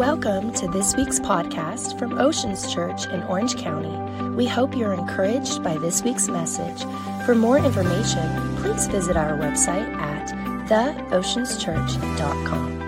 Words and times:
Welcome 0.00 0.52
to 0.54 0.66
this 0.66 0.96
week's 0.96 1.20
podcast 1.20 1.98
from 1.98 2.18
Oceans 2.18 2.72
Church 2.72 3.04
in 3.08 3.22
Orange 3.24 3.58
County. 3.58 3.94
We 4.30 4.46
hope 4.46 4.74
you're 4.74 4.94
encouraged 4.94 5.62
by 5.62 5.76
this 5.76 6.02
week's 6.02 6.26
message. 6.26 6.80
For 7.26 7.34
more 7.34 7.58
information, 7.58 8.56
please 8.56 8.86
visit 8.86 9.14
our 9.14 9.36
website 9.36 9.94
at 9.96 10.30
theoceanschurch.com. 10.70 12.80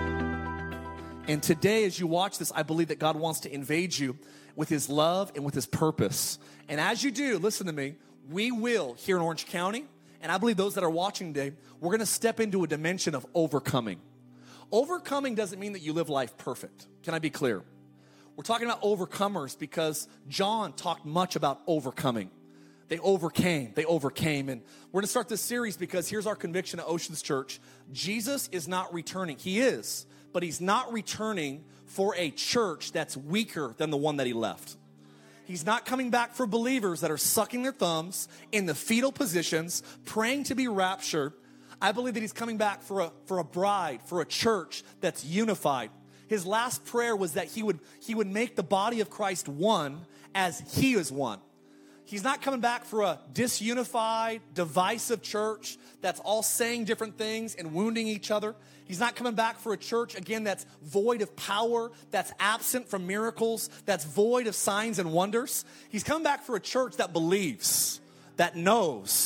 And 1.27 1.43
today, 1.43 1.83
as 1.83 1.99
you 1.99 2.07
watch 2.07 2.39
this, 2.39 2.51
I 2.55 2.63
believe 2.63 2.87
that 2.87 2.97
God 2.97 3.15
wants 3.15 3.41
to 3.41 3.53
invade 3.53 3.95
you 3.95 4.17
with 4.55 4.69
His 4.69 4.89
love 4.89 5.31
and 5.35 5.45
with 5.45 5.53
His 5.53 5.67
purpose. 5.67 6.39
And 6.67 6.79
as 6.79 7.03
you 7.03 7.11
do, 7.11 7.37
listen 7.37 7.67
to 7.67 7.73
me, 7.73 7.93
we 8.31 8.51
will 8.51 8.95
here 8.95 9.17
in 9.17 9.21
Orange 9.21 9.45
County, 9.45 9.85
and 10.19 10.31
I 10.31 10.39
believe 10.39 10.57
those 10.57 10.73
that 10.73 10.83
are 10.83 10.89
watching 10.89 11.31
today, 11.31 11.55
we're 11.79 11.91
gonna 11.91 12.07
step 12.07 12.39
into 12.39 12.63
a 12.63 12.67
dimension 12.67 13.13
of 13.13 13.23
overcoming. 13.35 13.99
Overcoming 14.71 15.35
doesn't 15.35 15.59
mean 15.59 15.73
that 15.73 15.81
you 15.81 15.93
live 15.93 16.09
life 16.09 16.37
perfect. 16.37 16.87
Can 17.03 17.13
I 17.13 17.19
be 17.19 17.29
clear? 17.29 17.63
We're 18.35 18.43
talking 18.43 18.65
about 18.65 18.81
overcomers 18.81 19.57
because 19.57 20.07
John 20.27 20.73
talked 20.73 21.05
much 21.05 21.35
about 21.35 21.61
overcoming. 21.67 22.31
They 22.87 22.99
overcame, 22.99 23.73
they 23.75 23.85
overcame. 23.85 24.49
And 24.49 24.61
we're 24.91 25.01
gonna 25.01 25.07
start 25.07 25.29
this 25.29 25.41
series 25.41 25.77
because 25.77 26.09
here's 26.09 26.27
our 26.27 26.35
conviction 26.35 26.79
at 26.79 26.87
Oceans 26.87 27.21
Church 27.21 27.59
Jesus 27.91 28.49
is 28.51 28.67
not 28.67 28.93
returning. 28.93 29.37
He 29.37 29.59
is, 29.59 30.05
but 30.31 30.43
he's 30.43 30.59
not 30.59 30.91
returning 30.91 31.63
for 31.85 32.15
a 32.15 32.31
church 32.31 32.91
that's 32.91 33.15
weaker 33.15 33.75
than 33.77 33.91
the 33.91 33.97
one 33.97 34.17
that 34.17 34.27
he 34.27 34.33
left. 34.33 34.77
He's 35.45 35.65
not 35.65 35.85
coming 35.85 36.09
back 36.09 36.33
for 36.33 36.47
believers 36.47 37.01
that 37.01 37.11
are 37.11 37.17
sucking 37.17 37.63
their 37.63 37.73
thumbs 37.73 38.27
in 38.51 38.65
the 38.65 38.75
fetal 38.75 39.11
positions, 39.11 39.83
praying 40.05 40.45
to 40.45 40.55
be 40.55 40.67
raptured, 40.67 41.33
I 41.81 41.91
believe 41.91 42.13
that 42.13 42.21
he's 42.21 42.33
coming 42.33 42.57
back 42.57 42.81
for 42.81 43.01
a, 43.01 43.11
for 43.25 43.39
a 43.39 43.43
bride, 43.43 44.01
for 44.05 44.21
a 44.21 44.25
church 44.25 44.83
that's 45.01 45.25
unified. 45.25 45.89
His 46.27 46.45
last 46.45 46.85
prayer 46.85 47.15
was 47.15 47.33
that 47.33 47.47
he 47.47 47.63
would, 47.63 47.79
he 48.01 48.15
would 48.15 48.27
make 48.27 48.55
the 48.55 48.63
body 48.63 49.01
of 49.01 49.09
Christ 49.09 49.47
one 49.47 50.01
as 50.33 50.61
he 50.75 50.93
is 50.93 51.11
one. 51.11 51.39
He's 52.05 52.23
not 52.23 52.41
coming 52.41 52.59
back 52.59 52.85
for 52.85 53.01
a 53.01 53.19
disunified, 53.33 54.41
divisive 54.53 55.21
church 55.21 55.77
that's 56.01 56.19
all 56.19 56.43
saying 56.43 56.85
different 56.85 57.17
things 57.17 57.55
and 57.55 57.73
wounding 57.73 58.07
each 58.07 58.29
other. 58.29 58.55
He's 58.85 58.99
not 58.99 59.15
coming 59.15 59.35
back 59.35 59.59
for 59.59 59.73
a 59.73 59.77
church, 59.77 60.15
again, 60.15 60.43
that's 60.43 60.65
void 60.83 61.21
of 61.21 61.33
power, 61.35 61.91
that's 62.11 62.33
absent 62.39 62.89
from 62.89 63.07
miracles, 63.07 63.69
that's 63.85 64.03
void 64.03 64.47
of 64.47 64.55
signs 64.55 64.99
and 64.99 65.13
wonders. 65.13 65.63
He's 65.89 66.03
coming 66.03 66.23
back 66.23 66.43
for 66.43 66.55
a 66.55 66.59
church 66.59 66.97
that 66.97 67.13
believes, 67.13 68.01
that 68.35 68.57
knows, 68.57 69.22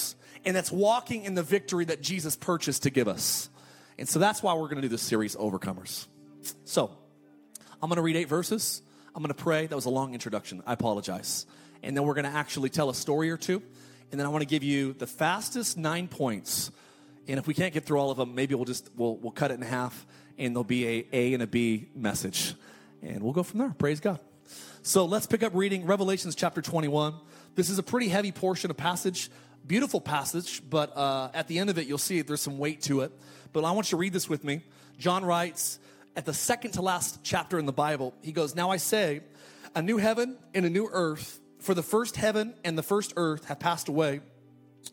and 0.47 0.55
that's 0.55 0.71
walking 0.71 1.25
in 1.25 1.35
the 1.35 1.43
victory 1.43 1.83
that 1.83 2.01
Jesus 2.01 2.37
purchased 2.37 2.83
to 2.83 2.89
give 2.89 3.09
us. 3.09 3.49
And 3.99 4.07
so 4.07 4.17
that's 4.17 4.41
why 4.41 4.53
we're 4.53 4.69
going 4.69 4.77
to 4.77 4.81
do 4.81 4.87
this 4.87 5.01
series, 5.01 5.35
Overcomers. 5.35 6.07
So 6.63 6.89
I'm 7.83 7.89
going 7.89 7.97
to 7.97 8.01
read 8.01 8.15
eight 8.15 8.29
verses. 8.29 8.81
I'm 9.13 9.21
going 9.21 9.33
to 9.33 9.43
pray. 9.43 9.67
That 9.67 9.75
was 9.75 9.83
a 9.83 9.89
long 9.89 10.13
introduction. 10.13 10.63
I 10.65 10.71
apologize. 10.71 11.45
And 11.83 11.97
then 11.97 12.05
we're 12.05 12.13
going 12.13 12.31
to 12.31 12.31
actually 12.31 12.69
tell 12.69 12.89
a 12.89 12.95
story 12.95 13.29
or 13.29 13.35
two. 13.35 13.61
And 14.09 14.17
then 14.17 14.25
I 14.25 14.29
want 14.29 14.41
to 14.41 14.47
give 14.47 14.63
you 14.63 14.93
the 14.93 15.05
fastest 15.05 15.77
nine 15.77 16.07
points. 16.07 16.71
And 17.27 17.39
if 17.39 17.45
we 17.45 17.53
can't 17.53 17.73
get 17.73 17.83
through 17.83 17.99
all 17.99 18.09
of 18.09 18.15
them, 18.15 18.33
maybe 18.33 18.55
we'll 18.55 18.63
just 18.63 18.89
we'll, 18.95 19.17
we'll 19.17 19.33
cut 19.33 19.51
it 19.51 19.55
in 19.55 19.63
half, 19.63 20.07
and 20.37 20.55
there'll 20.55 20.63
be 20.63 20.87
a 20.87 21.07
A 21.11 21.33
and 21.33 21.43
a 21.43 21.47
B 21.47 21.89
message, 21.93 22.55
and 23.01 23.21
we'll 23.21 23.33
go 23.33 23.43
from 23.43 23.59
there. 23.59 23.75
Praise 23.77 23.99
God. 23.99 24.21
So 24.81 25.03
let's 25.03 25.27
pick 25.27 25.43
up 25.43 25.53
reading 25.53 25.85
Revelations 25.85 26.35
chapter 26.35 26.61
21. 26.61 27.15
This 27.55 27.69
is 27.69 27.79
a 27.79 27.83
pretty 27.83 28.07
heavy 28.07 28.31
portion 28.31 28.71
of 28.71 28.77
passage 28.77 29.29
beautiful 29.67 29.99
passage, 29.99 30.61
but 30.69 30.95
uh, 30.95 31.29
at 31.33 31.47
the 31.47 31.59
end 31.59 31.69
of 31.69 31.77
it, 31.77 31.87
you'll 31.87 31.97
see 31.97 32.21
there's 32.21 32.41
some 32.41 32.57
weight 32.57 32.81
to 32.83 33.01
it. 33.01 33.11
But 33.53 33.65
I 33.65 33.71
want 33.71 33.87
you 33.87 33.97
to 33.97 33.97
read 33.97 34.13
this 34.13 34.29
with 34.29 34.43
me. 34.43 34.61
John 34.97 35.25
writes 35.25 35.79
at 36.15 36.25
the 36.25 36.33
second 36.33 36.71
to 36.71 36.81
last 36.81 37.19
chapter 37.23 37.59
in 37.59 37.65
the 37.65 37.73
Bible, 37.73 38.13
he 38.21 38.31
goes, 38.31 38.55
Now 38.55 38.71
I 38.71 38.77
say, 38.77 39.21
a 39.75 39.81
new 39.81 39.97
heaven 39.97 40.37
and 40.53 40.65
a 40.65 40.69
new 40.69 40.89
earth, 40.91 41.39
for 41.59 41.73
the 41.73 41.83
first 41.83 42.15
heaven 42.15 42.55
and 42.63 42.77
the 42.77 42.83
first 42.83 43.13
earth 43.17 43.45
have 43.45 43.59
passed 43.59 43.89
away. 43.89 44.21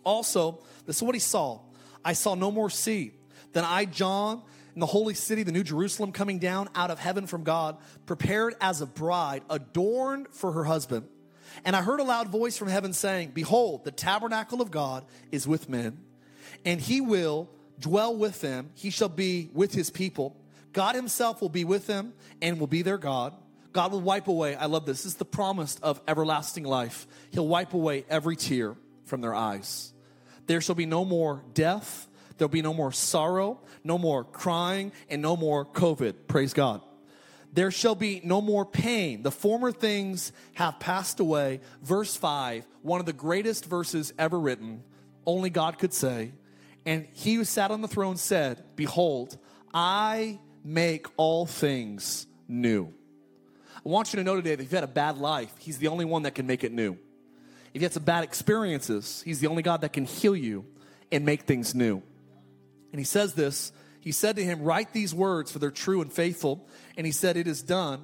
Also, 0.03 0.63
this 0.87 0.97
is 0.97 1.03
what 1.03 1.15
he 1.15 1.21
saw 1.21 1.61
I 2.05 2.13
saw 2.13 2.35
no 2.35 2.51
more 2.51 2.69
sea. 2.69 3.13
Then 3.53 3.65
I, 3.65 3.85
John, 3.85 4.43
in 4.75 4.81
the 4.81 4.87
holy 4.87 5.15
city, 5.15 5.45
the 5.45 5.53
new 5.53 5.63
Jerusalem, 5.63 6.13
coming 6.13 6.39
down 6.39 6.69
out 6.75 6.91
of 6.91 6.99
heaven 6.99 7.27
from 7.27 7.45
God, 7.45 7.79
prepared 8.07 8.57
as 8.61 8.81
a 8.81 8.87
bride, 8.87 9.43
adorned 9.49 10.29
for 10.29 10.53
her 10.53 10.65
husband. 10.65 11.07
And 11.65 11.77
I 11.77 11.83
heard 11.83 12.01
a 12.01 12.05
loud 12.05 12.29
voice 12.29 12.57
from 12.57 12.69
heaven 12.69 12.93
saying, 12.93 13.33
Behold, 13.35 13.85
the 13.85 13.91
tabernacle 13.91 14.61
of 14.61 14.71
God 14.71 15.05
is 15.31 15.47
with 15.47 15.69
men, 15.69 15.99
and 16.65 16.81
he 16.81 17.01
will 17.01 17.51
dwell 17.79 18.17
with 18.17 18.41
them. 18.41 18.71
He 18.75 18.91
shall 18.91 19.09
be 19.09 19.51
with 19.53 19.75
his 19.75 19.91
people. 19.91 20.37
God 20.73 20.95
himself 20.95 21.41
will 21.41 21.49
be 21.49 21.65
with 21.65 21.87
them 21.87 22.13
and 22.43 22.59
will 22.59 22.67
be 22.67 22.83
their 22.83 22.99
God. 22.99 23.35
God 23.73 23.93
will 23.93 24.01
wipe 24.01 24.29
away, 24.29 24.55
I 24.55 24.67
love 24.67 24.87
this, 24.87 25.03
this 25.03 25.13
is 25.13 25.19
the 25.19 25.25
promise 25.25 25.77
of 25.83 26.01
everlasting 26.07 26.65
life. 26.65 27.09
He'll 27.33 27.49
wipe 27.49 27.75
away 27.75 28.05
every 28.09 28.37
tear 28.37 28.77
from 29.05 29.21
their 29.21 29.35
eyes. 29.35 29.93
There 30.47 30.61
shall 30.61 30.77
be 30.77 30.87
no 30.87 31.05
more 31.05 31.43
death, 31.55 32.07
there'll 32.39 32.49
be 32.49 32.63
no 32.63 32.73
more 32.73 32.93
sorrow, 32.93 33.61
no 33.83 33.99
more 33.99 34.23
crying, 34.23 34.93
and 35.09 35.21
no 35.21 35.37
more 35.37 35.65
COVID. 35.65 36.15
Praise 36.29 36.53
God. 36.53 36.83
There 37.55 37.71
shall 37.71 37.95
be 37.95 38.21
no 38.25 38.41
more 38.41 38.67
pain. 38.67 39.23
The 39.23 39.31
former 39.31 39.71
things 39.71 40.33
have 40.55 40.81
passed 40.81 41.21
away. 41.21 41.61
Verse 41.83 42.17
5, 42.17 42.67
one 42.83 42.99
of 42.99 43.07
the 43.07 43.13
greatest 43.13 43.65
verses 43.65 44.13
ever 44.19 44.39
written, 44.39 44.83
only 45.25 45.51
God 45.51 45.79
could 45.79 45.95
say. 45.95 46.33
And 46.85 47.07
he 47.13 47.35
who 47.35 47.45
sat 47.45 47.71
on 47.71 47.81
the 47.81 47.89
throne 47.89 48.17
said, 48.17 48.63
Behold, 48.75 49.39
I 49.73 50.41
make 50.65 51.07
all 51.17 51.47
things 51.47 52.27
new. 52.49 52.93
I 53.77 53.89
want 53.89 54.13
you 54.13 54.19
to 54.19 54.25
know 54.25 54.35
today 54.35 54.51
that 54.51 54.61
if 54.61 54.63
you've 54.63 54.73
had 54.73 54.85
a 54.85 54.89
bad 54.89 55.19
life, 55.19 55.53
he's 55.59 55.79
the 55.79 55.89
only 55.89 56.05
one 56.05 56.23
that 56.23 56.35
can 56.35 56.47
make 56.47 56.65
it 56.65 56.73
new. 56.73 56.99
If 57.73 57.81
you 57.81 57.83
had 57.83 57.93
some 57.93 58.05
bad 58.05 58.25
experiences, 58.25 59.23
he's 59.25 59.41
the 59.41 59.47
only 59.47 59.63
God 59.63 59.83
that 59.83 59.93
can 59.93 60.07
heal 60.07 60.35
you 60.35 60.65
and 61.13 61.25
make 61.25 61.43
things 61.43 61.75
new. 61.75 62.03
And 62.93 62.99
he 62.99 63.05
says 63.05 63.35
this 63.35 63.73
he 64.05 64.13
said 64.13 64.37
to 64.37 64.45
him, 64.45 64.63
Write 64.63 64.93
these 64.93 65.15
words, 65.15 65.51
for 65.51 65.59
they're 65.59 65.71
true 65.71 66.03
and 66.03 66.13
faithful. 66.13 66.69
And 66.99 67.07
he 67.07 67.13
said, 67.13 67.39
It 67.39 67.47
is 67.47 67.63
done. 67.63 68.03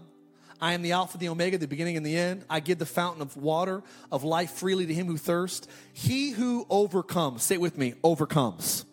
I 0.58 0.72
am 0.72 0.80
the 0.80 0.92
Alpha, 0.92 1.18
the 1.18 1.28
Omega, 1.28 1.58
the 1.58 1.68
beginning 1.68 1.98
and 1.98 2.04
the 2.04 2.16
end. 2.16 2.44
I 2.48 2.60
give 2.60 2.78
the 2.78 2.86
fountain 2.86 3.20
of 3.20 3.36
water 3.36 3.82
of 4.10 4.24
life 4.24 4.52
freely 4.52 4.86
to 4.86 4.94
him 4.94 5.06
who 5.06 5.18
thirsts. 5.18 5.68
He 5.92 6.30
who 6.30 6.66
overcomes, 6.70 7.42
say 7.42 7.56
it 7.56 7.60
with 7.60 7.76
me, 7.76 7.94
overcomes. 8.02 8.86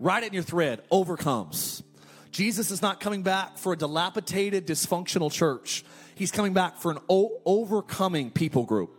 Write 0.00 0.22
it 0.22 0.28
in 0.28 0.32
your 0.32 0.42
thread, 0.42 0.82
overcomes. 0.90 1.82
Jesus 2.30 2.70
is 2.70 2.80
not 2.80 2.98
coming 2.98 3.22
back 3.22 3.58
for 3.58 3.74
a 3.74 3.76
dilapidated, 3.76 4.66
dysfunctional 4.66 5.30
church. 5.30 5.84
He's 6.14 6.32
coming 6.32 6.54
back 6.54 6.78
for 6.78 6.90
an 6.90 6.98
o- 7.10 7.40
overcoming 7.44 8.30
people 8.30 8.64
group. 8.64 8.90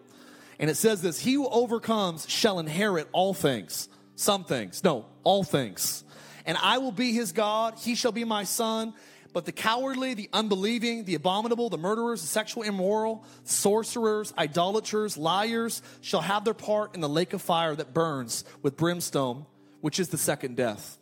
And 0.60 0.70
it 0.70 0.76
says 0.76 1.02
this 1.02 1.20
He 1.20 1.34
who 1.34 1.48
overcomes 1.48 2.30
shall 2.30 2.60
inherit 2.60 3.10
all 3.12 3.34
things. 3.34 3.90
Some 4.16 4.46
things. 4.46 4.84
No, 4.84 5.08
all 5.24 5.44
things 5.44 6.05
and 6.46 6.58
I 6.62 6.78
will 6.78 6.92
be 6.92 7.12
his 7.12 7.32
God. 7.32 7.76
He 7.78 7.96
shall 7.96 8.12
be 8.12 8.24
my 8.24 8.44
son. 8.44 8.94
But 9.36 9.44
the 9.44 9.52
cowardly, 9.52 10.14
the 10.14 10.30
unbelieving, 10.32 11.04
the 11.04 11.16
abominable, 11.16 11.70
the 11.70 11.78
murderers, 11.78 12.22
the 12.22 12.28
sexual 12.28 12.64
immoral, 12.64 13.26
sorcerers, 13.44 14.34
idolaters, 14.38 15.18
liars 15.18 15.82
shall 16.00 16.22
have 16.22 16.46
their 16.46 16.54
part 16.54 16.96
in 16.96 17.02
the 17.02 17.10
lake 17.10 17.34
of 17.34 17.42
fire 17.42 17.76
that 17.76 17.94
burns 17.94 18.46
with 18.62 18.78
brimstone, 18.78 19.46
which 19.82 20.00
is 20.00 20.08
the 20.08 20.18
second 20.18 20.56
death. 20.56 20.98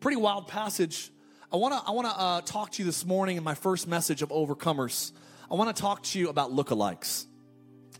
Pretty 0.00 0.18
wild 0.18 0.48
passage. 0.48 1.10
I 1.50 1.56
want 1.56 1.72
to 1.72 1.88
I 1.88 1.92
want 1.92 2.08
to 2.08 2.20
uh, 2.20 2.40
talk 2.42 2.72
to 2.72 2.82
you 2.82 2.84
this 2.84 3.06
morning 3.06 3.38
in 3.38 3.42
my 3.42 3.54
first 3.54 3.88
message 3.88 4.20
of 4.20 4.28
overcomers. 4.28 5.12
I 5.50 5.54
want 5.54 5.74
to 5.74 5.80
talk 5.80 6.02
to 6.02 6.18
you 6.18 6.28
about 6.28 6.50
lookalikes. 6.50 7.24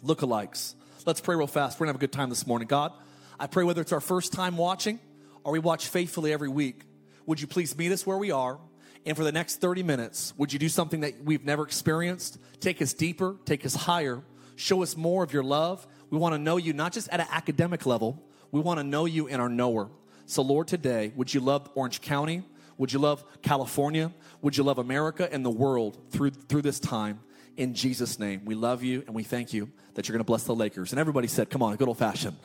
Lookalikes. 0.05 0.75
Let's 1.07 1.23
pray 1.23 1.35
real 1.35 1.47
fast. 1.47 1.81
We're 1.81 1.87
gonna 1.87 1.95
have 1.95 2.01
a 2.01 2.07
good 2.07 2.13
time 2.13 2.29
this 2.29 2.47
morning. 2.47 2.69
God, 2.69 2.93
I 3.41 3.47
pray 3.47 3.65
whether 3.65 3.81
it's 3.81 3.93
our 3.93 4.01
first 4.01 4.35
time 4.35 4.59
watching 4.59 5.01
or 5.45 5.53
we 5.53 5.59
watch 5.59 5.89
faithfully 5.89 6.33
every 6.33 6.49
week, 6.49 6.83
would 7.27 7.41
you 7.41 7.47
please 7.47 7.77
meet 7.77 7.93
us 7.93 8.07
where 8.07 8.19
we 8.19 8.31
are? 8.31 8.59
And 9.05 9.17
for 9.17 9.25
the 9.25 9.33
next 9.33 9.61
30 9.61 9.83
minutes, 9.83 10.33
would 10.37 10.53
you 10.53 10.59
do 10.59 10.69
something 10.69 11.01
that 11.01 11.25
we've 11.25 11.45
never 11.45 11.65
experienced? 11.65 12.39
Take 12.61 12.81
us 12.81 12.93
deeper, 12.93 13.37
take 13.45 13.67
us 13.67 13.75
higher, 13.75 14.23
show 14.55 14.83
us 14.83 14.97
more 14.97 15.25
of 15.25 15.33
your 15.33 15.43
love. 15.43 15.87
We 16.11 16.19
want 16.19 16.35
to 16.35 16.39
know 16.39 16.57
you 16.57 16.73
not 16.73 16.93
just 16.93 17.09
at 17.09 17.21
an 17.21 17.27
academic 17.31 17.85
level, 17.85 18.23
we 18.53 18.61
want 18.61 18.79
to 18.79 18.85
know 18.85 19.07
you 19.07 19.27
in 19.27 19.41
our 19.41 19.49
knower. 19.49 19.91
So, 20.27 20.43
Lord, 20.43 20.69
today, 20.69 21.13
would 21.17 21.33
you 21.35 21.41
love 21.41 21.69
Orange 21.75 22.01
County? 22.01 22.43
Would 22.79 22.93
you 22.93 22.99
love 22.99 23.25
California? 23.43 24.13
Would 24.41 24.57
you 24.57 24.65
love 24.65 24.79
America 24.79 25.29
and 25.31 25.45
the 25.45 25.51
world 25.51 25.99
through, 26.11 26.31
through 26.31 26.63
this 26.63 26.79
time? 26.79 27.21
In 27.57 27.75
Jesus' 27.75 28.19
name, 28.19 28.43
we 28.45 28.55
love 28.55 28.83
you 28.83 29.03
and 29.07 29.15
we 29.15 29.25
thank 29.25 29.53
you 29.53 29.71
that 29.95 30.09
you're 30.09 30.15
going 30.15 30.25
to 30.25 30.25
bless 30.25 30.45
the 30.45 30.55
Lakers. 30.55 30.93
And 30.93 31.01
everybody 31.01 31.29
said, 31.29 31.51
Come 31.51 31.63
on, 31.63 31.77
good 31.77 31.89
old 31.89 31.99
fashioned. 31.99 32.37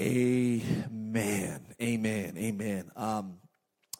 Amen. 0.00 1.60
Amen. 1.82 2.34
Amen. 2.38 2.90
Um, 2.96 3.36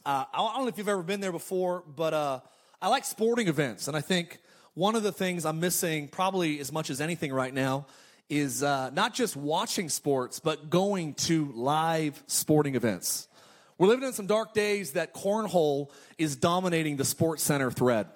uh, 0.07 0.25
I 0.33 0.39
don't 0.39 0.63
know 0.63 0.69
if 0.69 0.79
you've 0.79 0.89
ever 0.89 1.03
been 1.03 1.21
there 1.21 1.31
before, 1.31 1.85
but 1.95 2.15
uh, 2.15 2.41
I 2.81 2.89
like 2.89 3.05
sporting 3.05 3.49
events. 3.49 3.87
And 3.87 3.95
I 3.95 4.01
think 4.01 4.39
one 4.73 4.97
of 4.97 5.03
the 5.03 5.13
things 5.13 5.45
I'm 5.45 5.61
missing, 5.61 6.09
probably 6.09 6.59
as 6.59 6.73
much 6.73 6.89
as 6.89 7.03
anything 7.03 7.35
right 7.35 7.53
now, 7.53 7.87
is 8.31 8.63
uh, 8.63 8.89
not 8.95 9.13
just 9.13 9.37
watching 9.37 9.91
sports, 9.91 10.41
but 10.41 10.71
going 10.71 11.13
to 11.15 11.53
live 11.55 12.23
sporting 12.29 12.77
events. 12.77 13.29
We're 13.77 13.89
living 13.89 14.07
in 14.07 14.15
some 14.15 14.27
dark 14.27 14.55
days 14.55 14.93
that 14.93 15.13
cornhole 15.13 15.91
is 16.17 16.35
dominating 16.35 16.97
the 16.97 17.05
SportsCenter 17.05 17.75
thread. 17.75 18.07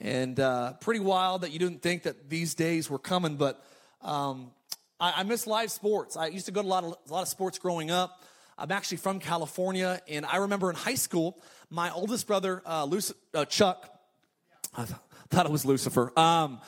And 0.00 0.40
uh, 0.40 0.72
pretty 0.80 1.00
wild 1.00 1.42
that 1.42 1.52
you 1.52 1.60
didn't 1.60 1.80
think 1.80 2.02
that 2.04 2.28
these 2.28 2.54
days 2.54 2.90
were 2.90 2.98
coming, 2.98 3.36
but 3.36 3.64
um, 4.02 4.50
I, 5.00 5.20
I 5.20 5.22
miss 5.22 5.46
live 5.46 5.70
sports. 5.70 6.16
I 6.16 6.26
used 6.26 6.46
to 6.46 6.52
go 6.52 6.62
to 6.62 6.66
a 6.66 6.68
lot 6.68 6.84
of, 6.84 6.96
a 7.08 7.12
lot 7.12 7.22
of 7.22 7.28
sports 7.28 7.58
growing 7.58 7.90
up. 7.90 8.22
I'm 8.56 8.72
actually 8.72 8.96
from 8.96 9.20
California, 9.20 10.00
and 10.08 10.26
I 10.26 10.38
remember 10.38 10.68
in 10.68 10.76
high 10.76 10.96
school, 10.96 11.40
my 11.70 11.92
oldest 11.92 12.26
brother, 12.26 12.60
uh, 12.66 12.84
Lucy, 12.84 13.14
uh, 13.32 13.44
Chuck, 13.44 13.88
I 14.74 14.84
th- 14.84 14.98
thought 15.30 15.46
it 15.46 15.52
was 15.52 15.64
Lucifer. 15.64 16.12
Um, 16.18 16.60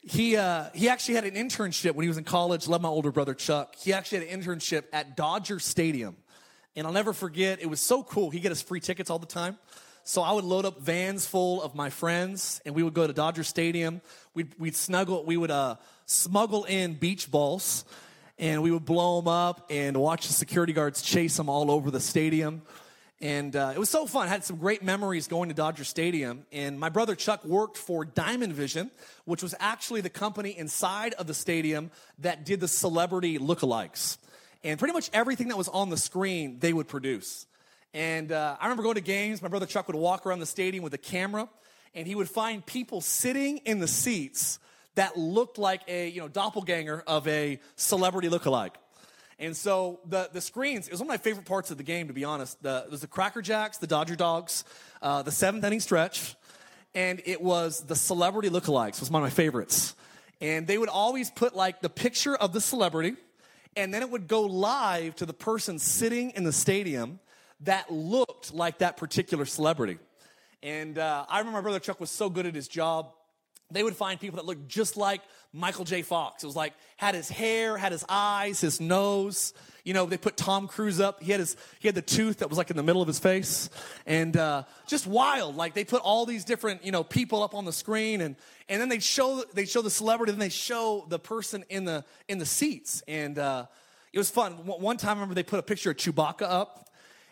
he, 0.00 0.36
uh, 0.36 0.70
he 0.74 0.88
actually 0.88 1.16
had 1.16 1.24
an 1.24 1.34
internship 1.34 1.94
when 1.94 2.04
he 2.04 2.08
was 2.08 2.16
in 2.16 2.24
college. 2.24 2.66
Love 2.66 2.80
my 2.80 2.88
older 2.88 3.12
brother, 3.12 3.34
Chuck. 3.34 3.76
He 3.76 3.92
actually 3.92 4.26
had 4.26 4.28
an 4.28 4.40
internship 4.40 4.84
at 4.94 5.14
Dodger 5.14 5.58
Stadium. 5.58 6.16
And 6.74 6.86
I'll 6.86 6.92
never 6.92 7.12
forget, 7.12 7.60
it 7.60 7.66
was 7.66 7.80
so 7.80 8.02
cool. 8.02 8.30
He'd 8.30 8.40
get 8.40 8.52
us 8.52 8.62
free 8.62 8.80
tickets 8.80 9.10
all 9.10 9.18
the 9.18 9.26
time. 9.26 9.58
So 10.04 10.22
I 10.22 10.32
would 10.32 10.44
load 10.44 10.64
up 10.64 10.80
vans 10.80 11.26
full 11.26 11.62
of 11.62 11.74
my 11.74 11.90
friends, 11.90 12.62
and 12.64 12.74
we 12.74 12.82
would 12.82 12.94
go 12.94 13.06
to 13.06 13.12
Dodger 13.12 13.44
Stadium. 13.44 14.00
We'd, 14.32 14.54
we'd 14.58 14.74
snuggle, 14.74 15.24
we 15.24 15.36
would 15.36 15.50
uh, 15.50 15.76
smuggle 16.10 16.64
in 16.64 16.94
beach 16.94 17.30
balls, 17.30 17.84
and 18.38 18.62
we 18.62 18.70
would 18.70 18.84
blow 18.84 19.20
them 19.20 19.28
up 19.28 19.66
and 19.70 19.96
watch 19.96 20.26
the 20.26 20.32
security 20.32 20.72
guards 20.72 21.02
chase 21.02 21.36
them 21.36 21.48
all 21.48 21.70
over 21.70 21.90
the 21.90 22.00
stadium. 22.00 22.62
And 23.20 23.54
uh, 23.54 23.72
it 23.74 23.78
was 23.78 23.90
so 23.90 24.06
fun. 24.06 24.26
I 24.26 24.30
had 24.30 24.44
some 24.44 24.56
great 24.56 24.82
memories 24.82 25.28
going 25.28 25.50
to 25.50 25.54
Dodger 25.54 25.84
Stadium. 25.84 26.46
And 26.50 26.80
my 26.80 26.88
brother 26.88 27.14
Chuck 27.14 27.44
worked 27.44 27.76
for 27.76 28.06
Diamond 28.06 28.54
Vision, 28.54 28.90
which 29.26 29.42
was 29.42 29.54
actually 29.60 30.00
the 30.00 30.10
company 30.10 30.56
inside 30.56 31.12
of 31.14 31.26
the 31.26 31.34
stadium 31.34 31.90
that 32.20 32.46
did 32.46 32.60
the 32.60 32.68
celebrity 32.68 33.38
lookalikes. 33.38 34.16
And 34.64 34.78
pretty 34.78 34.94
much 34.94 35.10
everything 35.12 35.48
that 35.48 35.58
was 35.58 35.68
on 35.68 35.90
the 35.90 35.98
screen, 35.98 36.58
they 36.60 36.72
would 36.72 36.88
produce. 36.88 37.46
And 37.92 38.32
uh, 38.32 38.56
I 38.58 38.64
remember 38.64 38.82
going 38.82 38.94
to 38.94 39.02
games. 39.02 39.42
My 39.42 39.48
brother 39.48 39.66
Chuck 39.66 39.86
would 39.86 39.96
walk 39.96 40.24
around 40.24 40.40
the 40.40 40.46
stadium 40.46 40.82
with 40.82 40.94
a 40.94 40.98
camera, 40.98 41.48
and 41.94 42.06
he 42.06 42.14
would 42.14 42.28
find 42.28 42.64
people 42.64 43.02
sitting 43.02 43.58
in 43.58 43.80
the 43.80 43.88
seats 43.88 44.58
that 44.94 45.16
looked 45.16 45.58
like 45.58 45.82
a 45.88 46.08
you 46.08 46.20
know 46.20 46.28
doppelganger 46.28 47.02
of 47.06 47.26
a 47.28 47.60
celebrity 47.76 48.28
lookalike. 48.28 48.74
And 49.38 49.56
so 49.56 50.00
the, 50.04 50.28
the 50.30 50.42
screens, 50.42 50.86
it 50.86 50.90
was 50.90 51.00
one 51.00 51.06
of 51.06 51.08
my 51.08 51.16
favorite 51.16 51.46
parts 51.46 51.70
of 51.70 51.78
the 51.78 51.82
game, 51.82 52.08
to 52.08 52.12
be 52.12 52.24
honest. 52.24 52.62
The, 52.62 52.82
it 52.84 52.90
was 52.90 53.00
the 53.00 53.06
Cracker 53.06 53.40
Jacks, 53.40 53.78
the 53.78 53.86
Dodger 53.86 54.14
Dogs, 54.14 54.64
uh, 55.00 55.22
the 55.22 55.32
seventh 55.32 55.64
inning 55.64 55.80
stretch, 55.80 56.36
and 56.94 57.22
it 57.24 57.40
was 57.40 57.80
the 57.86 57.96
celebrity 57.96 58.50
lookalikes, 58.50 59.00
was 59.00 59.10
one 59.10 59.22
of 59.22 59.24
my 59.24 59.34
favorites. 59.34 59.94
And 60.42 60.66
they 60.66 60.76
would 60.76 60.90
always 60.90 61.30
put 61.30 61.56
like 61.56 61.80
the 61.80 61.88
picture 61.88 62.36
of 62.36 62.52
the 62.52 62.60
celebrity, 62.60 63.16
and 63.76 63.94
then 63.94 64.02
it 64.02 64.10
would 64.10 64.28
go 64.28 64.42
live 64.42 65.16
to 65.16 65.26
the 65.26 65.32
person 65.32 65.78
sitting 65.78 66.30
in 66.32 66.44
the 66.44 66.52
stadium 66.52 67.18
that 67.60 67.90
looked 67.90 68.52
like 68.52 68.78
that 68.78 68.98
particular 68.98 69.46
celebrity. 69.46 69.98
And 70.62 70.98
uh, 70.98 71.24
I 71.30 71.38
remember 71.38 71.58
my 71.58 71.62
brother 71.62 71.78
Chuck 71.78 71.98
was 71.98 72.10
so 72.10 72.28
good 72.28 72.44
at 72.44 72.54
his 72.54 72.68
job 72.68 73.12
they 73.70 73.82
would 73.82 73.96
find 73.96 74.20
people 74.20 74.36
that 74.36 74.46
looked 74.46 74.68
just 74.68 74.96
like 74.96 75.22
Michael 75.52 75.84
J. 75.84 76.02
Fox. 76.02 76.42
It 76.42 76.46
was 76.46 76.56
like 76.56 76.74
had 76.96 77.14
his 77.14 77.28
hair, 77.28 77.76
had 77.76 77.92
his 77.92 78.04
eyes, 78.08 78.60
his 78.60 78.80
nose. 78.80 79.52
You 79.84 79.94
know, 79.94 80.06
they 80.06 80.18
put 80.18 80.36
Tom 80.36 80.68
Cruise 80.68 81.00
up. 81.00 81.22
He 81.22 81.32
had 81.32 81.40
his 81.40 81.56
he 81.78 81.88
had 81.88 81.94
the 81.94 82.02
tooth 82.02 82.38
that 82.38 82.48
was 82.48 82.58
like 82.58 82.70
in 82.70 82.76
the 82.76 82.82
middle 82.82 83.02
of 83.02 83.08
his 83.08 83.18
face, 83.18 83.70
and 84.06 84.36
uh, 84.36 84.64
just 84.86 85.06
wild. 85.06 85.56
Like 85.56 85.74
they 85.74 85.84
put 85.84 86.02
all 86.02 86.26
these 86.26 86.44
different 86.44 86.84
you 86.84 86.92
know 86.92 87.02
people 87.02 87.42
up 87.42 87.54
on 87.54 87.64
the 87.64 87.72
screen, 87.72 88.20
and 88.20 88.36
and 88.68 88.80
then 88.80 88.88
they 88.88 88.98
show 88.98 89.42
they 89.54 89.64
show 89.64 89.82
the 89.82 89.90
celebrity, 89.90 90.32
then 90.32 90.38
they 90.38 90.50
show 90.50 91.06
the 91.08 91.18
person 91.18 91.64
in 91.68 91.84
the 91.84 92.04
in 92.28 92.38
the 92.38 92.46
seats, 92.46 93.02
and 93.08 93.38
uh, 93.38 93.66
it 94.12 94.18
was 94.18 94.30
fun. 94.30 94.52
One 94.52 94.96
time, 94.96 95.10
I 95.10 95.14
remember 95.14 95.34
they 95.34 95.42
put 95.42 95.58
a 95.58 95.64
picture 95.64 95.90
of 95.90 95.96
Chewbacca 95.96 96.42
up, 96.42 96.90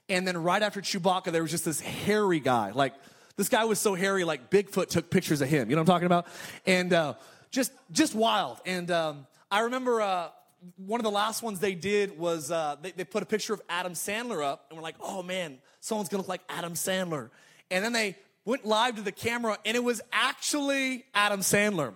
and 0.08 0.26
then 0.26 0.36
right 0.42 0.62
after 0.62 0.80
Chewbacca, 0.80 1.30
there 1.30 1.42
was 1.42 1.50
just 1.50 1.64
this 1.66 1.80
hairy 1.80 2.40
guy, 2.40 2.70
like 2.70 2.94
this 3.38 3.48
guy 3.48 3.64
was 3.64 3.78
so 3.78 3.94
hairy, 3.94 4.24
like 4.24 4.50
Bigfoot 4.50 4.88
took 4.88 5.10
pictures 5.10 5.40
of 5.40 5.48
him. 5.48 5.70
You 5.70 5.76
know 5.76 5.82
what 5.82 5.88
I'm 5.88 5.94
talking 5.94 6.06
about? 6.06 6.26
And 6.66 6.92
uh, 6.92 7.14
just 7.52 7.72
just 7.92 8.14
wild. 8.14 8.60
And 8.66 8.90
um, 8.90 9.26
I 9.48 9.60
remember 9.60 10.02
uh, 10.02 10.28
one 10.76 10.98
of 10.98 11.04
the 11.04 11.10
last 11.10 11.40
ones 11.40 11.60
they 11.60 11.76
did 11.76 12.18
was 12.18 12.50
uh, 12.50 12.76
they, 12.82 12.90
they 12.90 13.04
put 13.04 13.22
a 13.22 13.26
picture 13.26 13.54
of 13.54 13.62
Adam 13.68 13.92
Sandler 13.92 14.44
up, 14.44 14.66
and 14.68 14.76
we're 14.76 14.82
like, 14.82 14.96
oh 15.00 15.22
man, 15.22 15.58
someone's 15.78 16.08
gonna 16.08 16.22
look 16.22 16.28
like 16.28 16.42
Adam 16.48 16.74
Sandler. 16.74 17.30
And 17.70 17.84
then 17.84 17.92
they 17.92 18.16
went 18.44 18.66
live 18.66 18.96
to 18.96 19.02
the 19.02 19.12
camera, 19.12 19.56
and 19.64 19.76
it 19.76 19.84
was 19.84 20.00
actually 20.12 21.04
Adam 21.14 21.40
Sandler. 21.40 21.94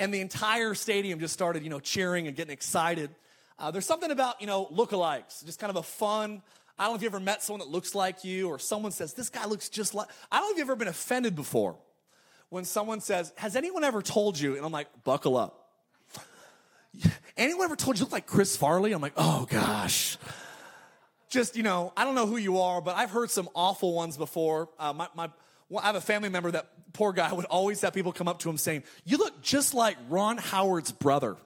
And 0.00 0.12
the 0.12 0.20
entire 0.20 0.74
stadium 0.74 1.20
just 1.20 1.32
started, 1.32 1.62
you 1.62 1.70
know, 1.70 1.78
cheering 1.78 2.26
and 2.26 2.34
getting 2.34 2.52
excited. 2.52 3.10
Uh, 3.56 3.70
there's 3.70 3.86
something 3.86 4.10
about, 4.10 4.40
you 4.40 4.48
know, 4.48 4.66
lookalikes, 4.66 5.44
just 5.46 5.60
kind 5.60 5.70
of 5.70 5.76
a 5.76 5.82
fun, 5.84 6.42
I 6.82 6.86
don't 6.86 6.94
know 6.94 6.96
if 6.96 7.02
you 7.02 7.08
ever 7.10 7.20
met 7.20 7.44
someone 7.44 7.60
that 7.60 7.72
looks 7.72 7.94
like 7.94 8.24
you 8.24 8.48
or 8.48 8.58
someone 8.58 8.90
says, 8.90 9.14
This 9.14 9.30
guy 9.30 9.46
looks 9.46 9.68
just 9.68 9.94
like. 9.94 10.08
I 10.32 10.40
don't 10.40 10.48
know 10.48 10.50
if 10.50 10.58
you've 10.58 10.66
ever 10.66 10.74
been 10.74 10.88
offended 10.88 11.36
before 11.36 11.76
when 12.48 12.64
someone 12.64 13.00
says, 13.00 13.32
Has 13.36 13.54
anyone 13.54 13.84
ever 13.84 14.02
told 14.02 14.36
you? 14.36 14.56
And 14.56 14.66
I'm 14.66 14.72
like, 14.72 14.88
Buckle 15.04 15.36
up. 15.36 15.68
Anyone 17.36 17.66
ever 17.66 17.76
told 17.76 18.00
you 18.00 18.04
look 18.04 18.10
like 18.10 18.26
Chris 18.26 18.56
Farley? 18.56 18.90
I'm 18.90 19.00
like, 19.00 19.12
Oh 19.16 19.46
gosh. 19.48 20.18
Just, 21.28 21.56
you 21.56 21.62
know, 21.62 21.92
I 21.96 22.02
don't 22.04 22.16
know 22.16 22.26
who 22.26 22.36
you 22.36 22.58
are, 22.58 22.80
but 22.80 22.96
I've 22.96 23.10
heard 23.10 23.30
some 23.30 23.48
awful 23.54 23.94
ones 23.94 24.16
before. 24.16 24.68
Uh, 24.76 24.92
my, 24.92 25.06
my, 25.14 25.30
well, 25.68 25.84
I 25.84 25.86
have 25.86 25.94
a 25.94 26.00
family 26.00 26.30
member 26.30 26.50
that 26.50 26.66
poor 26.94 27.12
guy 27.12 27.32
would 27.32 27.44
always 27.44 27.80
have 27.82 27.94
people 27.94 28.12
come 28.12 28.26
up 28.26 28.40
to 28.40 28.50
him 28.50 28.56
saying, 28.56 28.82
You 29.04 29.18
look 29.18 29.40
just 29.40 29.72
like 29.72 29.96
Ron 30.08 30.36
Howard's 30.36 30.90
brother. 30.90 31.36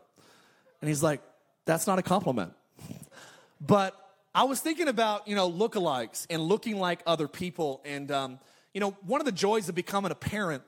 And 0.81 0.89
he's 0.89 1.03
like, 1.03 1.21
That's 1.67 1.87
not 1.87 1.99
a 1.99 2.03
compliment. 2.03 2.55
But 3.59 3.99
I 4.37 4.45
was 4.45 4.61
thinking 4.61 4.87
about, 4.87 5.27
you 5.27 5.35
know, 5.35 5.51
lookalikes 5.51 6.27
and 6.29 6.43
looking 6.43 6.79
like 6.79 7.03
other 7.07 7.27
people. 7.27 7.81
And, 7.87 8.11
um, 8.11 8.39
you 8.75 8.83
know, 8.83 8.91
one 9.07 9.23
of 9.23 9.25
the 9.25 9.33
joys 9.33 9.71
of 9.71 9.75
becoming 9.75 10.13
a 10.13 10.15
parent 10.15 10.63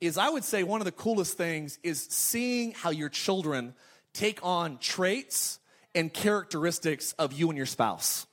is 0.00 0.16
I 0.16 0.30
would 0.30 0.42
say 0.42 0.62
one 0.62 0.80
of 0.80 0.86
the 0.86 0.92
coolest 0.92 1.36
things 1.36 1.78
is 1.82 2.02
seeing 2.02 2.72
how 2.72 2.88
your 2.88 3.10
children 3.10 3.74
take 4.14 4.40
on 4.42 4.78
traits 4.78 5.58
and 5.94 6.10
characteristics 6.10 7.12
of 7.18 7.34
you 7.34 7.50
and 7.50 7.58
your 7.58 7.66
spouse. 7.66 8.26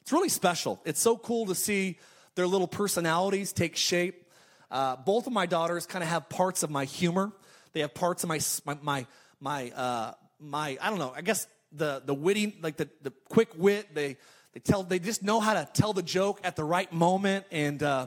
It's 0.00 0.12
really 0.12 0.28
special. 0.28 0.78
It's 0.84 1.00
so 1.00 1.16
cool 1.16 1.46
to 1.46 1.54
see 1.54 1.98
their 2.34 2.46
little 2.46 2.68
personalities 2.68 3.50
take 3.50 3.76
shape. 3.76 4.26
Uh, 4.70 4.96
both 4.96 5.26
of 5.26 5.32
my 5.32 5.46
daughters 5.46 5.86
kind 5.86 6.02
of 6.02 6.10
have 6.10 6.28
parts 6.28 6.62
of 6.62 6.68
my 6.68 6.84
humor. 6.84 7.32
They 7.72 7.80
have 7.80 7.94
parts 7.94 8.24
of 8.24 8.28
my 8.28 8.40
my 8.82 9.06
my 9.40 9.70
uh, 9.70 10.12
my 10.38 10.76
I 10.82 10.90
don't 10.90 10.98
know. 10.98 11.14
I 11.16 11.22
guess 11.22 11.46
the 11.74 12.02
the 12.04 12.14
witty 12.14 12.56
like 12.62 12.76
the 12.76 12.88
the 13.02 13.12
quick 13.28 13.50
wit. 13.56 13.94
They 13.94 14.16
they 14.54 14.60
tell, 14.60 14.84
they 14.84 15.00
just 15.00 15.22
know 15.24 15.40
how 15.40 15.54
to 15.54 15.68
tell 15.74 15.92
the 15.92 16.02
joke 16.02 16.40
at 16.44 16.54
the 16.54 16.62
right 16.62 16.90
moment. 16.92 17.44
And 17.50 17.82
uh, 17.82 18.06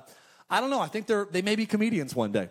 I 0.49 0.61
don't 0.61 0.69
know. 0.69 0.79
I 0.79 0.87
think 0.87 1.05
they're, 1.05 1.27
they 1.29 1.41
may 1.41 1.57
be 1.57 1.65
comedians 1.65 2.15
one 2.15 2.31
day. 2.31 2.47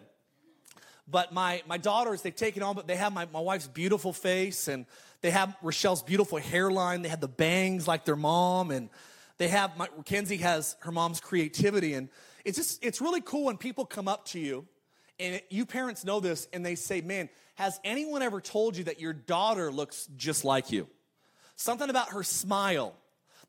But 1.08 1.32
my, 1.32 1.62
my 1.66 1.78
daughters, 1.78 2.20
they've 2.20 2.36
taken 2.36 2.62
on, 2.62 2.74
but 2.74 2.86
they 2.86 2.96
have 2.96 3.14
my, 3.14 3.26
my 3.32 3.40
wife's 3.40 3.68
beautiful 3.68 4.12
face 4.12 4.68
and 4.68 4.84
they 5.22 5.30
have 5.30 5.56
Rochelle's 5.62 6.02
beautiful 6.02 6.36
hairline. 6.36 7.00
They 7.00 7.08
have 7.08 7.22
the 7.22 7.28
bangs 7.28 7.88
like 7.88 8.04
their 8.04 8.16
mom. 8.16 8.70
And 8.70 8.90
they 9.38 9.48
have, 9.48 9.74
my, 9.78 9.88
Mackenzie 9.96 10.36
has 10.38 10.76
her 10.80 10.92
mom's 10.92 11.20
creativity. 11.20 11.94
And 11.94 12.10
it's 12.44 12.58
just, 12.58 12.84
it's 12.84 13.00
really 13.00 13.22
cool 13.22 13.44
when 13.44 13.56
people 13.56 13.86
come 13.86 14.08
up 14.08 14.26
to 14.26 14.38
you 14.38 14.66
and 15.18 15.36
it, 15.36 15.46
you 15.48 15.64
parents 15.64 16.04
know 16.04 16.20
this 16.20 16.48
and 16.52 16.66
they 16.66 16.74
say, 16.74 17.00
man, 17.00 17.30
has 17.54 17.80
anyone 17.82 18.20
ever 18.20 18.42
told 18.42 18.76
you 18.76 18.84
that 18.84 19.00
your 19.00 19.14
daughter 19.14 19.72
looks 19.72 20.06
just 20.18 20.44
like 20.44 20.70
you? 20.70 20.86
Something 21.56 21.90
about 21.90 22.10
her 22.10 22.22
smile 22.22 22.94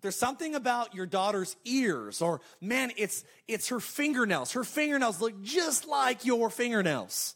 there's 0.02 0.16
something 0.16 0.54
about 0.54 0.94
your 0.94 1.06
daughter's 1.06 1.56
ears, 1.66 2.22
or 2.22 2.42
man, 2.62 2.92
it's 2.98 3.24
it's 3.48 3.70
her 3.70 3.80
fingernails. 3.80 4.52
Her 4.52 4.64
fingernails 4.64 5.20
look 5.20 5.42
just 5.42 5.88
like 5.88 6.24
your 6.24 6.50
fingernails, 6.52 7.36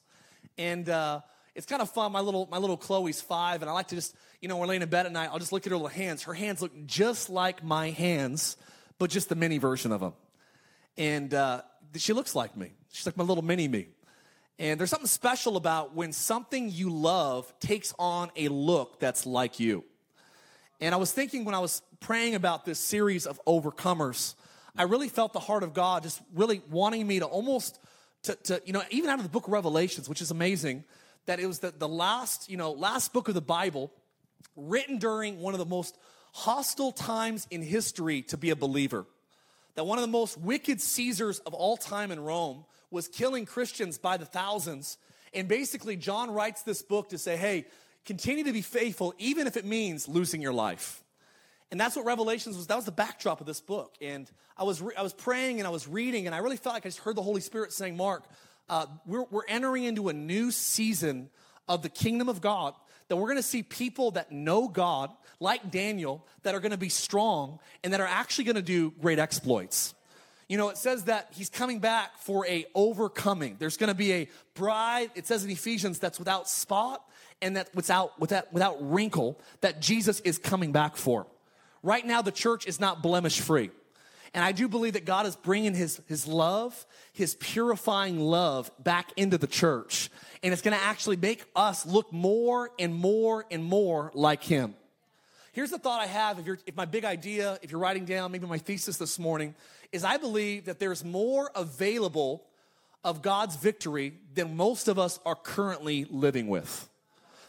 and 0.57 0.87
uh, 0.87 1.21
it's 1.55 1.65
kind 1.65 1.81
of 1.81 1.89
fun. 1.89 2.11
My 2.11 2.19
little 2.19 2.47
my 2.51 2.59
little 2.59 2.77
Chloe's 2.77 3.19
five, 3.19 3.61
and 3.61 3.69
I 3.69 3.73
like 3.73 3.87
to 3.87 3.95
just 3.95 4.15
you 4.41 4.47
know 4.47 4.57
we're 4.57 4.67
laying 4.67 4.83
in 4.83 4.89
bed 4.89 5.07
at 5.07 5.11
night. 5.11 5.29
I'll 5.31 5.39
just 5.39 5.51
look 5.51 5.65
at 5.65 5.71
her 5.71 5.75
little 5.75 5.87
hands. 5.87 6.23
Her 6.23 6.35
hands 6.35 6.61
look 6.61 6.71
just 6.85 7.31
like 7.31 7.63
my 7.63 7.89
hands, 7.89 8.57
but 8.99 9.09
just 9.09 9.29
the 9.29 9.35
mini 9.35 9.57
version 9.57 9.91
of 9.91 9.99
them. 9.99 10.13
And 10.97 11.33
uh, 11.33 11.63
she 11.95 12.13
looks 12.13 12.35
like 12.35 12.55
me. 12.55 12.73
She's 12.91 13.07
like 13.07 13.17
my 13.17 13.23
little 13.23 13.43
mini 13.43 13.67
me. 13.67 13.87
And 14.59 14.79
there's 14.79 14.91
something 14.91 15.07
special 15.07 15.57
about 15.57 15.95
when 15.95 16.13
something 16.13 16.69
you 16.69 16.91
love 16.91 17.51
takes 17.59 17.91
on 17.97 18.29
a 18.35 18.49
look 18.49 18.99
that's 18.99 19.25
like 19.25 19.59
you. 19.59 19.83
And 20.81 20.95
I 20.95 20.97
was 20.97 21.11
thinking 21.11 21.45
when 21.45 21.55
I 21.55 21.59
was 21.59 21.83
praying 21.99 22.33
about 22.33 22.65
this 22.65 22.79
series 22.79 23.27
of 23.27 23.39
overcomers, 23.45 24.33
I 24.75 24.83
really 24.83 25.09
felt 25.09 25.31
the 25.31 25.39
heart 25.39 25.61
of 25.63 25.73
God 25.73 26.03
just 26.03 26.19
really 26.33 26.61
wanting 26.69 27.05
me 27.05 27.19
to 27.19 27.25
almost 27.25 27.79
to, 28.23 28.35
to 28.35 28.61
you 28.65 28.73
know, 28.73 28.83
even 28.89 29.09
out 29.09 29.19
of 29.19 29.23
the 29.23 29.29
book 29.29 29.47
of 29.47 29.53
Revelations, 29.53 30.07
which 30.07 30.21
is 30.21 30.31
amazing, 30.31 30.83
that 31.25 31.39
it 31.39 31.45
was 31.45 31.59
the, 31.59 31.71
the 31.71 31.87
last, 31.87 32.49
you 32.49 32.57
know, 32.57 32.71
last 32.71 33.13
book 33.13 33.27
of 33.27 33.33
the 33.33 33.41
Bible 33.41 33.91
written 34.55 34.97
during 34.97 35.39
one 35.39 35.53
of 35.53 35.59
the 35.59 35.65
most 35.65 35.97
hostile 36.33 36.91
times 36.91 37.47
in 37.51 37.61
history 37.61 38.21
to 38.23 38.37
be 38.37 38.49
a 38.49 38.55
believer. 38.55 39.05
That 39.75 39.85
one 39.85 39.97
of 39.97 40.01
the 40.01 40.07
most 40.07 40.37
wicked 40.37 40.81
Caesars 40.81 41.39
of 41.39 41.53
all 41.53 41.77
time 41.77 42.11
in 42.11 42.19
Rome 42.19 42.65
was 42.89 43.07
killing 43.07 43.45
Christians 43.45 43.97
by 43.97 44.17
the 44.17 44.25
thousands. 44.25 44.97
And 45.33 45.47
basically, 45.47 45.95
John 45.95 46.31
writes 46.31 46.63
this 46.63 46.81
book 46.81 47.09
to 47.09 47.17
say, 47.17 47.37
hey, 47.37 47.65
continue 48.05 48.43
to 48.43 48.53
be 48.53 48.61
faithful, 48.61 49.13
even 49.17 49.47
if 49.47 49.57
it 49.57 49.65
means 49.65 50.07
losing 50.07 50.41
your 50.41 50.53
life. 50.53 51.03
And 51.71 51.79
that's 51.79 51.95
what 51.95 52.05
Revelations 52.05 52.57
was. 52.57 52.67
That 52.67 52.75
was 52.75 52.85
the 52.85 52.91
backdrop 52.91 53.39
of 53.39 53.47
this 53.47 53.61
book. 53.61 53.95
And 54.01 54.29
I 54.57 54.63
was, 54.63 54.81
re- 54.81 54.95
I 54.97 55.01
was 55.03 55.13
praying 55.13 55.59
and 55.59 55.67
I 55.67 55.69
was 55.69 55.87
reading, 55.87 56.25
and 56.25 56.35
I 56.35 56.39
really 56.39 56.57
felt 56.57 56.75
like 56.75 56.85
I 56.85 56.89
just 56.89 56.99
heard 56.99 57.15
the 57.15 57.21
Holy 57.21 57.41
Spirit 57.41 57.71
saying, 57.71 57.95
Mark, 57.95 58.25
uh, 58.69 58.85
we're, 59.05 59.23
we're 59.31 59.45
entering 59.47 59.85
into 59.85 60.09
a 60.09 60.13
new 60.13 60.51
season 60.51 61.29
of 61.67 61.81
the 61.81 61.89
kingdom 61.89 62.27
of 62.27 62.41
God 62.41 62.73
that 63.07 63.15
we're 63.15 63.27
going 63.27 63.37
to 63.37 63.43
see 63.43 63.63
people 63.63 64.11
that 64.11 64.31
know 64.31 64.67
God, 64.67 65.11
like 65.39 65.71
Daniel, 65.71 66.25
that 66.43 66.55
are 66.55 66.59
going 66.59 66.71
to 66.71 66.77
be 66.77 66.89
strong 66.89 67.59
and 67.83 67.93
that 67.93 67.99
are 67.99 68.07
actually 68.07 68.45
going 68.45 68.55
to 68.55 68.61
do 68.61 68.91
great 69.01 69.19
exploits. 69.19 69.93
You 70.47 70.57
know, 70.57 70.69
it 70.69 70.77
says 70.77 71.05
that 71.05 71.29
he's 71.31 71.49
coming 71.49 71.79
back 71.79 72.17
for 72.17 72.45
a 72.47 72.65
overcoming. 72.75 73.55
There's 73.59 73.77
going 73.77 73.89
to 73.89 73.95
be 73.95 74.13
a 74.13 74.29
bride, 74.53 75.11
it 75.15 75.27
says 75.27 75.43
in 75.45 75.49
Ephesians, 75.49 75.99
that's 75.99 76.19
without 76.19 76.49
spot 76.49 77.05
and 77.41 77.57
that 77.57 77.73
without, 77.75 78.19
without, 78.19 78.51
without 78.53 78.77
wrinkle 78.79 79.39
that 79.61 79.81
Jesus 79.81 80.19
is 80.21 80.37
coming 80.37 80.71
back 80.71 80.95
for. 80.95 81.27
Right 81.83 82.05
now, 82.05 82.21
the 82.21 82.31
church 82.31 82.67
is 82.67 82.79
not 82.79 83.01
blemish 83.01 83.39
free. 83.39 83.71
And 84.33 84.45
I 84.45 84.53
do 84.53 84.67
believe 84.67 84.93
that 84.93 85.05
God 85.05 85.25
is 85.25 85.35
bringing 85.35 85.73
his, 85.73 85.99
his 86.07 86.25
love, 86.25 86.85
his 87.11 87.35
purifying 87.35 88.19
love 88.19 88.71
back 88.81 89.11
into 89.17 89.37
the 89.37 89.47
church. 89.47 90.09
And 90.41 90.53
it's 90.53 90.61
going 90.61 90.77
to 90.77 90.83
actually 90.83 91.17
make 91.17 91.43
us 91.55 91.85
look 91.85 92.13
more 92.13 92.71
and 92.79 92.95
more 92.95 93.45
and 93.51 93.63
more 93.63 94.11
like 94.13 94.43
him. 94.43 94.75
Here's 95.51 95.69
the 95.69 95.77
thought 95.77 95.99
I 95.99 96.05
have 96.05 96.39
if, 96.39 96.45
you're, 96.45 96.59
if 96.65 96.77
my 96.77 96.85
big 96.85 97.03
idea, 97.03 97.59
if 97.61 97.71
you're 97.71 97.81
writing 97.81 98.05
down 98.05 98.31
maybe 98.31 98.47
my 98.47 98.57
thesis 98.57 98.95
this 98.97 99.19
morning, 99.19 99.53
is 99.91 100.05
I 100.05 100.15
believe 100.15 100.65
that 100.65 100.79
there's 100.79 101.03
more 101.03 101.51
available 101.53 102.45
of 103.03 103.21
God's 103.21 103.57
victory 103.57 104.13
than 104.33 104.55
most 104.55 104.87
of 104.87 104.97
us 104.97 105.19
are 105.25 105.35
currently 105.35 106.05
living 106.09 106.47
with. 106.47 106.87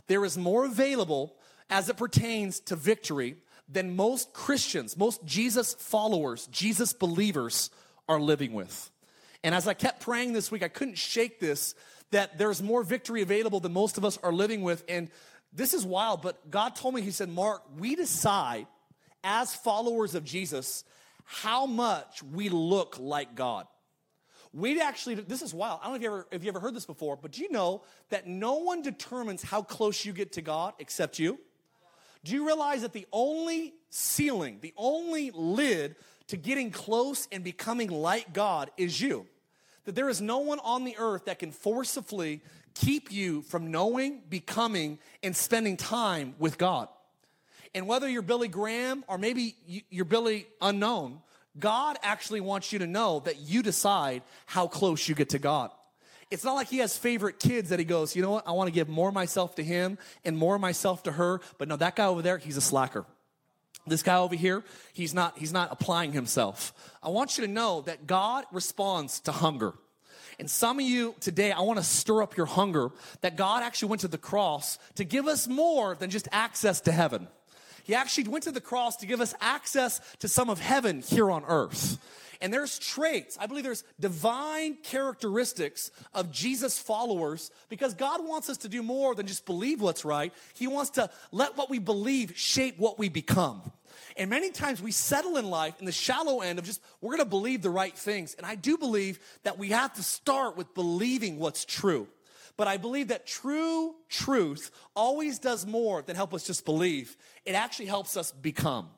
There 0.07 0.25
is 0.25 0.37
more 0.37 0.65
available 0.65 1.37
as 1.71 1.89
it 1.89 1.97
pertains 1.97 2.61
to 2.61 2.77
victory 2.77 3.37
than 3.69 3.97
most 3.97 4.33
Christians, 4.33 4.97
most 4.97 5.25
Jesus 5.25 5.75
followers, 5.75 6.47
Jesus 6.49 6.93
believers 6.93 7.71
are 8.09 8.21
living 8.21 8.53
with. 8.53 8.91
And 9.45 9.55
as 9.55 9.67
I 9.67 9.75
kept 9.75 10.01
praying 10.01 10.33
this 10.33 10.51
week, 10.51 10.63
I 10.63 10.69
couldn't 10.69 10.99
shake 10.99 11.41
this 11.41 11.75
that 12.11 12.39
there's 12.39 12.63
more 12.63 12.83
victory 12.83 13.23
available 13.23 13.59
than 13.59 13.73
most 13.73 13.97
of 13.97 14.05
us 14.05 14.19
are 14.23 14.33
living 14.33 14.63
with. 14.63 14.85
And 14.89 15.11
this 15.53 15.75
is 15.75 15.85
wild, 15.85 16.23
but 16.23 16.51
God 16.51 16.77
told 16.77 16.95
me, 16.95 17.01
He 17.01 17.11
said, 17.11 17.29
Mark, 17.29 17.63
we 17.79 17.97
decide 17.97 18.67
as 19.25 19.55
followers 19.55 20.15
of 20.15 20.25
Jesus 20.25 20.85
how 21.25 21.67
much 21.67 22.23
we 22.23 22.49
look 22.49 22.99
like 22.99 23.35
God. 23.35 23.67
We 24.55 24.81
actually, 24.81 25.15
this 25.15 25.41
is 25.41 25.55
wild. 25.55 25.81
I 25.83 25.89
don't 25.89 25.93
know 25.93 25.97
if 25.97 26.03
you, 26.03 26.09
ever, 26.09 26.27
if 26.31 26.45
you 26.45 26.49
ever 26.51 26.61
heard 26.61 26.75
this 26.75 26.85
before, 26.85 27.17
but 27.17 27.33
do 27.33 27.43
you 27.43 27.51
know 27.51 27.83
that 28.11 28.27
no 28.27 28.57
one 28.57 28.83
determines 28.83 29.43
how 29.43 29.63
close 29.63 30.05
you 30.05 30.13
get 30.13 30.33
to 30.33 30.43
God 30.43 30.75
except 30.79 31.19
you? 31.19 31.39
Do 32.25 32.33
you 32.35 32.47
realize 32.47 32.83
that 32.83 32.93
the 32.93 33.07
only 33.13 33.75
ceiling, 33.91 34.59
the 34.61 34.75
only 34.77 35.31
lid 35.33 35.97
to 36.29 36.37
getting 36.37 36.71
close 36.71 37.27
and 37.33 37.43
becoming 37.43 37.91
like 37.91 38.33
God 38.33 38.71
is 38.77 39.01
you? 39.01 39.27
That 39.87 39.95
there 39.95 40.09
is 40.09 40.21
no 40.21 40.39
one 40.39 40.61
on 40.61 40.85
the 40.85 40.97
earth 40.99 41.25
that 41.25 41.39
can 41.39 41.51
forcibly 41.51 42.43
keep 42.75 43.11
you 43.11 43.43
from 43.43 43.71
knowing, 43.71 44.23
becoming, 44.29 44.99
and 45.23 45.35
spending 45.35 45.77
time 45.77 46.35
with 46.39 46.59
God. 46.59 46.89
And 47.75 47.87
whether 47.87 48.09
you're 48.09 48.23
Billy 48.23 48.49
Graham 48.49 49.03
or 49.09 49.19
maybe 49.19 49.57
you're 49.91 50.05
Billy 50.05 50.47
Unknown, 50.61 51.21
God 51.59 51.99
actually 52.03 52.41
wants 52.41 52.73
you 52.73 52.79
to 52.81 52.87
know 52.87 53.21
that 53.21 53.39
you 53.41 53.63
decide 53.63 54.23
how 54.47 54.67
close 54.67 55.09
you 55.09 55.15
get 55.15 55.31
to 55.31 55.39
God. 55.39 55.71
It's 56.31 56.45
not 56.45 56.55
like 56.55 56.69
he 56.69 56.79
has 56.79 56.97
favorite 56.97 57.39
kids 57.39 57.69
that 57.69 57.79
he 57.79 57.85
goes, 57.85 58.17
you 58.17 58.23
know 58.23 58.31
what, 58.31 58.49
I 58.49 58.53
want 58.53 58.69
to 58.69 58.73
give 58.73 58.89
more 58.89 59.13
myself 59.13 59.55
to 59.57 59.63
him 59.63 59.99
and 60.25 60.37
more 60.37 60.59
myself 60.59 61.03
to 61.03 61.13
her. 61.13 61.43
But 61.59 61.69
no, 61.69 61.77
that 61.77 61.95
guy 61.95 62.07
over 62.07 62.23
there, 62.23 62.39
he's 62.39 62.57
a 62.57 62.63
slacker. 62.63 63.05
This 63.87 64.03
guy 64.03 64.17
over 64.17 64.35
here, 64.35 64.65
he's 64.95 65.13
not, 65.13 65.37
he's 65.37 65.53
not 65.53 65.69
applying 65.71 66.13
himself. 66.13 66.73
I 67.03 67.11
want 67.11 67.37
you 67.37 67.47
to 67.47 67.53
know 67.53 67.83
that 67.83 68.07
God 68.07 68.45
responds 68.51 69.21
to 69.21 69.33
hunger. 69.33 69.75
And 70.39 70.49
some 70.51 70.79
of 70.79 70.87
you 70.87 71.15
today, 71.21 71.53
I 71.53 71.61
want 71.61 71.79
to 71.79 71.85
stir 71.85 72.23
up 72.23 72.37
your 72.37 72.47
hunger 72.47 72.91
that 73.21 73.37
God 73.37 73.63
actually 73.63 73.91
went 73.91 74.01
to 74.01 74.09
the 74.09 74.19
cross 74.19 74.79
to 74.95 75.05
give 75.05 75.27
us 75.27 75.47
more 75.47 75.97
than 75.97 76.11
just 76.11 76.29
access 76.33 76.81
to 76.83 76.93
heaven. 76.93 77.29
He 77.85 77.95
actually 77.95 78.29
went 78.29 78.45
to 78.45 78.53
the 78.53 78.61
cross 78.61 78.97
to 78.97 79.07
give 79.07 79.21
us 79.21 79.35
access 79.41 80.01
to 80.21 80.29
some 80.29 80.51
of 80.51 80.61
heaven 80.61 81.03
here 81.03 81.31
on 81.31 81.45
earth. 81.47 81.99
And 82.43 82.53
there's 82.53 82.77
traits, 82.81 83.39
I 83.41 83.47
believe 83.47 83.62
there's 83.62 83.85
divine 84.01 84.77
characteristics 84.83 85.93
of 86.12 86.33
Jesus 86.33 86.77
followers 86.77 87.53
because 87.69 87.95
God 87.95 88.27
wants 88.27 88.51
us 88.51 88.59
to 88.59 88.69
do 88.69 88.83
more 88.83 89.15
than 89.15 89.29
just 89.29 89.47
believe 89.47 89.81
what's 89.81 90.05
right. 90.05 90.33
He 90.55 90.67
wants 90.67 90.91
to 90.93 91.09
let 91.31 91.57
what 91.57 91.71
we 91.71 91.79
believe 91.79 92.37
shape 92.37 92.81
what 92.81 92.99
we 92.99 93.09
become. 93.09 93.62
And 94.17 94.29
many 94.29 94.51
times 94.51 94.83
we 94.83 94.91
settle 94.91 95.37
in 95.37 95.51
life 95.51 95.79
in 95.79 95.87
the 95.87 95.93
shallow 95.93 96.41
end 96.41 96.59
of 96.59 96.65
just, 96.65 96.83
we're 97.01 97.19
to 97.19 97.25
believe 97.25 97.62
the 97.62 97.71
right 97.71 97.97
things. 97.97 98.35
And 98.35 98.45
I 98.45 98.57
do 98.57 98.77
believe 98.77 99.21
that 99.45 99.57
we 99.57 99.69
have 99.69 99.93
to 99.95 100.03
start 100.03 100.57
with 100.57 100.75
believing 100.75 101.39
what's 101.39 101.65
true. 101.65 102.09
But 102.57 102.69
I 102.69 102.77
believe 102.77 103.09
that 103.09 103.27
true 103.27 103.95
truth 104.09 104.71
always 104.95 105.39
does 105.39 105.67
more 105.67 106.03
than 106.03 106.17
help 106.17 106.35
us 106.35 106.45
just 106.45 106.65
believe. 106.65 107.17
It 107.45 107.53
actually 107.53 107.87
helps 107.87 108.17
us 108.17 108.31
become. 108.31 108.89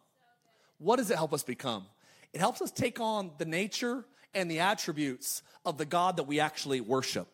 What 0.79 0.97
does 0.97 1.11
it 1.11 1.17
help 1.17 1.33
us 1.33 1.43
become? 1.43 1.87
It 2.33 2.41
helps 2.41 2.61
us 2.61 2.71
take 2.71 3.01
on 3.01 3.31
the 3.39 3.45
nature 3.45 4.05
and 4.35 4.51
the 4.51 4.61
attributes 4.61 5.43
of 5.65 5.79
the 5.79 5.85
God 5.85 6.17
that 6.17 6.25
we 6.25 6.41
actually 6.41 6.81
worship. 6.81 7.29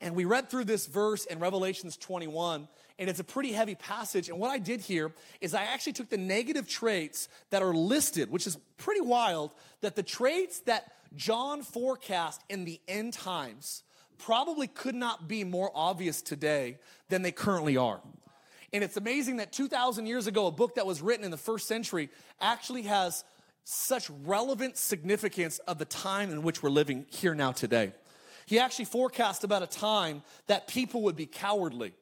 And 0.00 0.14
we 0.14 0.24
read 0.24 0.48
through 0.48 0.64
this 0.64 0.86
verse 0.86 1.24
in 1.26 1.40
Revelations 1.40 1.96
21, 1.96 2.68
and 2.98 3.10
it's 3.10 3.20
a 3.20 3.24
pretty 3.24 3.52
heavy 3.52 3.74
passage. 3.74 4.28
And 4.28 4.38
what 4.38 4.50
I 4.50 4.58
did 4.58 4.80
here 4.80 5.12
is 5.40 5.54
I 5.54 5.64
actually 5.64 5.94
took 5.94 6.08
the 6.08 6.16
negative 6.16 6.68
traits 6.68 7.28
that 7.50 7.62
are 7.62 7.74
listed, 7.74 8.30
which 8.30 8.46
is 8.46 8.56
pretty 8.76 9.00
wild, 9.00 9.52
that 9.80 9.96
the 9.96 10.02
traits 10.02 10.60
that 10.60 10.92
John 11.16 11.62
forecast 11.62 12.42
in 12.48 12.64
the 12.64 12.80
end 12.86 13.12
times 13.12 13.82
probably 14.18 14.66
could 14.66 14.94
not 14.94 15.28
be 15.28 15.44
more 15.44 15.70
obvious 15.74 16.22
today 16.22 16.78
than 17.08 17.22
they 17.22 17.32
currently 17.32 17.76
are. 17.76 18.00
And 18.72 18.84
it's 18.84 18.96
amazing 18.96 19.36
that 19.36 19.52
2,000 19.52 20.06
years 20.06 20.26
ago, 20.26 20.46
a 20.46 20.50
book 20.50 20.74
that 20.74 20.86
was 20.86 21.00
written 21.00 21.24
in 21.24 21.30
the 21.30 21.38
first 21.38 21.66
century 21.66 22.10
actually 22.40 22.82
has 22.82 23.24
such 23.64 24.10
relevant 24.24 24.76
significance 24.76 25.58
of 25.60 25.78
the 25.78 25.84
time 25.84 26.30
in 26.30 26.42
which 26.42 26.62
we're 26.62 26.70
living 26.70 27.06
here 27.08 27.34
now 27.34 27.52
today. 27.52 27.92
He 28.46 28.58
actually 28.58 28.86
forecast 28.86 29.44
about 29.44 29.62
a 29.62 29.66
time 29.66 30.22
that 30.46 30.68
people 30.68 31.02
would 31.02 31.16
be 31.16 31.26
cowardly. 31.26 31.92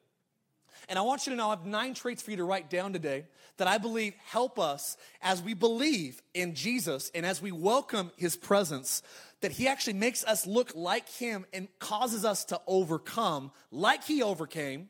And 0.89 0.99
I 0.99 1.03
want 1.03 1.27
you 1.27 1.31
to 1.33 1.37
know 1.37 1.49
I 1.49 1.51
have 1.51 1.67
nine 1.67 1.95
traits 1.95 2.23
for 2.23 2.31
you 2.31 2.37
to 2.37 2.45
write 2.45 2.71
down 2.71 2.93
today 2.93 3.25
that 3.57 3.67
I 3.67 3.79
believe 3.79 4.15
help 4.27 4.59
us 4.59 4.97
as 5.23 5.43
we 5.43 5.55
believe 5.55 6.23
in 6.35 6.55
Jesus 6.55 7.11
and 7.15 7.27
as 7.27 7.43
we 7.43 7.51
welcome 7.51 8.13
his 8.17 8.37
presence, 8.37 9.03
that 9.47 9.53
he 9.53 9.69
actually 9.69 9.93
makes 9.93 10.25
us 10.25 10.45
look 10.45 10.73
like 10.75 11.09
him 11.09 11.47
and 11.53 11.69
causes 11.79 12.25
us 12.25 12.47
to 12.47 12.61
overcome 12.67 13.53
like 13.71 14.03
he 14.03 14.21
overcame 14.21 14.89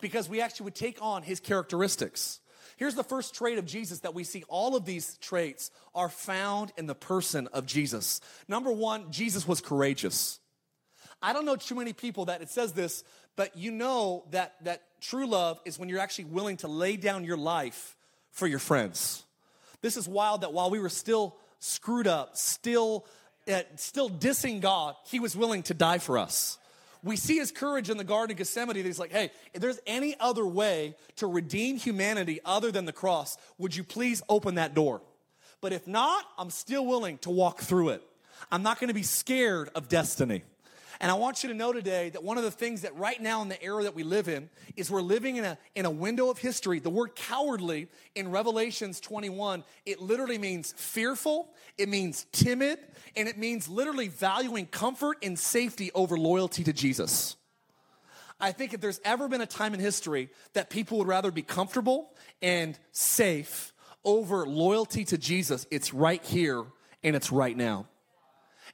because 0.00 0.30
we 0.30 0.40
actually 0.40 0.64
would 0.64 0.74
take 0.74 0.96
on 1.02 1.22
his 1.22 1.40
characteristics. 1.40 2.40
Here's 2.78 2.94
the 2.94 3.04
first 3.04 3.34
trait 3.34 3.58
of 3.58 3.66
Jesus 3.66 4.00
that 4.00 4.14
we 4.14 4.24
see 4.24 4.44
all 4.48 4.76
of 4.76 4.86
these 4.86 5.18
traits 5.18 5.70
are 5.94 6.08
found 6.08 6.72
in 6.78 6.86
the 6.86 6.94
person 6.94 7.48
of 7.48 7.66
Jesus. 7.66 8.22
Number 8.48 8.72
one, 8.72 9.12
Jesus 9.12 9.46
was 9.46 9.60
courageous. 9.60 10.40
I 11.20 11.34
don't 11.34 11.44
know 11.44 11.56
too 11.56 11.74
many 11.74 11.92
people 11.92 12.24
that 12.24 12.40
it 12.40 12.48
says 12.48 12.72
this, 12.72 13.04
but 13.36 13.58
you 13.58 13.70
know 13.70 14.24
that, 14.30 14.54
that 14.64 14.84
true 15.02 15.26
love 15.26 15.60
is 15.66 15.78
when 15.78 15.90
you're 15.90 16.00
actually 16.00 16.24
willing 16.24 16.56
to 16.58 16.68
lay 16.68 16.96
down 16.96 17.24
your 17.24 17.36
life 17.36 17.94
for 18.30 18.46
your 18.46 18.58
friends. 18.58 19.26
This 19.82 19.98
is 19.98 20.08
wild 20.08 20.40
that 20.40 20.54
while 20.54 20.70
we 20.70 20.80
were 20.80 20.88
still 20.88 21.36
screwed 21.58 22.06
up, 22.06 22.38
still, 22.38 23.04
still 23.76 24.10
dissing 24.10 24.60
God, 24.60 24.94
He 25.06 25.20
was 25.20 25.36
willing 25.36 25.62
to 25.64 25.74
die 25.74 25.98
for 25.98 26.18
us 26.18 26.58
we 27.02 27.16
see 27.16 27.36
his 27.36 27.52
courage 27.52 27.90
in 27.90 27.96
the 27.96 28.04
Garden 28.04 28.32
of 28.32 28.38
Gethsemane. 28.38 28.76
He's 28.76 28.98
like, 28.98 29.12
hey, 29.12 29.30
if 29.54 29.60
there's 29.60 29.78
any 29.86 30.16
other 30.18 30.46
way 30.46 30.94
to 31.16 31.26
redeem 31.26 31.76
humanity 31.76 32.40
other 32.44 32.72
than 32.72 32.84
the 32.84 32.92
cross, 32.92 33.36
would 33.56 33.74
you 33.74 33.84
please 33.84 34.22
open 34.28 34.56
that 34.56 34.74
door? 34.74 35.00
But 35.60 35.72
if 35.72 35.86
not, 35.86 36.24
I'm 36.36 36.50
still 36.50 36.86
willing 36.86 37.18
to 37.18 37.30
walk 37.30 37.60
through 37.60 37.90
it. 37.90 38.02
I'm 38.50 38.62
not 38.62 38.78
going 38.78 38.88
to 38.88 38.94
be 38.94 39.02
scared 39.02 39.70
of 39.74 39.88
destiny. 39.88 40.44
And 41.00 41.10
I 41.10 41.14
want 41.14 41.42
you 41.42 41.48
to 41.50 41.54
know 41.54 41.72
today 41.72 42.10
that 42.10 42.24
one 42.24 42.38
of 42.38 42.44
the 42.44 42.50
things 42.50 42.82
that 42.82 42.96
right 42.96 43.20
now 43.20 43.40
in 43.42 43.48
the 43.48 43.62
era 43.62 43.84
that 43.84 43.94
we 43.94 44.02
live 44.02 44.28
in 44.28 44.50
is 44.76 44.90
we're 44.90 45.00
living 45.00 45.36
in 45.36 45.44
a, 45.44 45.58
in 45.76 45.86
a 45.86 45.90
window 45.90 46.28
of 46.28 46.38
history. 46.38 46.80
The 46.80 46.90
word 46.90 47.14
cowardly 47.14 47.86
in 48.16 48.30
Revelations 48.30 48.98
21, 48.98 49.62
it 49.86 50.00
literally 50.00 50.38
means 50.38 50.74
fearful, 50.76 51.54
it 51.76 51.88
means 51.88 52.26
timid, 52.32 52.80
and 53.14 53.28
it 53.28 53.38
means 53.38 53.68
literally 53.68 54.08
valuing 54.08 54.66
comfort 54.66 55.18
and 55.22 55.38
safety 55.38 55.92
over 55.94 56.16
loyalty 56.16 56.64
to 56.64 56.72
Jesus. 56.72 57.36
I 58.40 58.52
think 58.52 58.74
if 58.74 58.80
there's 58.80 59.00
ever 59.04 59.28
been 59.28 59.40
a 59.40 59.46
time 59.46 59.74
in 59.74 59.80
history 59.80 60.30
that 60.52 60.70
people 60.70 60.98
would 60.98 61.08
rather 61.08 61.30
be 61.30 61.42
comfortable 61.42 62.10
and 62.42 62.78
safe 62.92 63.72
over 64.04 64.46
loyalty 64.46 65.04
to 65.06 65.18
Jesus, 65.18 65.66
it's 65.70 65.92
right 65.92 66.24
here 66.24 66.64
and 67.02 67.14
it's 67.14 67.30
right 67.30 67.56
now. 67.56 67.86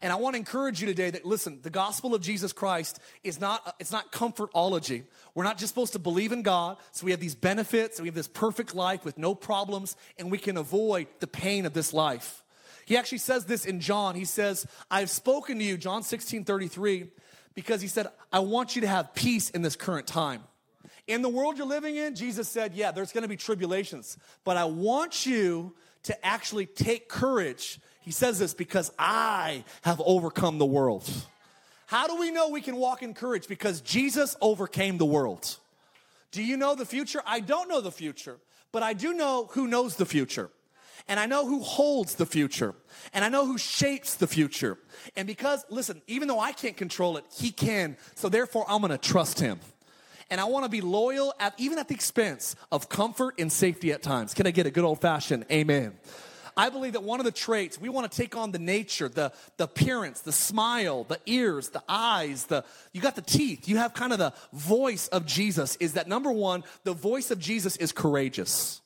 And 0.05 0.13
I 0.13 0.17
want 0.17 0.35
to 0.35 0.39
encourage 0.39 0.83
you 0.83 0.87
today 0.87 1.09
that 1.09 1.25
listen, 1.25 1.61
the 1.63 1.71
gospel 1.71 2.15
of 2.15 2.21
Jesus 2.21 2.53
Christ 2.53 3.01
is 3.23 3.41
not 3.41 3.75
it's 3.81 3.91
not 3.91 4.13
comfortology. 4.13 5.05
We're 5.35 5.45
not 5.45 5.57
just 5.57 5.71
supposed 5.71 5.95
to 5.95 5.99
believe 5.99 6.31
in 6.31 6.43
God, 6.43 6.77
so 6.93 7.07
we 7.07 7.11
have 7.13 7.21
these 7.21 7.35
benefits, 7.35 7.99
we 7.99 8.09
have 8.09 8.15
this 8.15 8.29
perfect 8.29 8.75
life 8.75 9.03
with 9.07 9.17
no 9.17 9.35
problems, 9.35 9.97
and 10.19 10.31
we 10.31 10.37
can 10.37 10.59
avoid 10.59 11.07
the 11.21 11.27
pain 11.27 11.65
of 11.65 11.73
this 11.73 11.95
life. 11.95 12.45
He 12.85 12.99
actually 12.99 13.17
says 13.17 13.47
this 13.47 13.65
in 13.65 13.81
John. 13.81 14.15
He 14.15 14.27
says, 14.27 14.67
I've 14.91 15.09
spoken 15.09 15.59
to 15.59 15.65
you, 15.65 15.79
John 15.79 16.03
16 16.03 16.45
33, 16.45 17.07
because 17.55 17.81
he 17.81 17.89
said, 17.89 18.09
I 18.31 18.41
want 18.41 18.77
you 18.77 18.83
to 18.83 18.89
have 18.89 19.15
peace 19.15 19.49
in 19.49 19.63
this 19.63 19.75
current 19.75 20.07
time. 20.07 20.43
In 21.07 21.23
the 21.23 21.31
world 21.31 21.57
you're 21.57 21.67
living 21.67 21.97
in, 21.97 22.15
Jesus 22.15 22.47
said, 22.47 22.75
Yeah, 22.75 22.91
there's 22.91 23.13
gonna 23.13 23.27
be 23.27 23.39
tribulations, 23.39 24.19
but 24.45 24.59
I 24.59 24.67
want 24.67 25.25
you 25.25 25.75
to 26.03 26.27
actually 26.27 26.67
take 26.67 27.09
courage. 27.09 27.81
He 28.05 28.11
says 28.11 28.39
this 28.39 28.53
because 28.53 28.93
I 28.99 29.65
have 29.83 30.01
overcome 30.05 30.59
the 30.59 30.67
world. 30.67 31.09
How 31.87 32.07
do 32.07 32.17
we 32.17 32.31
know 32.31 32.51
we 32.51 32.61
can 32.61 32.77
walk 32.77 33.03
in 33.03 33.15
courage? 33.15 33.49
Because 33.49 33.81
Jesus 33.81 34.37
overcame 34.43 34.99
the 34.99 35.07
world. 35.07 35.57
Do 36.31 36.43
you 36.43 36.57
know 36.57 36.75
the 36.75 36.85
future? 36.85 37.23
I 37.27 37.41
don't 37.41 37.69
know 37.69 37.81
the 37.81 37.93
future, 37.93 38.37
but 38.73 38.83
I 38.83 38.93
do 38.93 39.15
know 39.15 39.49
who 39.53 39.67
knows 39.67 39.97
the 39.97 40.05
future. 40.05 40.51
And 41.09 41.21
I 41.21 41.27
know 41.27 41.47
who 41.47 41.61
holds 41.61 42.15
the 42.17 42.27
future. 42.27 42.75
And 43.13 43.25
I 43.25 43.29
know 43.29 43.47
who 43.47 43.59
shapes 43.59 44.17
the 44.17 44.27
future. 44.27 44.79
And 45.17 45.27
because, 45.27 45.65
listen, 45.71 46.03
even 46.07 46.29
though 46.29 46.41
I 46.41 46.53
can't 46.53 46.77
control 46.77 47.17
it, 47.17 47.25
He 47.31 47.51
can. 47.51 47.97
So 48.15 48.29
therefore, 48.29 48.65
I'm 48.69 48.81
gonna 48.81 48.99
trust 48.99 49.39
Him. 49.41 49.61
And 50.31 50.41
I 50.41 50.45
wanna 50.45 50.71
be 50.71 50.81
loyal, 50.81 51.35
at, 51.39 51.55
even 51.59 51.79
at 51.79 51.89
the 51.89 51.95
expense 51.95 52.57
of 52.73 52.89
comfort 52.89 53.35
and 53.39 53.53
safety 53.53 53.93
at 53.93 54.03
times. 54.03 54.35
Can 54.35 54.47
I 54.47 54.51
get 54.51 54.67
a 54.67 54.71
good 54.71 54.85
old 54.85 55.01
fashioned 55.01 55.47
amen? 55.51 55.93
I 56.57 56.69
believe 56.69 56.93
that 56.93 57.03
one 57.03 57.21
of 57.21 57.25
the 57.25 57.33
traits, 57.33 57.81
we 57.81 57.89
want 57.89 58.11
to 58.11 58.17
take 58.17 58.37
on 58.37 58.53
the 58.53 58.59
nature, 58.59 59.09
the, 59.09 59.33
the 59.57 59.65
appearance, 59.65 60.21
the 60.21 60.33
smile, 60.33 61.05
the 61.05 61.21
ears, 61.27 61.71
the 61.71 61.83
eyes, 61.89 62.47
the 62.47 62.65
you 62.93 63.01
got 63.01 63.17
the 63.17 63.23
teeth, 63.23 63.69
you 63.69 63.79
have 63.79 63.93
kind 63.95 64.13
of 64.13 64.19
the 64.19 64.33
voice 64.53 65.09
of 65.09 65.27
Jesus, 65.27 65.77
is 65.77 65.95
that 65.95 66.09
number 66.09 66.31
one, 66.31 66.63
the 66.85 66.93
voice 66.93 67.31
of 67.31 67.39
Jesus 67.39 67.77
is 67.77 67.93
courageous. 67.93 68.81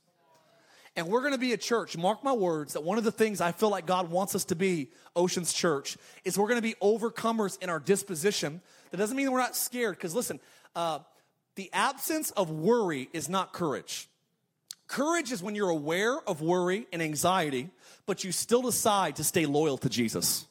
And 0.96 1.06
we're 1.06 1.20
going 1.20 1.32
to 1.32 1.38
be 1.38 1.52
a 1.52 1.56
church, 1.58 1.96
mark 1.96 2.24
my 2.24 2.32
words, 2.32 2.72
that 2.72 2.82
one 2.82 2.98
of 2.98 3.04
the 3.04 3.12
things 3.12 3.40
I 3.40 3.52
feel 3.52 3.68
like 3.68 3.86
God 3.86 4.10
wants 4.10 4.34
us 4.34 4.46
to 4.46 4.56
be, 4.56 4.90
Oceans 5.14 5.52
Church, 5.52 5.96
is 6.24 6.36
we're 6.36 6.48
going 6.48 6.56
to 6.56 6.62
be 6.62 6.74
overcomers 6.82 7.62
in 7.62 7.70
our 7.70 7.78
disposition. 7.78 8.60
That 8.90 8.96
doesn't 8.96 9.16
mean 9.16 9.30
we're 9.30 9.38
not 9.38 9.54
scared, 9.54 9.96
because 9.96 10.14
listen, 10.14 10.40
uh, 10.74 11.00
the 11.54 11.70
absence 11.72 12.32
of 12.32 12.50
worry 12.50 13.08
is 13.12 13.28
not 13.28 13.52
courage. 13.52 14.08
Courage 14.88 15.30
is 15.30 15.42
when 15.42 15.54
you're 15.54 15.68
aware 15.68 16.18
of 16.26 16.40
worry 16.40 16.86
and 16.92 17.00
anxiety, 17.00 17.70
but 18.06 18.24
you 18.24 18.32
still 18.32 18.62
decide 18.62 19.16
to 19.16 19.24
stay 19.24 19.46
loyal 19.46 19.78
to 19.78 19.88
Jesus. 19.88 20.47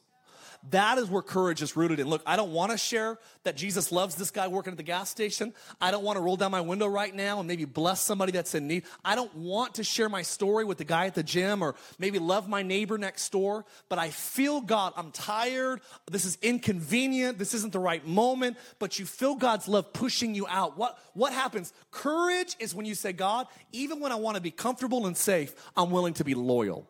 That 0.70 0.98
is 0.98 1.08
where 1.08 1.22
courage 1.22 1.62
is 1.62 1.76
rooted 1.76 2.00
in. 2.00 2.08
Look, 2.08 2.22
I 2.26 2.36
don't 2.36 2.52
want 2.52 2.72
to 2.72 2.78
share 2.78 3.18
that 3.44 3.56
Jesus 3.56 3.90
loves 3.90 4.16
this 4.16 4.30
guy 4.30 4.48
working 4.48 4.72
at 4.72 4.76
the 4.76 4.82
gas 4.82 5.08
station. 5.08 5.54
I 5.80 5.90
don't 5.90 6.04
want 6.04 6.16
to 6.16 6.20
roll 6.20 6.36
down 6.36 6.50
my 6.50 6.60
window 6.60 6.86
right 6.86 7.14
now 7.14 7.38
and 7.38 7.48
maybe 7.48 7.64
bless 7.64 8.00
somebody 8.00 8.32
that's 8.32 8.54
in 8.54 8.66
need. 8.66 8.84
I 9.04 9.14
don't 9.14 9.34
want 9.34 9.74
to 9.74 9.84
share 9.84 10.08
my 10.08 10.22
story 10.22 10.64
with 10.64 10.78
the 10.78 10.84
guy 10.84 11.06
at 11.06 11.14
the 11.14 11.22
gym 11.22 11.62
or 11.62 11.74
maybe 11.98 12.18
love 12.18 12.48
my 12.48 12.62
neighbor 12.62 12.98
next 12.98 13.30
door, 13.30 13.64
but 13.88 13.98
I 13.98 14.10
feel 14.10 14.60
God. 14.60 14.92
I'm 14.96 15.10
tired. 15.10 15.80
This 16.10 16.24
is 16.24 16.36
inconvenient. 16.42 17.38
This 17.38 17.54
isn't 17.54 17.72
the 17.72 17.78
right 17.78 18.06
moment, 18.06 18.56
but 18.78 18.98
you 18.98 19.06
feel 19.06 19.36
God's 19.36 19.68
love 19.68 19.92
pushing 19.92 20.34
you 20.34 20.46
out. 20.48 20.76
What, 20.76 20.98
what 21.14 21.32
happens? 21.32 21.72
Courage 21.90 22.56
is 22.58 22.74
when 22.74 22.84
you 22.84 22.94
say, 22.94 23.12
God, 23.12 23.46
even 23.72 24.00
when 24.00 24.12
I 24.12 24.16
want 24.16 24.34
to 24.34 24.42
be 24.42 24.50
comfortable 24.50 25.06
and 25.06 25.16
safe, 25.16 25.54
I'm 25.76 25.90
willing 25.90 26.14
to 26.14 26.24
be 26.24 26.34
loyal. 26.34 26.86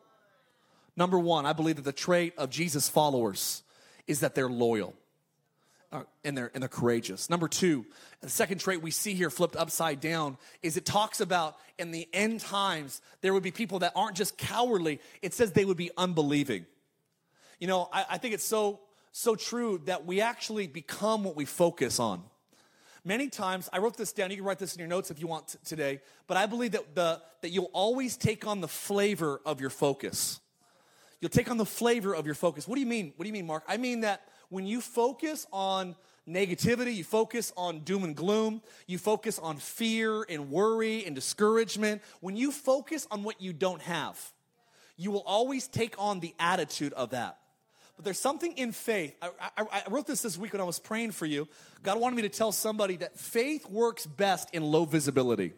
Number 0.97 1.19
one, 1.19 1.47
I 1.47 1.53
believe 1.53 1.77
that 1.77 1.85
the 1.85 1.93
trait 1.93 2.35
of 2.37 2.51
Jesus' 2.51 2.89
followers 2.89 3.63
is 4.09 4.21
that 4.21 4.35
they're 4.35 4.49
loyal 4.49 4.95
uh, 5.93 6.03
and, 6.25 6.37
they're, 6.37 6.51
and 6.53 6.63
they're 6.63 6.69
courageous. 6.69 7.31
Number 7.31 7.47
two, 7.47 7.87
the 8.21 8.29
second 8.29 8.59
trait 8.59 8.83
we 8.83 8.91
see 8.91 9.15
here 9.15 9.31
flipped 9.31 9.55
upside 9.55 10.01
down 10.01 10.37
is 10.63 10.77
it 10.77 10.85
talks 10.85 11.21
about 11.21 11.57
in 11.79 11.93
the 11.93 12.09
end 12.13 12.41
times, 12.41 13.01
there 13.21 13.33
would 13.33 13.43
be 13.43 13.53
people 13.53 13.79
that 13.81 13.93
aren't 13.95 14.17
just 14.17 14.37
cowardly, 14.37 15.01
it 15.23 15.35
says 15.35 15.53
they 15.53 15.65
would 15.65 15.77
be 15.77 15.91
unbelieving. 15.97 16.67
You 17.61 17.69
know, 17.69 17.89
I, 17.93 18.05
I 18.11 18.19
think 18.19 18.35
it's 18.35 18.45
so, 18.45 18.81
so 19.13 19.37
true 19.37 19.81
that 19.85 20.05
we 20.05 20.21
actually 20.21 20.67
become 20.67 21.25
what 21.25 21.37
we 21.37 21.45
focus 21.45 22.01
on. 22.01 22.23
Many 23.05 23.29
times, 23.29 23.71
I 23.73 23.79
wrote 23.79 23.97
this 23.97 24.13
down. 24.13 24.31
You 24.31 24.37
can 24.37 24.45
write 24.45 24.59
this 24.59 24.75
in 24.75 24.81
your 24.81 24.89
notes 24.89 25.11
if 25.11 25.21
you 25.21 25.27
want 25.27 25.49
t- 25.49 25.59
today. 25.65 26.01
But 26.27 26.37
I 26.37 26.47
believe 26.47 26.73
that, 26.73 26.95
the, 26.95 27.23
that 27.41 27.51
you'll 27.51 27.71
always 27.73 28.17
take 28.17 28.47
on 28.47 28.61
the 28.61 28.69
flavor 28.69 29.41
of 29.47 29.61
your 29.61 29.71
focus. 29.71 30.41
You'll 31.21 31.31
take 31.31 31.51
on 31.51 31.57
the 31.57 31.67
flavor 31.67 32.15
of 32.15 32.27
your 32.27 32.35
focus. 32.35 32.69
What 32.69 32.77
do 32.77 32.81
you 32.81 32.87
mean? 32.87 33.13
What 33.17 33.25
do 33.25 33.29
you 33.29 33.33
mean, 33.33 33.47
Mark? 33.47 33.65
I 33.67 33.77
mean 33.77 34.01
that 34.01 34.23
when 34.51 34.67
you 34.67 34.81
focus 34.81 35.47
on 35.53 35.97
negativity, 36.29 36.95
you 36.95 37.05
focus 37.05 37.53
on 37.57 37.81
doom 37.81 38.05
and 38.05 38.15
gloom, 38.15 38.63
you 38.87 38.99
focus 38.99 39.39
on 39.39 39.57
fear 39.57 40.25
and 40.29 40.51
worry 40.51 41.05
and 41.05 41.15
discouragement, 41.15 42.03
when 42.21 42.37
you 42.37 42.53
focus 42.53 43.07
on 43.11 43.25
what 43.25 43.41
you 43.41 43.53
don't 43.53 43.83
have, 43.83 44.19
you 44.97 45.11
will 45.11 45.25
always 45.27 45.67
take 45.67 45.95
on 45.99 46.21
the 46.21 46.35
attitude 46.39 46.93
of 46.93 47.11
that. 47.11 47.39
But 47.97 48.05
there's 48.05 48.21
something 48.21 48.57
in 48.57 48.71
faith. 48.71 49.17
I, 49.21 49.31
I, 49.57 49.65
I, 49.73 49.83
wrote 49.91 50.07
this 50.07 50.23
this 50.23 50.39
week 50.39 50.53
when 50.53 50.61
I 50.61 50.65
was 50.65 50.79
praying 50.79 51.11
for 51.13 51.27
you. 51.27 51.49
God 51.83 51.99
wanted 51.99 52.15
me 52.15 52.23
to 52.23 52.29
tell 52.29 52.53
somebody 52.53 52.97
that 52.99 53.19
faith 53.19 53.69
works 53.69 54.07
best 54.07 54.55
in 54.55 54.63
low 54.63 54.85
visibility. 54.85 55.55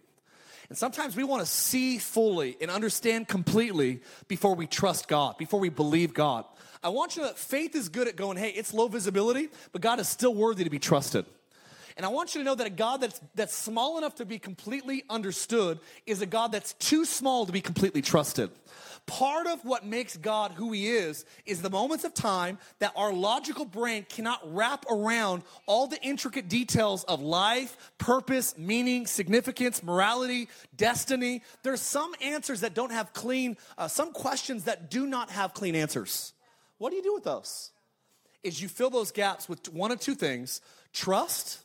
And 0.71 0.79
sometimes 0.79 1.17
we 1.17 1.25
want 1.25 1.43
to 1.45 1.51
see 1.51 1.99
fully 1.99 2.57
and 2.61 2.71
understand 2.71 3.27
completely 3.27 4.01
before 4.29 4.55
we 4.55 4.69
trust 4.69 5.09
God, 5.09 5.37
before 5.37 5.59
we 5.59 5.69
believe 5.69 6.15
God. 6.15 6.45
I 6.83 6.91
want 6.91 7.17
you 7.17 7.23
to, 7.25 7.35
faith 7.35 7.75
is 7.75 7.89
good 7.89 8.07
at 8.07 8.15
going, 8.15 8.39
hey, 8.39 8.51
it's 8.51 8.73
low 8.73 8.87
visibility, 8.87 9.49
but 9.73 9.83
God 9.83 9.99
is 9.99 10.09
still 10.09 10.33
worthy 10.33 10.63
to 10.63 10.71
be 10.71 10.79
trusted. 10.79 11.27
And 11.97 12.07
I 12.07 12.09
want 12.09 12.35
you 12.35 12.41
to 12.41 12.45
know 12.45 12.55
that 12.55 12.69
a 12.69 12.71
God 12.71 13.01
that's, 13.01 13.21
that's 13.35 13.55
small 13.55 13.99
enough 13.99 14.15
to 14.15 14.25
be 14.25 14.39
completely 14.39 15.03
understood 15.11 15.81
is 16.07 16.23
a 16.23 16.27
God 16.27 16.53
that's 16.53 16.73
too 16.75 17.05
small 17.05 17.47
to 17.47 17.53
be 17.53 17.61
completely 17.61 18.01
trusted. 18.01 18.51
Part 19.07 19.47
of 19.47 19.65
what 19.65 19.85
makes 19.85 20.17
God 20.17 20.53
who 20.53 20.73
He 20.73 20.89
is 20.89 21.25
is 21.45 21.63
the 21.63 21.71
moments 21.71 22.05
of 22.05 22.15
time 22.15 22.59
that 22.79 22.93
our 22.97 23.13
logical 23.13 23.65
brain 23.65 24.07
cannot 24.09 24.41
wrap 24.45 24.85
around 24.91 25.43
all 25.67 25.87
the 25.87 26.01
intricate 26.03 26.49
details 26.49 27.05
of 27.05 27.21
life, 27.21 27.77
purpose, 27.99 28.57
meaning, 28.57 29.07
significance, 29.07 29.83
morality, 29.83 30.49
destiny. 30.77 31.43
There's 31.63 31.81
some 31.81 32.15
answers 32.21 32.61
that 32.61 32.75
don't 32.75 32.93
have 32.93 33.13
clean, 33.13 33.57
uh, 33.77 33.89
some 33.89 34.13
questions 34.13 34.65
that 34.65 34.91
do 34.91 35.07
not 35.07 35.31
have 35.31 35.55
clean 35.55 35.75
answers. 35.75 36.33
What 36.79 36.91
do 36.91 36.97
you 36.97 37.03
do 37.03 37.15
with 37.15 37.25
those? 37.25 37.73
Is 38.43 38.63
you 38.63 38.69
fill 38.69 38.91
those 38.91 39.11
gaps 39.11 39.49
with 39.49 39.73
one 39.73 39.91
of 39.91 40.01
two 40.01 40.15
things 40.15 40.61
trust, 40.93 41.59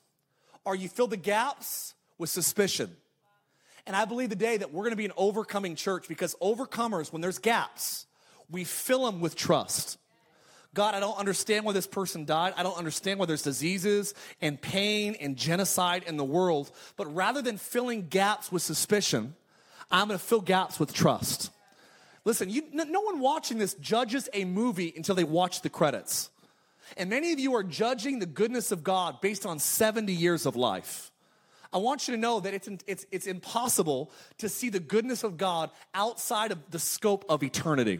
or 0.66 0.76
you 0.76 0.90
fill 0.90 1.08
the 1.08 1.18
gaps 1.18 1.94
with 2.18 2.30
suspicion. 2.30 2.96
And 3.88 3.96
I 3.96 4.06
believe 4.06 4.30
today 4.30 4.58
that 4.58 4.74
we're 4.74 4.84
going 4.84 4.92
to 4.92 4.98
be 4.98 5.06
an 5.06 5.12
overcoming 5.16 5.76
church 5.76 6.08
because 6.08 6.36
overcomers, 6.42 7.14
when 7.14 7.22
there's 7.22 7.38
gaps, 7.38 8.08
we 8.50 8.64
fill 8.64 9.06
them 9.06 9.20
with 9.22 9.36
trust. 9.36 9.98
God, 10.74 10.94
I 10.94 11.00
don't 11.00 11.18
understand 11.18 11.66
why 11.66 11.72
this 11.72 11.88
person 11.88 12.26
died. 12.26 12.54
I 12.58 12.64
don't 12.64 12.78
understand 12.78 13.20
why 13.20 13.26
there's 13.28 13.44
diseases 13.44 14.14
and 14.42 14.62
pain 14.62 15.16
and 15.22 15.38
genocide 15.38 16.04
in 16.06 16.18
the 16.18 16.24
world. 16.26 16.70
But 16.98 17.14
rather 17.16 17.42
than 17.42 17.58
filling 17.58 18.08
gaps 18.08 18.52
with 18.52 18.62
suspicion, 18.62 19.36
I'm 19.90 20.08
going 20.08 20.20
to 20.20 20.26
fill 20.26 20.42
gaps 20.42 20.80
with 20.80 20.94
trust. 20.94 21.52
Listen, 22.26 22.50
you, 22.50 22.64
no 22.74 23.02
one 23.02 23.20
watching 23.20 23.58
this 23.58 23.76
judges 23.76 24.28
a 24.34 24.46
movie 24.46 24.92
until 24.96 25.16
they 25.16 25.24
watch 25.24 25.62
the 25.62 25.70
credits. 25.70 26.30
And 26.98 27.10
many 27.10 27.32
of 27.32 27.40
you 27.40 27.56
are 27.56 27.64
judging 27.64 28.20
the 28.20 28.26
goodness 28.26 28.72
of 28.72 28.84
God 28.84 29.22
based 29.22 29.46
on 29.46 29.60
70 29.60 30.12
years 30.12 30.46
of 30.46 30.56
life. 30.56 31.12
I 31.76 31.78
want 31.80 32.08
you 32.08 32.16
to 32.16 32.18
know 32.18 32.40
that 32.40 32.54
it's, 32.54 32.70
it's, 32.88 33.06
it's 33.12 33.28
impossible 33.28 34.10
to 34.38 34.48
see 34.48 34.70
the 34.70 34.80
goodness 34.80 35.26
of 35.26 35.36
God 35.36 35.72
outside 35.94 36.54
of 36.54 36.72
the 36.72 36.80
scope 36.80 37.26
of 37.28 37.44
eternity. 37.44 38.00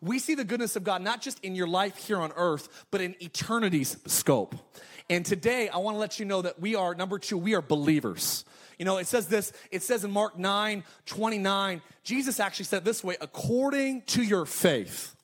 We 0.00 0.20
see 0.20 0.36
the 0.36 0.44
goodness 0.44 0.76
of 0.76 0.84
God 0.84 1.02
not 1.02 1.22
just 1.22 1.40
in 1.42 1.56
your 1.56 1.66
life 1.66 1.96
here 1.96 2.18
on 2.18 2.30
earth, 2.36 2.86
but 2.92 3.00
in 3.00 3.16
eternity's 3.20 3.96
scope. 4.06 4.54
And 5.10 5.26
today, 5.26 5.68
I 5.68 5.78
want 5.78 5.96
to 5.96 5.98
let 5.98 6.20
you 6.20 6.24
know 6.24 6.42
that 6.42 6.60
we 6.60 6.76
are, 6.76 6.94
number 6.94 7.18
two, 7.18 7.36
we 7.36 7.56
are 7.56 7.62
believers. 7.62 8.44
You 8.78 8.84
know, 8.84 8.98
it 8.98 9.08
says 9.08 9.26
this, 9.26 9.52
it 9.72 9.82
says 9.82 10.04
in 10.04 10.12
Mark 10.12 10.38
9 10.38 10.84
29, 11.06 11.82
Jesus 12.04 12.38
actually 12.38 12.66
said 12.66 12.84
this 12.84 13.02
way 13.02 13.16
according 13.20 14.02
to 14.02 14.22
your 14.22 14.46
faith, 14.46 15.16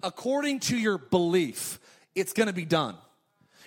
according 0.00 0.60
to 0.60 0.76
your 0.76 0.98
belief, 0.98 1.80
it's 2.14 2.32
going 2.32 2.46
to 2.46 2.52
be 2.52 2.66
done. 2.66 2.94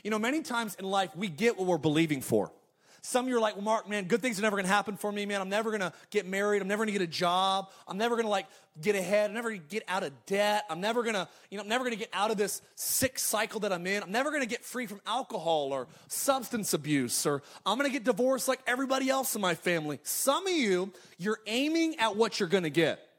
You 0.02 0.12
know, 0.12 0.20
many 0.20 0.44
times 0.44 0.76
in 0.76 0.86
life, 0.86 1.14
we 1.14 1.28
get 1.28 1.58
what 1.58 1.68
we're 1.68 1.78
believing 1.78 2.22
for. 2.22 2.54
Some 3.04 3.26
of 3.26 3.30
you 3.30 3.38
are 3.38 3.42
like, 3.42 3.56
well, 3.56 3.64
Mark, 3.64 3.90
man, 3.90 4.06
good 4.06 4.22
things 4.22 4.38
are 4.38 4.44
never 4.44 4.56
gonna 4.56 4.68
happen 4.68 4.96
for 4.96 5.12
me, 5.12 5.26
man. 5.26 5.42
I'm 5.42 5.50
never 5.50 5.72
gonna 5.72 5.92
get 6.12 6.28
married. 6.28 6.62
I'm 6.62 6.68
never 6.68 6.84
gonna 6.84 6.92
get 6.92 7.02
a 7.02 7.08
job. 7.08 7.72
I'm 7.88 7.98
never 7.98 8.16
gonna 8.16 8.30
like 8.30 8.46
get 8.80 8.96
ahead. 8.96 9.32
I'm 9.32 9.34
never 9.34 9.50
gonna 9.50 9.62
get 9.70 9.84
out 9.88 10.04
of 10.04 10.14
debt. 10.28 10.66
I'm 10.70 10.80
never 10.82 11.02
gonna, 11.02 11.28
you 11.50 11.58
know, 11.58 11.64
I'm 11.64 11.70
never 11.70 11.84
gonna 11.84 11.96
get 11.96 12.10
out 12.14 12.30
of 12.30 12.38
this 12.38 12.62
sick 12.76 13.18
cycle 13.18 13.60
that 13.62 13.74
I'm 13.74 13.88
in. 13.88 14.04
I'm 14.04 14.12
never 14.12 14.32
gonna 14.32 14.46
get 14.46 14.64
free 14.64 14.86
from 14.86 15.02
alcohol 15.08 15.74
or 15.74 15.88
substance 16.08 16.76
abuse, 16.76 17.26
or 17.26 17.42
I'm 17.66 17.78
gonna 17.78 17.90
get 17.90 18.04
divorced 18.04 18.48
like 18.48 18.60
everybody 18.68 19.10
else 19.10 19.34
in 19.34 19.42
my 19.42 19.56
family. 19.56 20.00
Some 20.04 20.46
of 20.46 20.54
you, 20.54 20.94
you're 21.18 21.40
aiming 21.48 21.98
at 21.98 22.16
what 22.16 22.40
you're 22.40 22.50
gonna 22.50 22.70
get. 22.70 23.11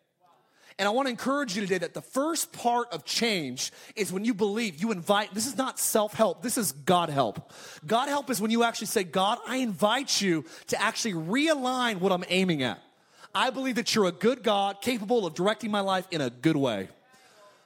And 0.79 0.89
I 0.89 0.91
want 0.91 1.07
to 1.07 1.11
encourage 1.11 1.55
you 1.55 1.63
today 1.63 1.79
that 1.79 1.95
the 1.95 2.03
first 2.03 2.53
part 2.53 2.93
of 2.93 3.05
change 3.05 3.73
is 3.95 4.13
when 4.13 4.25
you 4.25 4.35
believe, 4.35 4.81
you 4.81 4.91
invite, 4.93 5.35
this 5.35 5.47
is 5.47 5.57
not 5.57 5.79
self 5.79 6.15
help, 6.15 6.43
this 6.43 6.57
is 6.57 6.73
God 6.73 7.11
help. 7.11 7.53
God 7.87 8.09
help 8.09 8.31
is 8.31 8.41
when 8.41 8.51
you 8.51 8.65
actually 8.65 8.87
say, 8.87 9.05
God, 9.05 9.39
I 9.47 9.57
invite 9.57 10.21
you 10.21 10.45
to 10.69 10.81
actually 10.81 11.15
realign 11.15 12.01
what 12.01 12.13
I'm 12.13 12.25
aiming 12.29 12.63
at. 12.63 12.81
I 13.35 13.51
believe 13.51 13.77
that 13.77 13.95
you're 13.95 14.07
a 14.07 14.13
good 14.13 14.43
God, 14.43 14.81
capable 14.81 15.27
of 15.27 15.35
directing 15.35 15.71
my 15.71 15.81
life 15.81 16.07
in 16.11 16.21
a 16.21 16.31
good 16.31 16.57
way. 16.57 16.89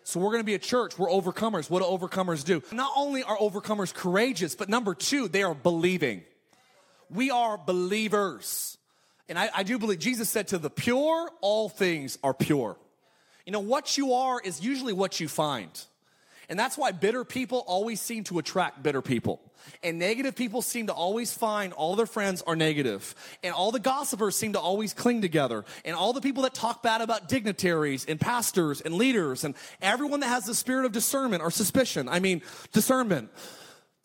So 0.05 0.21
we're 0.21 0.31
going 0.31 0.43
to 0.43 0.45
be 0.45 0.55
a 0.55 0.59
church. 0.61 0.97
We're 0.97 1.09
overcomers. 1.09 1.69
What 1.69 1.83
do 1.83 1.89
overcomers 1.89 2.45
do? 2.45 2.63
Not 2.71 2.93
only 2.97 3.25
are 3.25 3.37
overcomers 3.37 3.93
courageous, 3.93 4.55
but 4.55 4.69
number 4.69 4.95
two, 4.95 5.27
they 5.27 5.43
are 5.43 5.55
believing. 5.55 6.23
We 7.11 7.33
are 7.33 7.59
believers. 7.59 8.79
And 9.29 9.37
I, 9.37 9.51
I 9.53 9.63
do 9.65 9.81
believe 9.81 9.99
Jesus 9.99 10.29
said 10.29 10.49
to 10.49 10.59
the 10.59 10.71
pure, 10.71 11.31
all 11.41 11.69
things 11.69 12.19
are 12.23 12.35
pure. 12.35 12.77
You 13.47 13.53
know, 13.53 13.61
what 13.61 13.97
you 13.97 14.13
are 14.13 14.41
is 14.41 14.61
usually 14.61 14.93
what 14.93 15.21
you 15.21 15.29
find. 15.29 15.71
And 16.49 16.59
that's 16.59 16.77
why 16.77 16.93
bitter 16.93 17.25
people 17.25 17.65
always 17.67 18.01
seem 18.01 18.25
to 18.25 18.39
attract 18.39 18.83
bitter 18.83 19.03
people. 19.03 19.41
And 19.83 19.99
negative 19.99 20.37
people 20.37 20.63
seem 20.63 20.87
to 20.87 20.93
always 20.93 21.33
find 21.33 21.73
all 21.73 21.97
their 21.97 22.07
friends 22.07 22.43
are 22.43 22.55
negative. 22.55 23.15
And 23.43 23.53
all 23.53 23.73
the 23.73 23.81
gossipers 23.81 24.37
seem 24.37 24.53
to 24.53 24.61
always 24.61 24.95
cling 24.95 25.23
together. 25.23 25.65
And 25.85 25.97
all 25.97 26.13
the 26.13 26.21
people 26.21 26.45
that 26.45 26.55
talk 26.55 26.83
bad 26.83 27.01
about 27.01 27.29
dignitaries 27.29 28.05
and 28.05 28.21
pastors 28.21 28.81
and 28.81 28.95
leaders 28.95 29.43
and 29.43 29.55
everyone 29.81 30.21
that 30.21 30.29
has 30.29 30.45
the 30.45 30.55
spirit 30.55 30.85
of 30.85 30.93
discernment 30.93 31.43
or 31.43 31.51
suspicion, 31.51 32.09
I 32.09 32.21
mean, 32.21 32.43
discernment, 32.73 33.31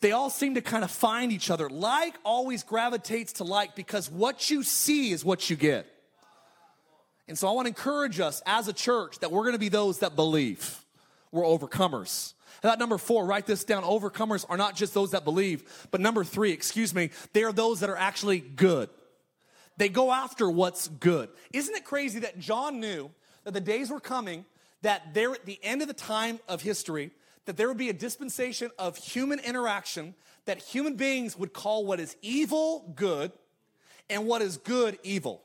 they 0.00 0.10
all 0.10 0.30
seem 0.30 0.54
to 0.54 0.60
kind 0.60 0.82
of 0.82 0.90
find 0.90 1.30
each 1.30 1.48
other. 1.48 1.68
Like 1.68 2.14
always 2.24 2.64
gravitates 2.64 3.34
to 3.34 3.44
like 3.44 3.76
because 3.76 4.10
what 4.10 4.50
you 4.50 4.64
see 4.64 5.12
is 5.12 5.24
what 5.24 5.48
you 5.48 5.54
get. 5.54 5.86
And 7.28 7.38
so 7.38 7.48
I 7.48 7.52
want 7.52 7.66
to 7.66 7.70
encourage 7.70 8.20
us 8.20 8.42
as 8.46 8.68
a 8.68 8.72
church 8.72 9.18
that 9.20 9.30
we're 9.30 9.42
going 9.42 9.54
to 9.54 9.58
be 9.58 9.68
those 9.68 10.00
that 10.00 10.16
believe 10.16 10.84
we're 11.30 11.44
overcomers. 11.44 12.34
That 12.62 12.78
number 12.78 12.98
four, 12.98 13.26
write 13.26 13.46
this 13.46 13.64
down. 13.64 13.82
Overcomers 13.82 14.44
are 14.48 14.56
not 14.56 14.76
just 14.76 14.94
those 14.94 15.12
that 15.12 15.24
believe, 15.24 15.88
but 15.90 16.00
number 16.00 16.24
three, 16.24 16.52
excuse 16.52 16.94
me, 16.94 17.10
they 17.32 17.42
are 17.42 17.52
those 17.52 17.80
that 17.80 17.90
are 17.90 17.96
actually 17.96 18.40
good. 18.40 18.88
They 19.78 19.88
go 19.88 20.12
after 20.12 20.50
what's 20.50 20.88
good. 20.88 21.28
Isn't 21.52 21.74
it 21.74 21.84
crazy 21.84 22.20
that 22.20 22.38
John 22.38 22.78
knew 22.78 23.10
that 23.44 23.54
the 23.54 23.60
days 23.60 23.90
were 23.90 24.00
coming, 24.00 24.44
that 24.82 25.14
there 25.14 25.32
at 25.32 25.46
the 25.46 25.58
end 25.62 25.82
of 25.82 25.88
the 25.88 25.94
time 25.94 26.38
of 26.48 26.62
history, 26.62 27.10
that 27.46 27.56
there 27.56 27.66
would 27.68 27.78
be 27.78 27.88
a 27.88 27.94
dispensation 27.94 28.70
of 28.78 28.96
human 28.96 29.40
interaction, 29.40 30.14
that 30.44 30.58
human 30.58 30.94
beings 30.94 31.36
would 31.36 31.52
call 31.52 31.84
what 31.84 31.98
is 31.98 32.16
evil 32.22 32.92
good 32.94 33.32
and 34.10 34.26
what 34.26 34.42
is 34.42 34.56
good 34.58 34.98
evil. 35.02 35.42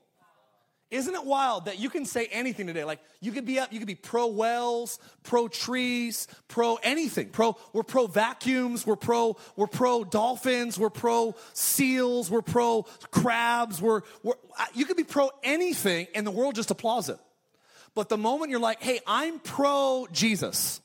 Isn't 0.90 1.14
it 1.14 1.26
wild 1.26 1.66
that 1.66 1.80
you 1.80 1.90
can 1.90 2.06
say 2.06 2.28
anything 2.32 2.68
today? 2.68 2.86
Like 2.86 3.00
you 3.20 3.34
could 3.34 3.46
be 3.46 3.60
up, 3.60 3.74
you 3.74 3.80
could 3.80 3.88
be 3.88 3.96
pro 3.96 4.28
wells, 4.28 5.00
pro 5.24 5.50
trees, 5.50 6.28
pro 6.48 6.76
anything. 6.76 7.30
Pro, 7.30 7.58
we're 7.74 7.84
pro 7.84 8.08
vacuums, 8.08 8.88
we're 8.88 8.96
pro, 8.96 9.36
we're 9.58 9.68
pro 9.68 10.06
dolphins, 10.06 10.80
we're 10.80 10.90
pro 10.90 11.36
seals, 11.54 12.32
we're 12.32 12.42
pro 12.42 12.84
crabs, 13.12 13.82
we're, 13.82 14.02
we're 14.24 14.36
you 14.74 14.86
could 14.86 14.96
be 14.96 15.04
pro 15.04 15.30
anything 15.44 16.08
and 16.16 16.26
the 16.26 16.32
world 16.32 16.56
just 16.56 16.72
applauds 16.72 17.10
it. 17.10 17.20
But 17.94 18.08
the 18.08 18.18
moment 18.18 18.52
you're 18.52 18.60
like, 18.60 18.82
hey, 18.82 19.00
I'm 19.06 19.40
pro 19.40 20.08
Jesus, 20.12 20.82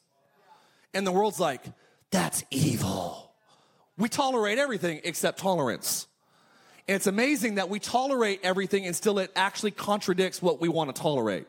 and 0.95 1.07
the 1.07 1.13
world's 1.13 1.39
like, 1.39 1.63
that's 2.11 2.43
evil. 2.51 3.33
We 3.99 4.09
tolerate 4.09 4.59
everything 4.59 5.01
except 5.05 5.39
tolerance. 5.39 6.09
And 6.89 6.97
it's 6.97 7.07
amazing 7.07 7.57
that 7.57 7.69
we 7.69 7.79
tolerate 7.79 8.41
everything 8.43 8.87
and 8.87 8.95
still 8.95 9.19
it 9.19 9.31
actually 9.37 9.71
contradicts 9.71 10.43
what 10.43 10.61
we 10.61 10.69
want 10.69 10.95
to 10.95 11.01
tolerate. 11.01 11.47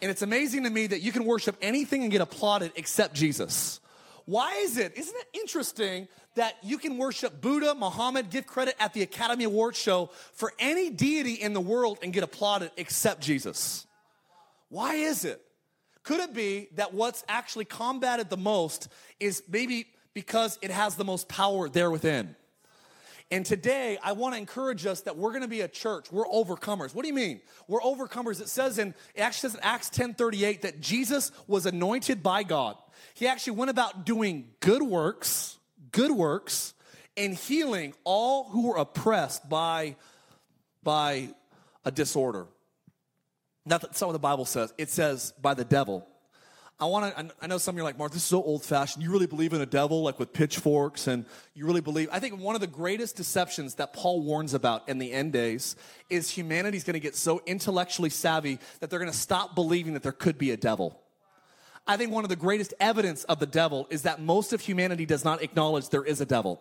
And 0.00 0.10
it's 0.10 0.22
amazing 0.22 0.64
to 0.64 0.70
me 0.70 0.86
that 0.86 1.02
you 1.02 1.12
can 1.12 1.24
worship 1.24 1.56
anything 1.60 2.02
and 2.02 2.10
get 2.10 2.20
applauded 2.20 2.72
except 2.76 3.14
Jesus. 3.14 3.80
Why 4.24 4.54
is 4.56 4.76
it? 4.78 4.96
Isn't 4.96 5.16
it 5.16 5.26
interesting 5.32 6.06
that 6.34 6.56
you 6.62 6.78
can 6.78 6.98
worship 6.98 7.40
Buddha, 7.40 7.74
Muhammad, 7.74 8.30
give 8.30 8.46
credit 8.46 8.76
at 8.78 8.92
the 8.92 9.02
Academy 9.02 9.44
Awards 9.44 9.78
show 9.78 10.10
for 10.32 10.52
any 10.58 10.90
deity 10.90 11.32
in 11.32 11.52
the 11.52 11.60
world 11.60 11.98
and 12.02 12.12
get 12.12 12.22
applauded 12.22 12.70
except 12.76 13.22
Jesus? 13.22 13.86
Why 14.68 14.94
is 14.94 15.24
it? 15.24 15.42
Could 16.04 16.20
it 16.20 16.32
be 16.32 16.68
that 16.76 16.94
what's 16.94 17.24
actually 17.28 17.64
combated 17.64 18.30
the 18.30 18.36
most 18.36 18.88
is 19.18 19.42
maybe 19.50 19.86
because 20.14 20.58
it 20.62 20.70
has 20.70 20.94
the 20.94 21.04
most 21.04 21.28
power 21.28 21.68
there 21.68 21.90
within? 21.90 22.36
And 23.30 23.44
today, 23.44 23.98
I 24.02 24.12
want 24.12 24.34
to 24.34 24.38
encourage 24.38 24.86
us 24.86 25.02
that 25.02 25.18
we're 25.18 25.30
going 25.30 25.42
to 25.42 25.48
be 25.48 25.60
a 25.60 25.68
church. 25.68 26.10
We're 26.10 26.24
overcomers. 26.26 26.94
What 26.94 27.02
do 27.02 27.08
you 27.08 27.14
mean? 27.14 27.40
We're 27.66 27.80
overcomers. 27.80 28.40
It 28.40 28.48
says 28.48 28.78
in, 28.78 28.94
it 29.14 29.20
actually 29.20 29.50
says 29.50 29.54
in 29.56 29.60
Acts 29.62 29.90
10 29.90 30.14
38 30.14 30.62
that 30.62 30.80
Jesus 30.80 31.30
was 31.46 31.66
anointed 31.66 32.22
by 32.22 32.42
God. 32.42 32.76
He 33.12 33.26
actually 33.26 33.54
went 33.54 33.70
about 33.70 34.06
doing 34.06 34.48
good 34.60 34.82
works, 34.82 35.58
good 35.92 36.10
works, 36.10 36.72
and 37.18 37.34
healing 37.34 37.92
all 38.04 38.44
who 38.44 38.68
were 38.68 38.76
oppressed 38.76 39.46
by, 39.46 39.96
by 40.82 41.28
a 41.84 41.90
disorder. 41.90 42.46
Not 43.66 43.82
that 43.82 43.94
some 43.94 44.08
of 44.08 44.14
the 44.14 44.18
Bible 44.18 44.46
says. 44.46 44.72
It 44.78 44.88
says 44.88 45.34
by 45.42 45.52
the 45.52 45.64
devil. 45.64 46.08
I 46.80 46.84
want 46.84 47.16
to, 47.16 47.32
I 47.40 47.48
know 47.48 47.58
some 47.58 47.74
of 47.74 47.76
you 47.76 47.82
are 47.82 47.84
like, 47.84 47.98
Mark, 47.98 48.12
this 48.12 48.22
is 48.22 48.28
so 48.28 48.40
old 48.40 48.62
fashioned. 48.62 49.02
You 49.02 49.10
really 49.10 49.26
believe 49.26 49.52
in 49.52 49.60
a 49.60 49.66
devil, 49.66 50.02
like 50.02 50.20
with 50.20 50.32
pitchforks, 50.32 51.08
and 51.08 51.26
you 51.52 51.66
really 51.66 51.80
believe. 51.80 52.08
I 52.12 52.20
think 52.20 52.40
one 52.40 52.54
of 52.54 52.60
the 52.60 52.68
greatest 52.68 53.16
deceptions 53.16 53.74
that 53.74 53.92
Paul 53.92 54.22
warns 54.22 54.54
about 54.54 54.88
in 54.88 54.98
the 54.98 55.12
end 55.12 55.32
days 55.32 55.74
is 56.08 56.30
humanity's 56.30 56.84
going 56.84 56.94
to 56.94 57.00
get 57.00 57.16
so 57.16 57.42
intellectually 57.46 58.10
savvy 58.10 58.60
that 58.78 58.90
they're 58.90 59.00
going 59.00 59.10
to 59.10 59.16
stop 59.16 59.56
believing 59.56 59.94
that 59.94 60.04
there 60.04 60.12
could 60.12 60.38
be 60.38 60.52
a 60.52 60.56
devil. 60.56 61.00
I 61.84 61.96
think 61.96 62.12
one 62.12 62.22
of 62.22 62.30
the 62.30 62.36
greatest 62.36 62.74
evidence 62.78 63.24
of 63.24 63.40
the 63.40 63.46
devil 63.46 63.88
is 63.90 64.02
that 64.02 64.20
most 64.20 64.52
of 64.52 64.60
humanity 64.60 65.04
does 65.04 65.24
not 65.24 65.42
acknowledge 65.42 65.88
there 65.88 66.04
is 66.04 66.20
a 66.20 66.26
devil. 66.26 66.60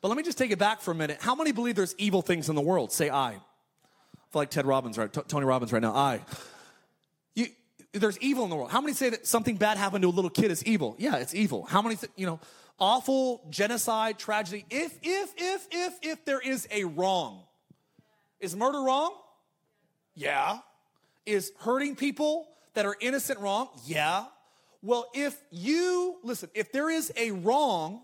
But 0.00 0.08
let 0.08 0.16
me 0.16 0.24
just 0.24 0.38
take 0.38 0.50
it 0.50 0.58
back 0.58 0.80
for 0.80 0.90
a 0.90 0.94
minute. 0.94 1.18
How 1.20 1.36
many 1.36 1.52
believe 1.52 1.76
there's 1.76 1.94
evil 1.98 2.20
things 2.20 2.48
in 2.48 2.56
the 2.56 2.62
world? 2.62 2.90
Say 2.90 3.10
I. 3.10 3.28
I 3.28 3.32
feel 3.32 3.40
like 4.42 4.50
Ted 4.50 4.66
Robbins, 4.66 4.98
right? 4.98 5.12
T- 5.12 5.20
Tony 5.28 5.46
Robbins 5.46 5.72
right 5.72 5.82
now. 5.82 5.94
I 5.94 6.22
there's 7.92 8.18
evil 8.18 8.44
in 8.44 8.50
the 8.50 8.56
world. 8.56 8.70
How 8.70 8.80
many 8.80 8.92
say 8.92 9.10
that 9.10 9.26
something 9.26 9.56
bad 9.56 9.78
happened 9.78 10.02
to 10.02 10.08
a 10.08 10.10
little 10.10 10.30
kid 10.30 10.50
is 10.50 10.64
evil? 10.64 10.96
Yeah, 10.98 11.16
it's 11.16 11.34
evil. 11.34 11.64
How 11.64 11.82
many, 11.82 11.96
th- 11.96 12.12
you 12.16 12.26
know, 12.26 12.40
awful 12.78 13.42
genocide, 13.50 14.18
tragedy. 14.18 14.64
If, 14.70 14.98
if, 15.02 15.32
if, 15.36 15.66
if, 15.70 15.94
if 16.02 16.24
there 16.24 16.40
is 16.40 16.66
a 16.70 16.84
wrong, 16.84 17.42
is 18.40 18.54
murder 18.54 18.80
wrong? 18.80 19.14
Yeah. 20.14 20.58
Is 21.24 21.52
hurting 21.58 21.96
people 21.96 22.48
that 22.74 22.86
are 22.86 22.96
innocent 23.00 23.40
wrong? 23.40 23.68
Yeah. 23.86 24.26
Well, 24.82 25.08
if 25.14 25.36
you, 25.50 26.16
listen, 26.22 26.50
if 26.54 26.70
there 26.72 26.90
is 26.90 27.12
a 27.16 27.30
wrong, 27.32 28.02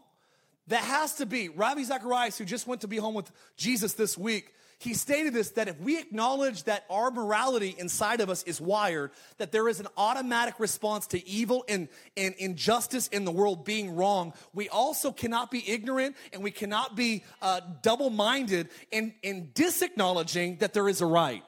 that 0.68 0.82
has 0.82 1.16
to 1.16 1.26
be, 1.26 1.48
Ravi 1.48 1.84
Zacharias, 1.84 2.38
who 2.38 2.44
just 2.44 2.66
went 2.66 2.80
to 2.80 2.88
be 2.88 2.96
home 2.96 3.14
with 3.14 3.30
Jesus 3.56 3.92
this 3.94 4.16
week, 4.16 4.52
he 4.82 4.94
stated 4.94 5.32
this 5.32 5.50
that 5.50 5.68
if 5.68 5.78
we 5.80 5.98
acknowledge 5.98 6.64
that 6.64 6.84
our 6.90 7.10
morality 7.10 7.74
inside 7.78 8.20
of 8.20 8.28
us 8.28 8.42
is 8.42 8.60
wired, 8.60 9.12
that 9.38 9.52
there 9.52 9.68
is 9.68 9.78
an 9.78 9.86
automatic 9.96 10.58
response 10.58 11.06
to 11.08 11.26
evil 11.26 11.64
and, 11.68 11.88
and 12.16 12.34
injustice 12.38 13.06
in 13.08 13.24
the 13.24 13.30
world 13.30 13.64
being 13.64 13.94
wrong, 13.94 14.32
we 14.52 14.68
also 14.68 15.12
cannot 15.12 15.50
be 15.50 15.68
ignorant 15.70 16.16
and 16.32 16.42
we 16.42 16.50
cannot 16.50 16.96
be 16.96 17.22
uh, 17.40 17.60
double 17.82 18.10
minded 18.10 18.68
in, 18.90 19.14
in 19.22 19.50
disacknowledging 19.54 20.56
that 20.56 20.72
there 20.72 20.88
is 20.88 21.00
a 21.00 21.06
right. 21.06 21.44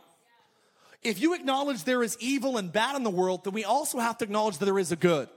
If 1.03 1.20
you 1.20 1.35
acknowledge 1.35 1.85
there 1.85 2.03
is 2.03 2.16
evil 2.20 2.57
and 2.57 2.73
bad 2.73 2.97
in 2.97 3.03
the 3.03 3.11
world, 3.11 3.44
then 3.44 3.53
we 3.53 3.64
also 3.64 3.99
have 3.99 4.16
to 4.18 4.25
acknowledge 4.25 4.59
that 4.59 4.64
there 4.64 4.79
is 4.79 4.92
a 4.92 4.97
good. 4.97 5.29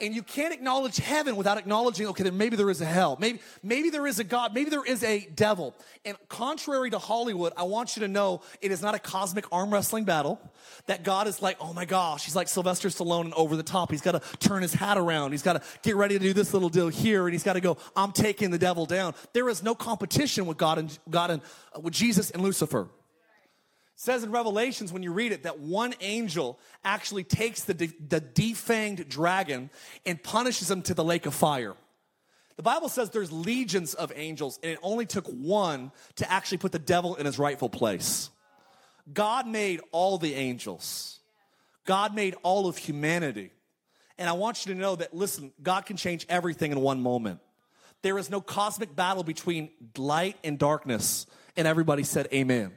And 0.00 0.14
you 0.14 0.22
can't 0.22 0.52
acknowledge 0.52 0.98
heaven 0.98 1.36
without 1.36 1.58
acknowledging, 1.58 2.06
okay, 2.08 2.24
then 2.24 2.36
maybe 2.36 2.56
there 2.56 2.70
is 2.70 2.80
a 2.80 2.84
hell. 2.84 3.16
Maybe, 3.20 3.40
maybe 3.62 3.90
there 3.90 4.06
is 4.06 4.18
a 4.18 4.24
God. 4.24 4.54
Maybe 4.54 4.70
there 4.70 4.84
is 4.84 5.02
a 5.02 5.26
devil. 5.34 5.74
And 6.04 6.16
contrary 6.28 6.90
to 6.90 6.98
Hollywood, 6.98 7.52
I 7.56 7.62
want 7.64 7.96
you 7.96 8.00
to 8.00 8.08
know 8.08 8.42
it 8.60 8.70
is 8.70 8.82
not 8.82 8.94
a 8.94 8.98
cosmic 8.98 9.46
arm 9.52 9.72
wrestling 9.72 10.04
battle. 10.04 10.40
That 10.86 11.02
God 11.02 11.26
is 11.26 11.40
like, 11.40 11.56
oh 11.60 11.72
my 11.72 11.84
gosh, 11.84 12.24
he's 12.24 12.36
like 12.36 12.48
Sylvester 12.48 12.88
Stallone 12.88 13.26
and 13.26 13.34
over 13.34 13.56
the 13.56 13.62
top. 13.62 13.90
He's 13.90 14.02
got 14.02 14.12
to 14.12 14.38
turn 14.38 14.62
his 14.62 14.74
hat 14.74 14.98
around. 14.98 15.32
He's 15.32 15.42
got 15.42 15.54
to 15.54 15.62
get 15.82 15.96
ready 15.96 16.18
to 16.18 16.24
do 16.24 16.32
this 16.32 16.52
little 16.52 16.68
deal 16.68 16.88
here. 16.88 17.26
And 17.26 17.32
he's 17.32 17.44
got 17.44 17.54
to 17.54 17.60
go, 17.60 17.78
I'm 17.94 18.12
taking 18.12 18.50
the 18.50 18.58
devil 18.58 18.86
down. 18.86 19.14
There 19.32 19.48
is 19.48 19.62
no 19.62 19.74
competition 19.74 20.46
with 20.46 20.58
God 20.58 20.78
and 20.78 20.98
God 21.08 21.30
and 21.30 21.42
uh, 21.74 21.80
with 21.80 21.94
Jesus 21.94 22.30
and 22.30 22.42
Lucifer 22.42 22.88
says 23.96 24.22
in 24.22 24.30
Revelations, 24.30 24.92
when 24.92 25.02
you 25.02 25.10
read 25.10 25.32
it, 25.32 25.44
that 25.44 25.58
one 25.58 25.94
angel 26.00 26.58
actually 26.84 27.24
takes 27.24 27.64
the, 27.64 27.72
de- 27.72 27.86
the 28.08 28.20
defanged 28.20 29.08
dragon 29.08 29.70
and 30.04 30.22
punishes 30.22 30.70
him 30.70 30.82
to 30.82 30.94
the 30.94 31.02
lake 31.02 31.24
of 31.24 31.34
fire. 31.34 31.74
The 32.56 32.62
Bible 32.62 32.90
says 32.90 33.10
there's 33.10 33.32
legions 33.32 33.94
of 33.94 34.12
angels, 34.14 34.58
and 34.62 34.72
it 34.72 34.78
only 34.82 35.06
took 35.06 35.26
one 35.26 35.92
to 36.16 36.30
actually 36.30 36.58
put 36.58 36.72
the 36.72 36.78
devil 36.78 37.16
in 37.16 37.26
his 37.26 37.38
rightful 37.38 37.70
place. 37.70 38.30
God 39.12 39.46
made 39.46 39.80
all 39.92 40.18
the 40.18 40.34
angels, 40.34 41.18
God 41.86 42.14
made 42.14 42.34
all 42.42 42.68
of 42.68 42.76
humanity. 42.76 43.50
And 44.18 44.30
I 44.30 44.32
want 44.32 44.64
you 44.64 44.72
to 44.72 44.80
know 44.80 44.96
that, 44.96 45.14
listen, 45.14 45.52
God 45.62 45.84
can 45.84 45.98
change 45.98 46.24
everything 46.30 46.72
in 46.72 46.80
one 46.80 47.02
moment. 47.02 47.38
There 48.00 48.16
is 48.16 48.30
no 48.30 48.40
cosmic 48.40 48.96
battle 48.96 49.22
between 49.22 49.68
light 49.94 50.38
and 50.42 50.58
darkness. 50.58 51.26
And 51.54 51.66
everybody 51.66 52.02
said, 52.02 52.28
Amen. 52.32 52.72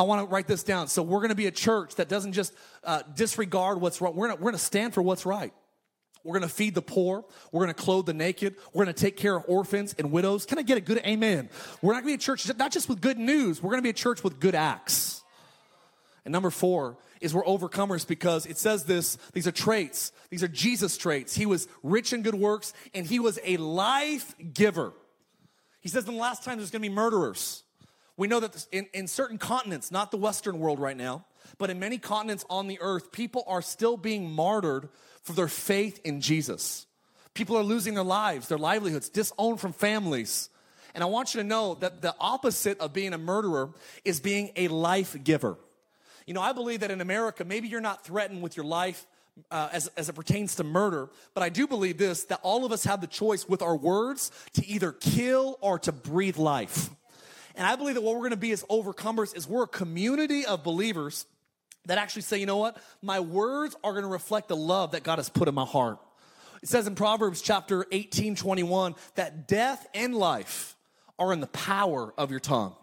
I 0.00 0.02
want 0.04 0.26
to 0.26 0.32
write 0.32 0.46
this 0.46 0.62
down. 0.62 0.88
So 0.88 1.02
we're 1.02 1.18
going 1.18 1.28
to 1.28 1.34
be 1.34 1.46
a 1.46 1.50
church 1.50 1.96
that 1.96 2.08
doesn't 2.08 2.32
just 2.32 2.54
uh, 2.84 3.02
disregard 3.14 3.82
what's 3.82 4.00
wrong. 4.00 4.16
We're 4.16 4.28
going 4.28 4.40
we're 4.40 4.52
to 4.52 4.56
stand 4.56 4.94
for 4.94 5.02
what's 5.02 5.26
right. 5.26 5.52
We're 6.24 6.38
going 6.38 6.48
to 6.48 6.54
feed 6.54 6.74
the 6.74 6.80
poor. 6.80 7.22
We're 7.52 7.66
going 7.66 7.74
to 7.74 7.82
clothe 7.82 8.06
the 8.06 8.14
naked. 8.14 8.56
We're 8.72 8.86
going 8.86 8.94
to 8.94 8.98
take 8.98 9.18
care 9.18 9.36
of 9.36 9.44
orphans 9.46 9.94
and 9.98 10.10
widows. 10.10 10.46
Can 10.46 10.58
I 10.58 10.62
get 10.62 10.78
a 10.78 10.80
good 10.80 11.02
amen? 11.04 11.50
We're 11.82 11.92
not 11.92 12.02
going 12.02 12.14
to 12.14 12.18
be 12.18 12.22
a 12.22 12.24
church 12.24 12.50
not 12.56 12.72
just 12.72 12.88
with 12.88 13.02
good 13.02 13.18
news. 13.18 13.62
We're 13.62 13.72
going 13.72 13.82
to 13.82 13.86
be 13.86 13.90
a 13.90 13.92
church 13.92 14.24
with 14.24 14.40
good 14.40 14.54
acts. 14.54 15.22
And 16.24 16.32
number 16.32 16.48
four 16.48 16.96
is 17.20 17.34
we're 17.34 17.44
overcomers 17.44 18.06
because 18.06 18.46
it 18.46 18.56
says 18.56 18.84
this 18.84 19.18
these 19.34 19.46
are 19.46 19.52
traits, 19.52 20.12
these 20.30 20.42
are 20.42 20.48
Jesus 20.48 20.96
traits. 20.96 21.36
He 21.36 21.44
was 21.44 21.68
rich 21.82 22.14
in 22.14 22.22
good 22.22 22.34
works 22.34 22.72
and 22.94 23.04
he 23.04 23.20
was 23.20 23.38
a 23.44 23.58
life 23.58 24.34
giver. 24.54 24.94
He 25.82 25.90
says 25.90 26.06
the 26.06 26.12
last 26.12 26.42
time 26.42 26.56
there's 26.56 26.70
gonna 26.70 26.80
be 26.80 26.88
murderers. 26.88 27.64
We 28.20 28.28
know 28.28 28.40
that 28.40 28.66
in, 28.70 28.86
in 28.92 29.06
certain 29.06 29.38
continents, 29.38 29.90
not 29.90 30.10
the 30.10 30.18
Western 30.18 30.58
world 30.58 30.78
right 30.78 30.96
now, 30.96 31.24
but 31.56 31.70
in 31.70 31.78
many 31.78 31.96
continents 31.96 32.44
on 32.50 32.66
the 32.66 32.78
earth, 32.82 33.12
people 33.12 33.44
are 33.46 33.62
still 33.62 33.96
being 33.96 34.30
martyred 34.30 34.90
for 35.22 35.32
their 35.32 35.48
faith 35.48 36.02
in 36.04 36.20
Jesus. 36.20 36.86
People 37.32 37.56
are 37.56 37.62
losing 37.62 37.94
their 37.94 38.04
lives, 38.04 38.48
their 38.48 38.58
livelihoods, 38.58 39.08
disowned 39.08 39.58
from 39.58 39.72
families. 39.72 40.50
And 40.94 41.02
I 41.02 41.06
want 41.06 41.34
you 41.34 41.40
to 41.40 41.46
know 41.46 41.76
that 41.76 42.02
the 42.02 42.14
opposite 42.20 42.78
of 42.78 42.92
being 42.92 43.14
a 43.14 43.18
murderer 43.18 43.70
is 44.04 44.20
being 44.20 44.50
a 44.54 44.68
life 44.68 45.16
giver. 45.24 45.56
You 46.26 46.34
know, 46.34 46.42
I 46.42 46.52
believe 46.52 46.80
that 46.80 46.90
in 46.90 47.00
America, 47.00 47.46
maybe 47.46 47.68
you're 47.68 47.80
not 47.80 48.04
threatened 48.04 48.42
with 48.42 48.54
your 48.54 48.66
life 48.66 49.06
uh, 49.50 49.70
as, 49.72 49.86
as 49.96 50.10
it 50.10 50.12
pertains 50.12 50.56
to 50.56 50.64
murder, 50.64 51.08
but 51.32 51.42
I 51.42 51.48
do 51.48 51.66
believe 51.66 51.96
this 51.96 52.24
that 52.24 52.40
all 52.42 52.66
of 52.66 52.72
us 52.72 52.84
have 52.84 53.00
the 53.00 53.06
choice 53.06 53.48
with 53.48 53.62
our 53.62 53.78
words 53.78 54.30
to 54.52 54.66
either 54.66 54.92
kill 54.92 55.56
or 55.62 55.78
to 55.78 55.92
breathe 55.92 56.36
life. 56.36 56.90
And 57.54 57.66
I 57.66 57.76
believe 57.76 57.94
that 57.94 58.02
what 58.02 58.16
we're 58.16 58.22
gonna 58.24 58.36
be 58.36 58.52
as 58.52 58.62
overcomers 58.64 59.36
is 59.36 59.48
we're 59.48 59.64
a 59.64 59.68
community 59.68 60.46
of 60.46 60.62
believers 60.62 61.26
that 61.86 61.98
actually 61.98 62.22
say, 62.22 62.38
you 62.38 62.46
know 62.46 62.58
what? 62.58 62.76
My 63.02 63.20
words 63.20 63.76
are 63.82 63.94
gonna 63.94 64.08
reflect 64.08 64.48
the 64.48 64.56
love 64.56 64.92
that 64.92 65.02
God 65.02 65.18
has 65.18 65.28
put 65.28 65.48
in 65.48 65.54
my 65.54 65.64
heart. 65.64 65.98
It 66.62 66.68
says 66.68 66.86
in 66.86 66.94
Proverbs 66.94 67.40
chapter 67.40 67.86
18, 67.90 68.36
21, 68.36 68.94
that 69.14 69.48
death 69.48 69.86
and 69.94 70.14
life 70.14 70.76
are 71.18 71.32
in 71.32 71.40
the 71.40 71.46
power 71.48 72.12
of 72.18 72.30
your 72.30 72.40
tongue. 72.40 72.74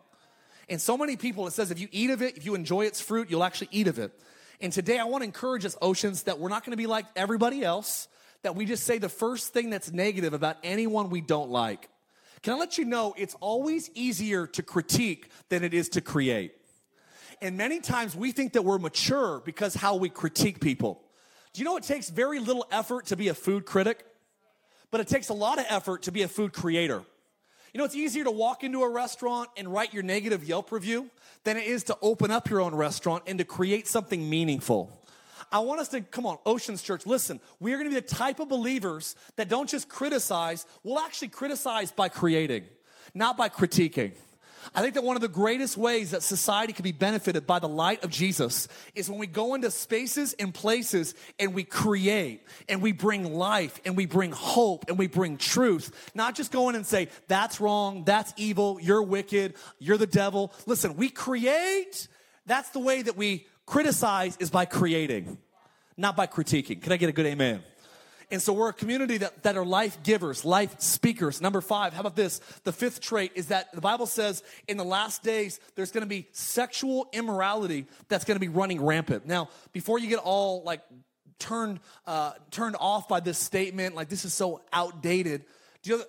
And 0.69 0.81
so 0.81 0.97
many 0.97 1.15
people, 1.15 1.47
it 1.47 1.51
says 1.51 1.71
if 1.71 1.79
you 1.79 1.87
eat 1.91 2.09
of 2.09 2.21
it, 2.21 2.37
if 2.37 2.45
you 2.45 2.55
enjoy 2.55 2.85
its 2.85 2.99
fruit, 2.99 3.29
you'll 3.29 3.43
actually 3.43 3.69
eat 3.71 3.87
of 3.87 3.99
it. 3.99 4.11
And 4.59 4.73
today 4.73 4.97
I 4.97 5.05
want 5.05 5.21
to 5.21 5.25
encourage 5.25 5.65
us, 5.65 5.77
Oceans, 5.81 6.23
that 6.23 6.39
we're 6.39 6.49
not 6.49 6.65
going 6.65 6.71
to 6.71 6.77
be 6.77 6.87
like 6.87 7.05
everybody 7.15 7.63
else, 7.63 8.07
that 8.41 8.55
we 8.55 8.65
just 8.65 8.83
say 8.83 8.97
the 8.97 9.09
first 9.09 9.53
thing 9.53 9.69
that's 9.69 9.91
negative 9.91 10.33
about 10.33 10.57
anyone 10.63 11.09
we 11.09 11.21
don't 11.21 11.49
like. 11.49 11.89
Can 12.47 12.53
I 12.53 12.59
let 12.59 12.77
you 12.77 12.85
know 12.85 13.13
it's 13.17 13.35
always 13.41 13.91
easier 13.93 14.47
to 14.47 14.63
critique 14.63 15.27
than 15.49 15.65
it 15.65 15.73
is 15.73 15.89
to 15.89 15.99
create? 15.99 16.53
And 17.41 17.57
many 17.57 17.81
times 17.81 18.15
we 18.15 18.31
think 18.31 18.53
that 18.53 18.61
we're 18.61 18.77
mature 18.77 19.41
because 19.43 19.75
how 19.75 19.97
we 19.97 20.07
critique 20.07 20.61
people. 20.61 21.03
Do 21.51 21.59
you 21.59 21.65
know 21.65 21.75
it 21.75 21.83
takes 21.83 22.09
very 22.09 22.39
little 22.39 22.65
effort 22.71 23.07
to 23.07 23.17
be 23.17 23.27
a 23.27 23.33
food 23.33 23.65
critic? 23.65 24.05
But 24.91 25.01
it 25.01 25.09
takes 25.09 25.27
a 25.27 25.33
lot 25.33 25.59
of 25.59 25.65
effort 25.67 26.03
to 26.03 26.13
be 26.13 26.21
a 26.21 26.29
food 26.29 26.53
creator. 26.53 27.03
You 27.73 27.79
know, 27.79 27.83
it's 27.83 27.95
easier 27.95 28.23
to 28.23 28.31
walk 28.31 28.63
into 28.63 28.81
a 28.81 28.89
restaurant 28.89 29.49
and 29.57 29.67
write 29.67 29.93
your 29.93 30.03
negative 30.03 30.45
Yelp 30.45 30.71
review 30.71 31.09
than 31.43 31.57
it 31.57 31.65
is 31.65 31.83
to 31.83 31.97
open 32.01 32.31
up 32.31 32.49
your 32.49 32.61
own 32.61 32.73
restaurant 32.73 33.23
and 33.27 33.39
to 33.39 33.43
create 33.43 33.89
something 33.89 34.29
meaningful. 34.29 34.96
I 35.51 35.59
want 35.59 35.79
us 35.79 35.89
to 35.89 36.01
come 36.01 36.25
on, 36.25 36.37
Oceans 36.45 36.81
Church. 36.81 37.05
Listen, 37.05 37.39
we 37.59 37.73
are 37.73 37.77
going 37.77 37.89
to 37.89 37.95
be 37.95 37.99
the 37.99 38.15
type 38.15 38.39
of 38.39 38.49
believers 38.49 39.15
that 39.35 39.49
don't 39.49 39.69
just 39.69 39.89
criticize, 39.89 40.65
we'll 40.83 40.99
actually 40.99 41.29
criticize 41.29 41.91
by 41.91 42.09
creating, 42.09 42.65
not 43.13 43.37
by 43.37 43.49
critiquing. 43.49 44.13
I 44.75 44.81
think 44.81 44.95
that 44.95 45.03
one 45.03 45.15
of 45.15 45.21
the 45.21 45.27
greatest 45.27 45.77
ways 45.77 46.11
that 46.11 46.23
society 46.23 46.73
can 46.73 46.83
be 46.83 46.91
benefited 46.91 47.47
by 47.47 47.59
the 47.59 47.67
light 47.67 48.03
of 48.03 48.09
Jesus 48.09 48.67
is 48.95 49.09
when 49.09 49.19
we 49.19 49.27
go 49.27 49.53
into 49.53 49.71
spaces 49.71 50.33
and 50.33 50.53
places 50.53 51.15
and 51.39 51.53
we 51.53 51.63
create 51.63 52.43
and 52.67 52.81
we 52.81 52.91
bring 52.91 53.33
life 53.33 53.79
and 53.85 53.95
we 53.95 54.05
bring 54.05 54.31
hope 54.31 54.85
and 54.87 54.97
we 54.97 55.07
bring 55.07 55.37
truth. 55.37 56.11
Not 56.13 56.35
just 56.35 56.51
go 56.51 56.69
in 56.69 56.75
and 56.75 56.85
say, 56.85 57.09
that's 57.27 57.61
wrong, 57.61 58.03
that's 58.03 58.33
evil, 58.37 58.79
you're 58.81 59.03
wicked, 59.03 59.55
you're 59.79 59.97
the 59.97 60.07
devil. 60.07 60.51
Listen, 60.65 60.95
we 60.95 61.09
create. 61.09 62.07
That's 62.45 62.69
the 62.69 62.79
way 62.79 63.01
that 63.01 63.17
we 63.17 63.47
criticize 63.67 64.35
is 64.37 64.49
by 64.49 64.65
creating, 64.65 65.37
not 65.95 66.15
by 66.15 66.25
critiquing. 66.25 66.81
Can 66.81 66.91
I 66.91 66.97
get 66.97 67.09
a 67.09 67.11
good 67.11 67.27
amen? 67.27 67.61
And 68.29 68.41
so 68.41 68.51
we're 68.51 68.69
a 68.69 68.73
community 68.73 69.19
that, 69.19 69.43
that 69.43 69.55
are 69.55 69.65
life 69.65 70.03
givers, 70.03 70.43
life 70.43 70.81
speakers. 70.81 71.39
Number 71.39 71.61
five, 71.61 71.93
how 71.93 72.01
about 72.01 72.15
this? 72.15 72.39
The 72.63 72.73
fifth 72.73 72.99
trait 72.99 73.31
is 73.35 73.47
that 73.47 73.71
the 73.71 73.79
Bible 73.79 74.05
says 74.05 74.43
in 74.67 74.75
the 74.75 74.83
last 74.83 75.23
days, 75.23 75.61
there's 75.75 75.91
gonna 75.91 76.07
be 76.07 76.27
sexual 76.33 77.07
immorality 77.13 77.85
that's 78.09 78.25
gonna 78.25 78.39
be 78.39 78.49
running 78.49 78.83
rampant. 78.83 79.25
Now, 79.25 79.49
before 79.71 79.97
you 79.97 80.07
get 80.07 80.19
all 80.19 80.63
like 80.63 80.81
turned, 81.39 81.79
uh, 82.05 82.33
turned 82.51 82.75
off 82.79 83.07
by 83.07 83.21
this 83.21 83.37
statement, 83.37 83.95
like 83.95 84.09
this 84.09 84.25
is 84.25 84.33
so 84.33 84.61
outdated, 84.73 85.45
you 85.83 85.97
know, 85.99 86.03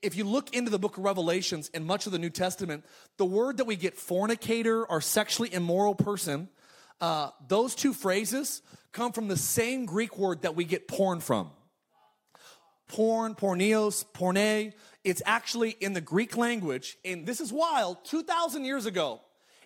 if 0.00 0.16
you 0.16 0.24
look 0.24 0.54
into 0.54 0.70
the 0.70 0.78
book 0.78 0.96
of 0.96 1.04
Revelations 1.04 1.70
and 1.74 1.84
much 1.84 2.06
of 2.06 2.12
the 2.12 2.18
New 2.18 2.30
Testament, 2.30 2.82
the 3.18 3.26
word 3.26 3.58
that 3.58 3.66
we 3.66 3.76
get 3.76 3.94
fornicator 3.98 4.86
or 4.86 5.02
sexually 5.02 5.52
immoral 5.52 5.94
person, 5.94 6.48
uh, 7.00 7.30
those 7.46 7.74
two 7.74 7.92
phrases 7.92 8.62
come 8.92 9.12
from 9.12 9.28
the 9.28 9.36
same 9.36 9.86
Greek 9.86 10.18
word 10.18 10.42
that 10.42 10.56
we 10.56 10.64
get 10.64 10.88
porn 10.88 11.20
from 11.20 11.50
porn, 12.88 13.34
porneos, 13.34 14.04
porne. 14.12 14.72
It's 15.04 15.22
actually 15.24 15.70
in 15.80 15.92
the 15.92 16.00
Greek 16.00 16.36
language. 16.36 16.98
And 17.04 17.26
this 17.26 17.40
is 17.40 17.52
wild. 17.52 18.04
2,000 18.04 18.64
years 18.64 18.86
ago, 18.86 19.20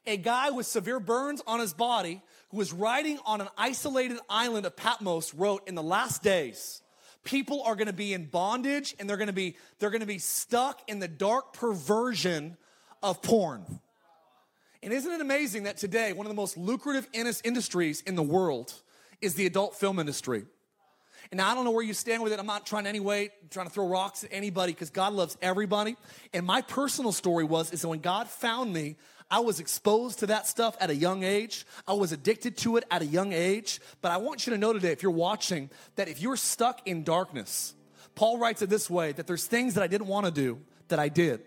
a 0.06 0.16
guy 0.16 0.50
with 0.50 0.66
severe 0.66 1.00
burns 1.00 1.40
on 1.46 1.60
his 1.60 1.72
body 1.72 2.20
who 2.50 2.58
was 2.58 2.72
riding 2.72 3.18
on 3.24 3.40
an 3.40 3.48
isolated 3.56 4.18
island 4.28 4.66
of 4.66 4.76
Patmos 4.76 5.32
wrote 5.32 5.66
in 5.68 5.74
the 5.74 5.82
last 5.82 6.22
days, 6.22 6.82
people 7.24 7.62
are 7.62 7.76
going 7.76 7.86
to 7.86 7.92
be 7.92 8.12
in 8.12 8.26
bondage 8.26 8.94
and 8.98 9.08
they're 9.08 9.16
going 9.16 9.28
to 9.28 9.32
be 9.32 9.56
they're 9.78 9.90
going 9.90 10.00
to 10.00 10.06
be 10.06 10.18
stuck 10.18 10.82
in 10.88 10.98
the 10.98 11.08
dark 11.08 11.52
perversion 11.52 12.56
of 13.02 13.22
porn. 13.22 13.64
And 14.82 14.92
isn't 14.92 15.10
it 15.10 15.20
amazing 15.20 15.64
that 15.64 15.76
today 15.76 16.12
one 16.12 16.26
of 16.26 16.30
the 16.30 16.36
most 16.36 16.56
lucrative 16.56 17.08
industries 17.12 18.00
in 18.02 18.16
the 18.16 18.22
world 18.22 18.74
is 19.20 19.34
the 19.34 19.46
adult 19.46 19.76
film 19.76 19.98
industry? 19.98 20.44
And 21.30 21.40
I 21.40 21.54
don't 21.54 21.64
know 21.64 21.70
where 21.70 21.84
you 21.84 21.94
stand 21.94 22.22
with 22.22 22.32
it. 22.32 22.38
I'm 22.38 22.46
not 22.46 22.66
trying 22.66 22.84
to 22.84 22.88
any 22.88 23.00
way, 23.00 23.30
trying 23.50 23.66
to 23.66 23.72
throw 23.72 23.86
rocks 23.86 24.24
at 24.24 24.30
anybody 24.32 24.72
because 24.72 24.90
God 24.90 25.12
loves 25.12 25.38
everybody. 25.40 25.96
And 26.34 26.44
my 26.44 26.60
personal 26.62 27.12
story 27.12 27.44
was 27.44 27.72
is 27.72 27.82
that 27.82 27.88
when 27.88 28.00
God 28.00 28.28
found 28.28 28.72
me, 28.72 28.96
I 29.30 29.38
was 29.38 29.60
exposed 29.60 30.18
to 30.18 30.26
that 30.26 30.46
stuff 30.46 30.76
at 30.78 30.90
a 30.90 30.94
young 30.94 31.22
age. 31.22 31.64
I 31.86 31.94
was 31.94 32.12
addicted 32.12 32.58
to 32.58 32.76
it 32.76 32.84
at 32.90 33.00
a 33.00 33.06
young 33.06 33.32
age. 33.32 33.80
But 34.02 34.12
I 34.12 34.18
want 34.18 34.46
you 34.46 34.52
to 34.52 34.58
know 34.58 34.74
today, 34.74 34.92
if 34.92 35.02
you're 35.02 35.10
watching, 35.10 35.70
that 35.96 36.08
if 36.08 36.20
you're 36.20 36.36
stuck 36.36 36.86
in 36.86 37.02
darkness, 37.02 37.74
Paul 38.14 38.38
writes 38.38 38.60
it 38.60 38.68
this 38.68 38.90
way 38.90 39.12
that 39.12 39.26
there's 39.26 39.46
things 39.46 39.72
that 39.74 39.82
I 39.82 39.86
didn't 39.86 40.08
want 40.08 40.26
to 40.26 40.32
do 40.32 40.58
that 40.88 40.98
I 40.98 41.08
did. 41.08 41.40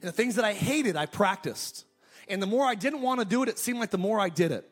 And 0.00 0.08
the 0.08 0.12
things 0.12 0.34
that 0.34 0.44
I 0.44 0.52
hated, 0.52 0.96
I 0.96 1.06
practiced. 1.06 1.84
And 2.28 2.42
the 2.42 2.46
more 2.46 2.64
I 2.64 2.74
didn't 2.74 3.02
want 3.02 3.20
to 3.20 3.26
do 3.26 3.42
it, 3.42 3.48
it 3.48 3.58
seemed 3.58 3.78
like 3.78 3.90
the 3.90 3.98
more 3.98 4.20
I 4.20 4.28
did 4.28 4.52
it. 4.52 4.68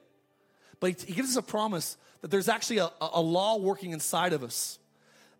But 0.80 1.00
he 1.02 1.14
gives 1.14 1.30
us 1.30 1.36
a 1.36 1.42
promise 1.42 1.96
that 2.20 2.30
there's 2.30 2.48
actually 2.48 2.78
a, 2.78 2.90
a 3.00 3.20
law 3.20 3.56
working 3.56 3.92
inside 3.92 4.32
of 4.32 4.42
us. 4.42 4.78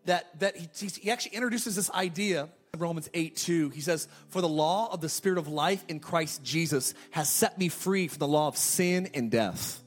That, 0.05 0.39
that 0.39 0.55
he, 0.55 0.87
he 0.87 1.11
actually 1.11 1.35
introduces 1.35 1.75
this 1.75 1.91
idea 1.91 2.47
in 2.73 2.79
Romans 2.79 3.09
8 3.13 3.35
2. 3.35 3.69
He 3.69 3.81
says, 3.81 4.07
For 4.29 4.41
the 4.41 4.47
law 4.47 4.91
of 4.91 5.01
the 5.01 5.09
Spirit 5.09 5.37
of 5.37 5.47
life 5.47 5.83
in 5.87 5.99
Christ 5.99 6.43
Jesus 6.43 6.93
has 7.11 7.29
set 7.29 7.57
me 7.57 7.69
free 7.69 8.07
from 8.07 8.19
the 8.19 8.27
law 8.27 8.47
of 8.47 8.57
sin 8.57 9.09
and 9.13 9.29
death. 9.29 9.81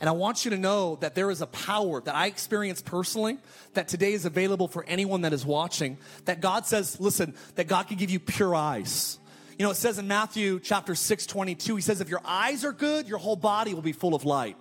And 0.00 0.08
I 0.08 0.12
want 0.12 0.44
you 0.44 0.52
to 0.52 0.56
know 0.56 0.96
that 0.96 1.14
there 1.14 1.30
is 1.30 1.40
a 1.40 1.46
power 1.46 2.00
that 2.00 2.14
I 2.14 2.26
experience 2.26 2.80
personally 2.80 3.38
that 3.74 3.88
today 3.88 4.12
is 4.12 4.24
available 4.24 4.68
for 4.68 4.84
anyone 4.84 5.22
that 5.22 5.32
is 5.32 5.44
watching. 5.44 5.98
That 6.26 6.40
God 6.40 6.66
says, 6.66 7.00
listen, 7.00 7.34
that 7.56 7.66
God 7.66 7.88
can 7.88 7.96
give 7.96 8.10
you 8.10 8.20
pure 8.20 8.54
eyes. 8.54 9.18
You 9.58 9.64
know, 9.64 9.72
it 9.72 9.76
says 9.76 9.98
in 9.98 10.06
Matthew 10.06 10.60
chapter 10.60 10.94
6, 10.94 11.26
22, 11.26 11.74
he 11.74 11.82
says, 11.82 12.00
if 12.00 12.08
your 12.08 12.20
eyes 12.24 12.64
are 12.64 12.72
good, 12.72 13.08
your 13.08 13.18
whole 13.18 13.34
body 13.34 13.74
will 13.74 13.82
be 13.82 13.92
full 13.92 14.14
of 14.14 14.24
light. 14.24 14.56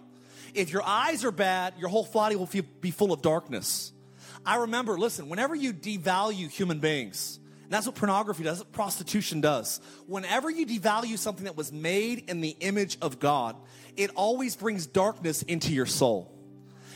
If 0.56 0.72
your 0.72 0.82
eyes 0.84 1.24
are 1.24 1.32
bad, 1.32 1.76
your 1.78 1.90
whole 1.90 2.04
body 2.04 2.36
will 2.36 2.50
be 2.82 2.90
full 2.90 3.14
of 3.14 3.22
darkness. 3.22 3.94
I 4.44 4.56
remember, 4.56 4.98
listen, 4.98 5.30
whenever 5.30 5.54
you 5.54 5.72
devalue 5.72 6.50
human 6.50 6.80
beings, 6.80 7.40
and 7.66 7.72
that's 7.72 7.86
what 7.86 7.94
pornography 7.94 8.44
does, 8.44 8.58
what 8.58 8.72
prostitution 8.72 9.40
does. 9.40 9.82
Whenever 10.08 10.50
you 10.50 10.66
devalue 10.66 11.20
something 11.20 11.44
that 11.44 11.56
was 11.56 11.72
made 11.72 12.28
in 12.28 12.42
the 12.42 12.56
image 12.60 12.98
of 13.00 13.20
God, 13.20 13.56
it 13.98 14.10
always 14.16 14.56
brings 14.56 14.88
darkness 14.88 15.44
into 15.44 15.74
your 15.74 15.86
soul. 15.86 16.34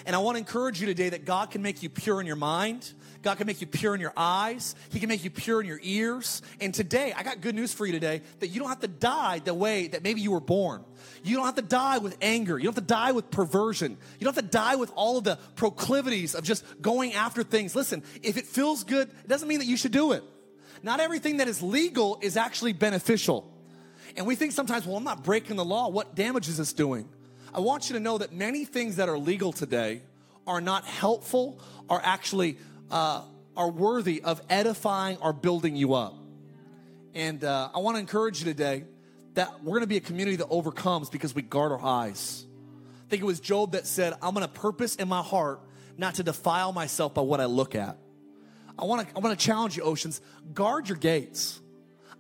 And 0.08 0.16
I 0.16 0.20
want 0.20 0.38
to 0.38 0.40
encourage 0.40 0.82
you 0.82 0.88
today 0.88 1.10
that 1.10 1.26
God 1.26 1.52
can 1.52 1.62
make 1.62 1.84
you 1.84 1.90
pure 1.90 2.20
in 2.20 2.26
your 2.26 2.36
mind. 2.36 2.94
God 3.21 3.38
can 3.38 3.45
make 3.45 3.62
you 3.62 3.67
pure 3.67 3.93
in 3.93 4.01
your 4.01 4.13
eyes. 4.17 4.75
He 4.89 4.99
can 4.99 5.07
make 5.07 5.23
you 5.23 5.29
pure 5.29 5.62
in 5.62 5.67
your 5.67 5.79
ears. 5.84 6.41
And 6.60 6.73
today, 6.73 7.13
I 7.15 7.23
got 7.23 7.41
good 7.41 7.55
news 7.55 7.73
for 7.73 7.86
you 7.86 7.91
today 7.91 8.21
that 8.39 8.47
you 8.47 8.60
don't 8.60 8.69
have 8.69 8.79
to 8.79 8.88
die 8.88 9.39
the 9.39 9.53
way 9.53 9.88
that 9.89 10.03
maybe 10.03 10.21
you 10.21 10.31
were 10.31 10.39
born. 10.39 10.84
You 11.23 11.36
don't 11.36 11.45
have 11.45 11.55
to 11.55 11.62
die 11.62 11.99
with 11.99 12.17
anger. 12.21 12.57
You 12.57 12.65
don't 12.65 12.75
have 12.75 12.84
to 12.84 12.93
die 12.93 13.12
with 13.12 13.29
perversion. 13.29 13.97
You 14.19 14.25
don't 14.25 14.36
have 14.36 14.43
to 14.43 14.49
die 14.49 14.75
with 14.75 14.91
all 14.95 15.17
of 15.17 15.23
the 15.23 15.38
proclivities 15.55 16.34
of 16.34 16.43
just 16.43 16.63
going 16.81 17.13
after 17.13 17.43
things. 17.43 17.75
Listen, 17.75 18.03
if 18.23 18.38
it 18.38 18.47
feels 18.47 18.84
good, 18.84 19.07
it 19.10 19.27
doesn't 19.27 19.47
mean 19.47 19.60
that 19.60 19.67
you 19.67 19.77
should 19.77 19.91
do 19.91 20.13
it. 20.13 20.23
Not 20.84 20.99
everything 20.99 21.38
that 21.38 21.47
is 21.47 21.62
legal 21.62 22.17
is 22.21 22.38
actually 22.38 22.73
beneficial. 22.73 23.51
And 24.17 24.25
we 24.25 24.36
think 24.36 24.51
sometimes, 24.51 24.86
well, 24.86 24.97
I'm 24.97 25.03
not 25.03 25.23
breaking 25.23 25.57
the 25.57 25.65
law. 25.65 25.89
What 25.89 26.15
damage 26.15 26.47
is 26.47 26.57
this 26.57 26.73
doing? 26.73 27.07
I 27.53 27.60
want 27.60 27.89
you 27.89 27.93
to 27.93 27.99
know 27.99 28.17
that 28.17 28.34
many 28.34 28.65
things 28.65 28.95
that 28.95 29.10
are 29.10 29.17
legal 29.17 29.51
today 29.51 30.01
are 30.47 30.62
not 30.62 30.86
helpful, 30.86 31.60
are 31.89 32.01
actually 32.03 32.57
uh, 32.91 33.23
are 33.58 33.69
worthy 33.69 34.21
of 34.21 34.41
edifying 34.49 35.17
or 35.17 35.34
building 35.34 35.75
you 35.75 35.93
up. 35.93 36.15
And 37.13 37.43
uh, 37.43 37.69
I 37.73 37.80
want 37.80 37.95
to 37.95 37.99
encourage 37.99 38.39
you 38.39 38.45
today 38.45 38.84
that 39.34 39.63
we're 39.63 39.71
going 39.71 39.82
to 39.82 39.88
be 39.88 39.97
a 39.97 40.01
community 40.01 40.38
that 40.38 40.47
overcomes 40.49 41.10
because 41.10 41.34
we 41.34 41.41
guard 41.41 41.71
our 41.71 41.82
eyes. 41.82 42.45
I 43.06 43.10
think 43.10 43.21
it 43.21 43.25
was 43.25 43.39
Job 43.39 43.73
that 43.73 43.88
said, 43.88 44.13
I'm 44.21 44.34
going 44.34 44.45
to 44.45 44.54
purpose 44.54 44.95
in 44.95 45.08
my 45.08 45.21
heart 45.21 45.60
not 45.97 46.15
to 46.15 46.23
defile 46.23 46.71
myself 46.71 47.13
by 47.13 47.21
what 47.21 47.41
I 47.41 47.45
look 47.45 47.75
at. 47.75 47.97
I 48.77 48.86
want 48.86 49.08
to 49.08 49.15
I 49.15 49.19
want 49.19 49.38
to 49.38 49.45
challenge 49.45 49.77
you, 49.77 49.84
Oceans. 49.84 50.21
Guard 50.54 50.89
your 50.89 50.97
gates. 50.97 51.60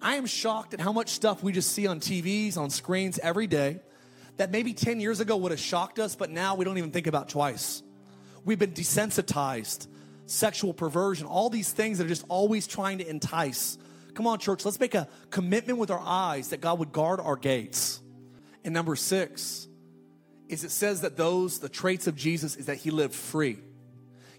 I 0.01 0.15
am 0.15 0.25
shocked 0.25 0.73
at 0.73 0.79
how 0.79 0.91
much 0.91 1.09
stuff 1.09 1.43
we 1.43 1.51
just 1.51 1.71
see 1.71 1.87
on 1.87 1.99
TVs, 1.99 2.57
on 2.57 2.69
screens 2.69 3.19
every 3.19 3.47
day 3.47 3.79
that 4.37 4.51
maybe 4.51 4.73
10 4.73 4.99
years 4.99 5.19
ago 5.19 5.37
would 5.37 5.51
have 5.51 5.59
shocked 5.59 5.99
us, 5.99 6.15
but 6.15 6.31
now 6.31 6.55
we 6.55 6.65
don't 6.65 6.77
even 6.77 6.91
think 6.91 7.07
about 7.07 7.29
twice. 7.29 7.83
We've 8.43 8.57
been 8.57 8.71
desensitized, 8.71 9.87
sexual 10.31 10.73
perversion, 10.73 11.27
all 11.27 11.49
these 11.49 11.71
things 11.71 11.97
that 11.97 12.05
are 12.05 12.09
just 12.09 12.25
always 12.29 12.65
trying 12.65 12.99
to 12.99 13.07
entice. 13.07 13.77
Come 14.13 14.27
on, 14.27 14.39
church, 14.39 14.65
let's 14.65 14.79
make 14.79 14.95
a 14.95 15.07
commitment 15.29 15.77
with 15.77 15.91
our 15.91 15.99
eyes 15.99 16.49
that 16.49 16.61
God 16.61 16.79
would 16.79 16.91
guard 16.91 17.19
our 17.19 17.35
gates. 17.35 18.01
And 18.63 18.73
number 18.73 18.95
six 18.95 19.67
is 20.47 20.63
it 20.63 20.71
says 20.71 21.01
that 21.01 21.17
those, 21.17 21.59
the 21.59 21.69
traits 21.69 22.07
of 22.07 22.15
Jesus, 22.15 22.55
is 22.55 22.65
that 22.67 22.77
he 22.77 22.91
lived 22.91 23.13
free. 23.13 23.57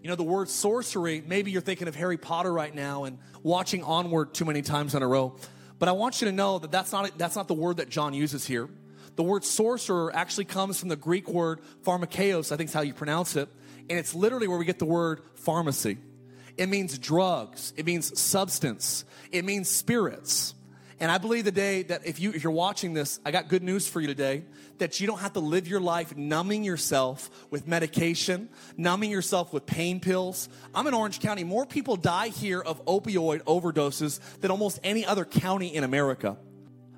You 0.03 0.09
know, 0.09 0.17
the 0.17 0.23
word 0.23 0.49
sorcery, 0.49 1.23
maybe 1.27 1.51
you're 1.51 1.63
thinking 1.63 1.89
of 1.89 1.95
Harry 1.95 2.19
Potter 2.19 2.53
right 2.53 2.75
now 2.75 3.05
and 3.05 3.19
watching 3.43 3.85
Onward 3.85 4.35
too 4.35 4.45
many 4.45 4.61
times 4.61 4.95
in 4.95 5.03
a 5.03 5.07
row. 5.07 5.37
But 5.79 5.89
I 5.89 5.93
want 5.93 6.21
you 6.21 6.27
to 6.27 6.33
know 6.33 6.59
that 6.59 6.71
that's 6.71 6.93
not, 6.93 7.17
that's 7.19 7.37
not 7.37 7.49
the 7.49 7.55
word 7.55 7.79
that 7.79 7.89
John 7.89 8.13
uses 8.13 8.47
here. 8.47 8.69
The 9.17 9.23
word 9.23 9.45
sorcerer 9.45 10.15
actually 10.15 10.47
comes 10.47 10.81
from 10.81 10.89
the 10.89 10.97
Greek 10.97 11.29
word 11.29 11.61
pharmakeos, 11.85 12.51
I 12.51 12.57
think 12.57 12.69
is 12.69 12.75
how 12.75 12.81
you 12.81 12.95
pronounce 12.95 13.37
it. 13.37 13.49
And 13.93 13.99
it's 13.99 14.15
literally 14.15 14.49
where 14.49 14.57
we 14.57 14.65
get 14.65 14.79
the 14.79 14.87
word 14.87 15.21
pharmacy. 15.35 15.99
It 16.57 16.71
means 16.71 16.99
drugs, 16.99 17.75
it 17.77 17.85
means 17.85 18.19
substance, 18.19 19.05
it 19.31 19.45
means 19.45 19.69
spirits. 19.69 20.55
And 20.99 21.11
I 21.11 21.19
believe 21.19 21.45
the 21.45 21.53
day 21.53 21.83
that 21.83 22.07
if 22.07 22.19
you 22.19 22.33
if 22.33 22.43
you're 22.43 22.55
watching 22.55 22.95
this, 22.95 23.21
I 23.23 23.33
got 23.33 23.49
good 23.49 23.63
news 23.63 23.87
for 23.87 24.01
you 24.01 24.07
today 24.07 24.45
that 24.79 24.99
you 24.99 25.07
don't 25.07 25.19
have 25.19 25.35
to 25.35 25.41
live 25.41 25.69
your 25.69 25.81
life 25.83 26.17
numbing 26.17 26.65
yourself 26.65 27.29
with 27.51 27.69
medication, 27.69 28.49
numbing 28.79 29.11
yourself 29.11 29.53
with 29.53 29.67
pain 29.67 30.01
pills. 30.01 30.49
I'm 30.75 30.87
in 30.87 30.95
Orange 30.95 31.21
County. 31.21 31.45
More 31.45 31.67
people 31.67 31.97
die 31.97 32.29
here 32.29 32.63
of 32.63 32.83
opioid 32.87 33.43
overdoses 33.43 34.21
than 34.41 34.51
almost 34.51 34.81
any 34.83 35.05
other 35.05 35.27
county 35.27 35.75
in 35.75 35.85
America. 35.85 36.39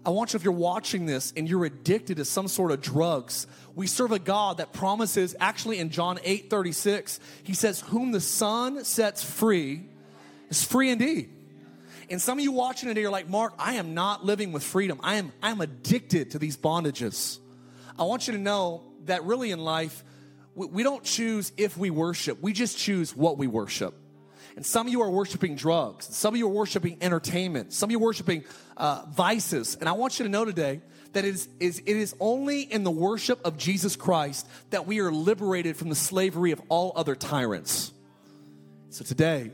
I 0.06 0.10
want 0.10 0.32
you, 0.32 0.36
if 0.36 0.44
you're 0.44 0.52
watching 0.52 1.06
this 1.06 1.32
and 1.36 1.48
you're 1.48 1.64
addicted 1.64 2.18
to 2.18 2.24
some 2.24 2.46
sort 2.48 2.72
of 2.72 2.82
drugs, 2.82 3.46
we 3.74 3.86
serve 3.86 4.12
a 4.12 4.18
God 4.18 4.58
that 4.58 4.72
promises, 4.72 5.34
actually 5.40 5.78
in 5.78 5.90
John 5.90 6.18
8 6.22 6.50
36, 6.50 7.20
he 7.42 7.54
says, 7.54 7.80
Whom 7.80 8.12
the 8.12 8.20
Son 8.20 8.84
sets 8.84 9.24
free 9.24 9.86
is 10.50 10.62
free 10.62 10.90
indeed. 10.90 11.30
And 12.10 12.20
some 12.20 12.38
of 12.38 12.44
you 12.44 12.52
watching 12.52 12.88
today 12.88 13.04
are 13.04 13.10
like, 13.10 13.28
Mark, 13.28 13.54
I 13.58 13.74
am 13.74 13.94
not 13.94 14.24
living 14.24 14.52
with 14.52 14.62
freedom. 14.62 15.00
I 15.02 15.16
am, 15.16 15.32
I 15.42 15.50
am 15.50 15.62
addicted 15.62 16.32
to 16.32 16.38
these 16.38 16.56
bondages. 16.56 17.38
I 17.98 18.04
want 18.04 18.26
you 18.26 18.34
to 18.34 18.38
know 18.38 18.82
that 19.06 19.24
really 19.24 19.52
in 19.52 19.60
life, 19.60 20.04
we, 20.54 20.66
we 20.66 20.82
don't 20.82 21.02
choose 21.02 21.52
if 21.56 21.78
we 21.78 21.88
worship, 21.90 22.42
we 22.42 22.52
just 22.52 22.76
choose 22.76 23.16
what 23.16 23.38
we 23.38 23.46
worship. 23.46 23.94
And 24.56 24.64
some 24.64 24.86
of 24.86 24.92
you 24.92 25.02
are 25.02 25.10
worshiping 25.10 25.56
drugs. 25.56 26.06
Some 26.14 26.34
of 26.34 26.38
you 26.38 26.46
are 26.46 26.52
worshiping 26.52 26.98
entertainment. 27.00 27.72
Some 27.72 27.88
of 27.88 27.90
you 27.92 27.98
are 27.98 28.02
worshiping 28.02 28.44
uh, 28.76 29.04
vices. 29.10 29.74
And 29.74 29.88
I 29.88 29.92
want 29.92 30.18
you 30.18 30.24
to 30.24 30.28
know 30.28 30.44
today 30.44 30.80
that 31.12 31.24
it 31.24 31.34
is, 31.34 31.48
is, 31.58 31.78
it 31.80 31.96
is 31.96 32.14
only 32.20 32.62
in 32.62 32.84
the 32.84 32.90
worship 32.90 33.44
of 33.44 33.56
Jesus 33.56 33.96
Christ 33.96 34.46
that 34.70 34.86
we 34.86 35.00
are 35.00 35.10
liberated 35.10 35.76
from 35.76 35.88
the 35.88 35.94
slavery 35.94 36.52
of 36.52 36.62
all 36.68 36.92
other 36.94 37.16
tyrants. 37.16 37.92
So 38.90 39.04
today, 39.04 39.50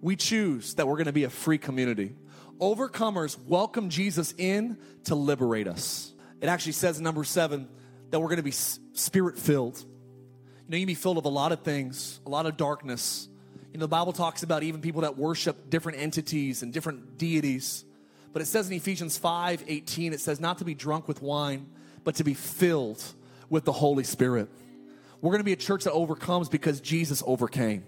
we 0.00 0.16
choose 0.16 0.74
that 0.74 0.88
we're 0.88 0.96
going 0.96 1.06
to 1.06 1.12
be 1.12 1.24
a 1.24 1.30
free 1.30 1.58
community. 1.58 2.14
Overcomers 2.60 3.38
welcome 3.46 3.90
Jesus 3.90 4.34
in 4.36 4.76
to 5.04 5.14
liberate 5.14 5.68
us. 5.68 6.12
It 6.40 6.48
actually 6.48 6.72
says 6.72 7.00
number 7.00 7.22
seven 7.22 7.68
that 8.10 8.18
we're 8.18 8.28
going 8.28 8.38
to 8.38 8.42
be 8.42 8.50
spirit 8.50 9.38
filled. 9.38 9.78
You 9.78 9.86
know, 10.68 10.76
you 10.76 10.82
can 10.82 10.86
be 10.88 10.94
filled 10.94 11.16
with 11.16 11.24
a 11.24 11.30
lot 11.30 11.52
of 11.52 11.62
things, 11.62 12.20
a 12.26 12.28
lot 12.28 12.46
of 12.46 12.56
darkness. 12.56 13.28
You 13.72 13.78
know, 13.78 13.84
the 13.84 13.88
Bible 13.88 14.12
talks 14.12 14.42
about 14.42 14.62
even 14.62 14.82
people 14.82 15.00
that 15.00 15.16
worship 15.16 15.70
different 15.70 15.98
entities 15.98 16.62
and 16.62 16.72
different 16.72 17.16
deities. 17.16 17.84
But 18.32 18.42
it 18.42 18.46
says 18.46 18.68
in 18.68 18.74
Ephesians 18.74 19.16
5 19.16 19.64
18, 19.66 20.12
it 20.12 20.20
says 20.20 20.40
not 20.40 20.58
to 20.58 20.64
be 20.64 20.74
drunk 20.74 21.08
with 21.08 21.22
wine, 21.22 21.66
but 22.04 22.16
to 22.16 22.24
be 22.24 22.34
filled 22.34 23.02
with 23.48 23.64
the 23.64 23.72
Holy 23.72 24.04
Spirit. 24.04 24.48
We're 25.20 25.30
going 25.30 25.40
to 25.40 25.44
be 25.44 25.52
a 25.52 25.56
church 25.56 25.84
that 25.84 25.92
overcomes 25.92 26.48
because 26.48 26.80
Jesus 26.80 27.22
overcame. 27.26 27.84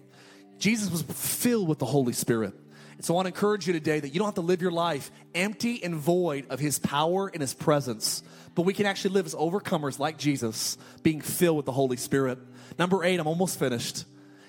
Jesus 0.59 0.90
was 0.90 1.03
filled 1.03 1.68
with 1.68 1.81
the 1.81 1.87
Holy 1.87 2.12
Spirit. 2.12 2.55
And 2.97 3.05
so 3.05 3.14
I 3.14 3.16
want 3.16 3.27
to 3.27 3.35
encourage 3.35 3.66
you 3.66 3.73
today 3.73 3.99
that 3.99 4.09
you 4.11 4.18
don't 4.18 4.29
have 4.29 4.37
to 4.37 4.40
live 4.40 4.62
your 4.62 4.70
life 4.70 5.11
empty 5.35 5.83
and 5.83 5.97
void 5.97 6.47
of 6.49 6.61
His 6.61 6.79
power 6.79 7.29
and 7.29 7.40
His 7.40 7.53
presence, 7.53 8.23
but 8.55 8.62
we 8.62 8.73
can 8.73 8.87
actually 8.87 9.14
live 9.14 9.27
as 9.27 9.35
overcomers 9.35 9.99
like 9.99 10.16
Jesus, 10.16 10.79
being 11.03 11.20
filled 11.20 11.57
with 11.57 11.66
the 11.66 11.73
Holy 11.73 11.97
Spirit. 11.97 12.38
Number 12.79 13.05
eight, 13.05 13.18
I'm 13.18 13.27
almost 13.27 13.59
finished, 13.59 14.05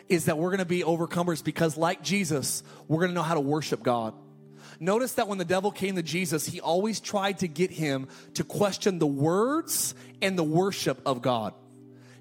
is 0.10 0.26
that 0.26 0.38
we're 0.38 0.50
going 0.50 0.60
to 0.60 0.66
be 0.66 0.84
overcomers 0.84 1.44
because, 1.44 1.78
like 1.78 2.02
Jesus, 2.04 2.64
we're 2.88 3.00
going 3.00 3.10
to 3.10 3.16
know 3.16 3.24
how 3.24 3.34
to 3.34 3.40
worship 3.40 3.84
God. 3.84 4.14
Notice 4.80 5.14
that 5.14 5.28
when 5.28 5.38
the 5.38 5.46
devil 5.46 5.72
came 5.72 5.96
to 5.96 6.04
Jesus, 6.04 6.46
he 6.46 6.60
always 6.60 7.00
tried 7.00 7.40
to 7.40 7.48
get 7.48 7.72
him 7.72 8.08
to 8.34 8.44
question 8.44 9.00
the 9.00 9.08
words 9.08 9.96
and 10.22 10.38
the 10.38 10.44
worship 10.44 11.02
of 11.06 11.22
God. 11.22 11.54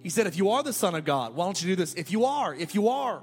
He 0.03 0.09
said, 0.09 0.27
If 0.27 0.37
you 0.37 0.51
are 0.51 0.63
the 0.63 0.73
Son 0.73 0.95
of 0.95 1.05
God, 1.05 1.35
why 1.35 1.47
don't 1.47 1.61
you 1.61 1.69
do 1.69 1.77
this? 1.77 1.95
If 1.95 2.13
you 2.13 2.27
are, 2.27 2.55
if 2.55 2.75
you 2.75 2.89
are, 2.89 3.23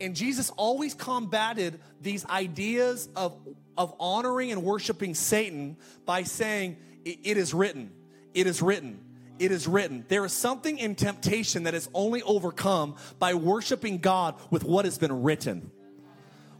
and 0.00 0.14
Jesus 0.14 0.50
always 0.50 0.94
combated 0.94 1.80
these 2.00 2.26
ideas 2.26 3.08
of, 3.16 3.36
of 3.76 3.94
honoring 3.98 4.52
and 4.52 4.62
worshiping 4.62 5.14
Satan 5.14 5.76
by 6.04 6.22
saying, 6.22 6.76
It 7.04 7.36
is 7.36 7.54
written, 7.54 7.90
it 8.34 8.46
is 8.46 8.62
written, 8.62 9.00
it 9.38 9.50
is 9.50 9.66
written. 9.66 10.04
There 10.08 10.24
is 10.24 10.32
something 10.32 10.78
in 10.78 10.94
temptation 10.94 11.64
that 11.64 11.74
is 11.74 11.88
only 11.94 12.22
overcome 12.22 12.96
by 13.18 13.34
worshiping 13.34 13.98
God 13.98 14.36
with 14.50 14.64
what 14.64 14.84
has 14.84 14.98
been 14.98 15.22
written. 15.22 15.70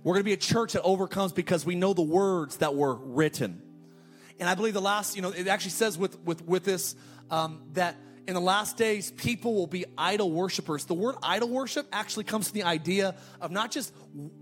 We're 0.03 0.15
going 0.15 0.21
to 0.21 0.25
be 0.25 0.35
a 0.35 0.37
church 0.37 0.75
that 0.75 0.83
overcomes 0.83 1.33
because 1.33 1.65
we 1.65 1.77
know 1.77 1.95
the 1.95 2.03
words 2.03 2.59
that 2.59 2.75
were 2.75 2.95
written. 2.95 3.63
And 4.39 4.49
I 4.49 4.55
believe 4.55 4.75
the 4.75 4.81
last, 4.81 5.17
you 5.17 5.23
know, 5.23 5.31
it 5.31 5.49
actually 5.49 5.71
says 5.71 5.97
with, 5.97 6.19
with, 6.21 6.45
with 6.45 6.65
this 6.65 6.95
um, 7.31 7.63
that 7.73 7.97
in 8.27 8.35
the 8.35 8.41
last 8.41 8.77
days, 8.77 9.11
people 9.13 9.55
will 9.55 9.67
be 9.67 9.85
idol 9.97 10.31
worshipers. 10.31 10.85
The 10.87 10.95
word 10.95 11.17
idol 11.23 11.49
worship 11.49 11.87
actually 11.93 12.25
comes 12.25 12.49
from 12.49 12.61
the 12.61 12.67
idea 12.67 13.15
of 13.41 13.51
not 13.51 13.71
just 13.71 13.95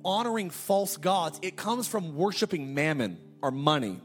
honoring 0.05 0.51
false 0.51 0.97
gods, 0.97 1.39
it 1.43 1.57
comes 1.57 1.89
from 1.89 2.17
worshiping 2.17 2.75
mammon 2.75 3.19
or 3.43 3.51
money. 3.51 4.01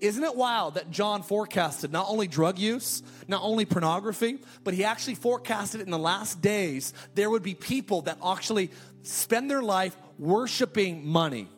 Isn't 0.00 0.22
it 0.22 0.36
wild 0.36 0.74
that 0.74 0.90
John 0.90 1.22
forecasted 1.22 1.90
not 1.90 2.06
only 2.08 2.26
drug 2.28 2.58
use, 2.58 3.02
not 3.28 3.42
only 3.42 3.64
pornography, 3.64 4.38
but 4.62 4.74
he 4.74 4.84
actually 4.84 5.14
forecasted 5.14 5.80
in 5.80 5.90
the 5.90 5.98
last 5.98 6.42
days 6.42 6.92
there 7.14 7.30
would 7.30 7.42
be 7.42 7.54
people 7.54 8.02
that 8.02 8.18
actually 8.24 8.70
spend 9.02 9.50
their 9.50 9.62
life 9.62 9.96
worshiping 10.18 11.06
money. 11.06 11.48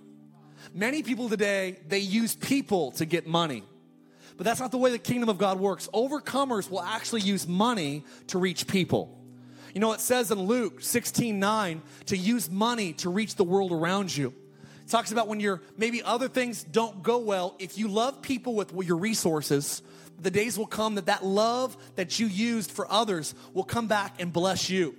Many 0.73 1.03
people 1.03 1.29
today, 1.29 1.79
they 1.89 1.99
use 1.99 2.37
people 2.37 2.93
to 2.93 3.05
get 3.05 3.27
money. 3.27 3.65
But 4.37 4.45
that's 4.45 4.61
not 4.61 4.71
the 4.71 4.79
way 4.79 4.93
the 4.93 4.99
kingdom 4.99 5.29
of 5.29 5.39
God 5.39 5.59
works. 5.59 5.89
Overcomers 5.93 6.71
will 6.71 6.83
actually 6.83 7.23
use 7.23 7.49
money 7.49 8.05
to 8.29 8.39
reach 8.39 8.69
people. 8.69 9.19
You 9.75 9.81
know, 9.81 9.93
it 9.93 10.01
says 10.01 10.31
in 10.31 10.39
Luke 10.39 10.81
16 10.81 11.39
9 11.39 11.83
to 12.07 12.17
use 12.17 12.49
money 12.49 12.93
to 12.95 13.11
reach 13.11 13.35
the 13.35 13.45
world 13.45 13.73
around 13.73 14.17
you. 14.17 14.33
Talks 14.89 15.13
about 15.13 15.29
when 15.29 15.39
you're 15.39 15.61
maybe 15.77 16.03
other 16.03 16.29
things 16.29 16.65
don't 16.65 17.03
go 17.03 17.19
well. 17.19 17.55
If 17.59 17.77
you 17.77 17.89
love 17.89 18.23
people 18.23 18.55
with 18.55 18.73
your 18.73 18.97
resources, 18.97 19.83
the 20.19 20.31
days 20.31 20.57
will 20.57 20.67
come 20.67 20.95
that 20.95 21.07
that 21.07 21.25
love 21.25 21.77
that 21.97 22.19
you 22.19 22.27
used 22.27 22.71
for 22.71 22.91
others 22.91 23.35
will 23.53 23.65
come 23.65 23.87
back 23.87 24.21
and 24.21 24.33
bless 24.33 24.71
you. 24.71 24.97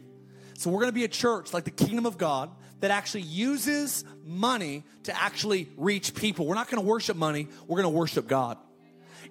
So 0.58 0.70
we're 0.70 0.82
going 0.82 0.92
to 0.92 0.96
be 0.96 1.06
a 1.06 1.10
church 1.10 1.54
like 1.54 1.64
the 1.64 1.72
kingdom 1.72 2.06
of 2.06 2.18
God 2.18 2.52
that 2.82 2.92
actually 2.92 3.24
uses 3.24 4.06
money 4.26 4.84
to 5.04 5.22
actually 5.22 5.70
reach 5.76 6.14
people. 6.14 6.46
We're 6.46 6.56
not 6.56 6.70
going 6.70 6.82
to 6.82 6.88
worship 6.88 7.18
money, 7.18 7.48
we're 7.68 7.82
going 7.82 7.92
to 7.92 7.98
worship 7.98 8.28
God. 8.28 8.58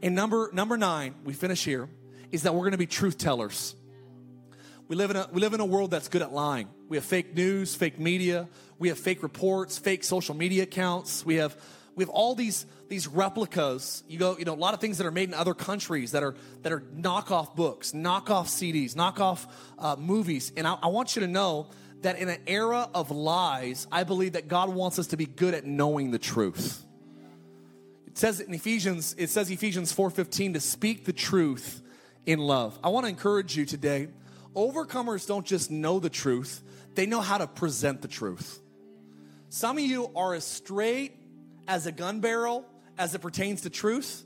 And 0.02 0.14
number 0.14 0.50
number 0.52 0.76
nine, 0.76 1.14
we 1.24 1.34
finish 1.34 1.64
here, 1.64 1.88
is 2.32 2.42
that 2.42 2.54
we're 2.54 2.60
going 2.60 2.72
to 2.72 2.78
be 2.78 2.86
truth 2.86 3.16
tellers. 3.16 3.74
We 4.88 4.96
live 4.96 5.10
in 5.10 5.16
a 5.16 5.28
we 5.32 5.40
live 5.40 5.54
in 5.54 5.60
a 5.60 5.66
world 5.66 5.90
that's 5.90 6.08
good 6.08 6.22
at 6.22 6.32
lying. 6.32 6.68
We 6.88 6.96
have 6.96 7.04
fake 7.04 7.34
news, 7.34 7.74
fake 7.74 7.98
media, 7.98 8.48
we 8.78 8.88
have 8.88 8.98
fake 8.98 9.22
reports, 9.22 9.78
fake 9.78 10.04
social 10.04 10.34
media 10.34 10.62
accounts. 10.64 11.24
We 11.24 11.36
have 11.36 11.56
we 11.94 12.04
have 12.04 12.10
all 12.10 12.34
these 12.34 12.64
these 12.88 13.08
replicas. 13.08 14.04
You 14.08 14.18
go, 14.18 14.38
you 14.38 14.44
know, 14.44 14.54
a 14.54 14.54
lot 14.54 14.74
of 14.74 14.80
things 14.80 14.98
that 14.98 15.06
are 15.06 15.10
made 15.10 15.28
in 15.28 15.34
other 15.34 15.54
countries 15.54 16.12
that 16.12 16.22
are 16.22 16.34
that 16.62 16.72
are 16.72 16.80
knockoff 16.80 17.56
books, 17.56 17.92
knockoff 17.92 18.46
CDs, 18.46 18.94
knockoff 18.94 19.46
uh, 19.78 19.96
movies. 19.96 20.52
And 20.56 20.66
I, 20.66 20.78
I 20.82 20.86
want 20.88 21.16
you 21.16 21.20
to 21.20 21.28
know 21.28 21.66
that 22.02 22.18
in 22.18 22.28
an 22.28 22.40
era 22.46 22.88
of 22.94 23.10
lies, 23.10 23.88
I 23.90 24.04
believe 24.04 24.34
that 24.34 24.46
God 24.46 24.68
wants 24.68 24.98
us 25.00 25.08
to 25.08 25.16
be 25.16 25.26
good 25.26 25.54
at 25.54 25.66
knowing 25.66 26.12
the 26.12 26.18
truth 26.18 26.84
It 28.06 28.16
says 28.16 28.40
in 28.40 28.54
Ephesians, 28.54 29.14
it 29.18 29.30
says 29.30 29.50
Ephesians 29.50 29.92
4:15 29.92 30.54
to 30.54 30.60
speak 30.60 31.04
the 31.04 31.12
truth 31.12 31.82
in 32.26 32.38
love. 32.38 32.78
I 32.84 32.90
want 32.90 33.06
to 33.06 33.10
encourage 33.10 33.56
you 33.56 33.64
today. 33.64 34.08
Overcomers 34.54 35.26
don't 35.26 35.46
just 35.46 35.70
know 35.70 35.98
the 35.98 36.10
truth, 36.10 36.62
they 36.94 37.06
know 37.06 37.20
how 37.20 37.38
to 37.38 37.46
present 37.46 38.02
the 38.02 38.08
truth. 38.08 38.60
Some 39.50 39.78
of 39.78 39.84
you 39.84 40.10
are 40.14 40.34
as 40.34 40.44
straight 40.44 41.14
as 41.66 41.86
a 41.86 41.92
gun 41.92 42.20
barrel 42.20 42.66
as 42.98 43.14
it 43.14 43.20
pertains 43.20 43.62
to 43.62 43.70
truth, 43.70 44.24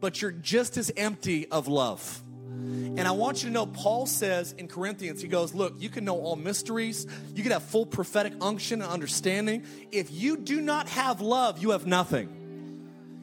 but 0.00 0.20
you're 0.20 0.32
just 0.32 0.76
as 0.76 0.90
empty 0.96 1.46
of 1.48 1.68
love. 1.68 2.22
And 2.96 3.00
I 3.00 3.10
want 3.12 3.42
you 3.42 3.48
to 3.48 3.52
know, 3.52 3.66
Paul 3.66 4.06
says 4.06 4.52
in 4.52 4.68
Corinthians, 4.68 5.20
he 5.20 5.28
goes, 5.28 5.54
Look, 5.54 5.74
you 5.78 5.88
can 5.88 6.04
know 6.04 6.18
all 6.20 6.36
mysteries, 6.36 7.06
you 7.34 7.42
can 7.42 7.52
have 7.52 7.62
full 7.62 7.86
prophetic 7.86 8.32
unction 8.40 8.80
and 8.80 8.90
understanding. 8.90 9.64
If 9.92 10.10
you 10.12 10.36
do 10.36 10.60
not 10.60 10.88
have 10.88 11.20
love, 11.20 11.60
you 11.60 11.70
have 11.70 11.86
nothing. 11.86 12.28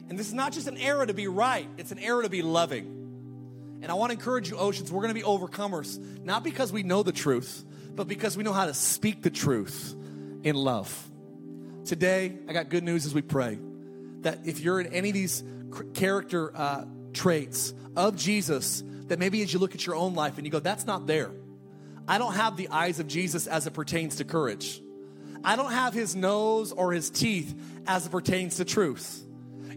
And 0.08 0.18
this 0.18 0.28
is 0.28 0.34
not 0.34 0.52
just 0.52 0.68
an 0.68 0.76
error 0.76 1.06
to 1.06 1.14
be 1.14 1.28
right, 1.28 1.66
it's 1.78 1.92
an 1.92 1.98
error 1.98 2.22
to 2.22 2.28
be 2.28 2.42
loving. 2.42 3.78
And 3.82 3.90
I 3.90 3.94
want 3.94 4.10
to 4.10 4.14
encourage 4.14 4.48
you, 4.50 4.56
Oceans, 4.56 4.92
we're 4.92 5.02
going 5.02 5.14
to 5.14 5.20
be 5.20 5.26
overcomers, 5.26 5.98
not 6.22 6.44
because 6.44 6.72
we 6.72 6.82
know 6.82 7.02
the 7.02 7.12
truth, 7.12 7.64
but 7.94 8.06
because 8.06 8.36
we 8.36 8.44
know 8.44 8.52
how 8.52 8.66
to 8.66 8.74
speak 8.74 9.22
the 9.22 9.30
truth 9.30 9.94
in 10.44 10.54
love. 10.54 11.10
Today, 11.84 12.32
I 12.48 12.52
got 12.52 12.68
good 12.68 12.84
news 12.84 13.06
as 13.06 13.14
we 13.14 13.22
pray 13.22 13.58
that 14.20 14.46
if 14.46 14.60
you're 14.60 14.80
in 14.80 14.92
any 14.92 15.08
of 15.08 15.14
these 15.14 15.42
character 15.94 16.56
uh, 16.56 16.84
traits 17.12 17.74
of 17.96 18.16
Jesus, 18.16 18.84
that 19.08 19.18
maybe 19.18 19.42
as 19.42 19.52
you 19.52 19.58
look 19.58 19.74
at 19.74 19.84
your 19.84 19.96
own 19.96 20.14
life 20.14 20.36
and 20.36 20.46
you 20.46 20.52
go, 20.52 20.60
that's 20.60 20.86
not 20.86 21.08
there. 21.08 21.32
I 22.06 22.18
don't 22.18 22.34
have 22.34 22.56
the 22.56 22.68
eyes 22.68 23.00
of 23.00 23.08
Jesus 23.08 23.48
as 23.48 23.66
it 23.66 23.72
pertains 23.72 24.16
to 24.16 24.24
courage. 24.24 24.80
I 25.42 25.56
don't 25.56 25.72
have 25.72 25.92
his 25.92 26.14
nose 26.14 26.70
or 26.70 26.92
his 26.92 27.10
teeth 27.10 27.52
as 27.86 28.06
it 28.06 28.10
pertains 28.10 28.56
to 28.56 28.64
truth. 28.64 29.20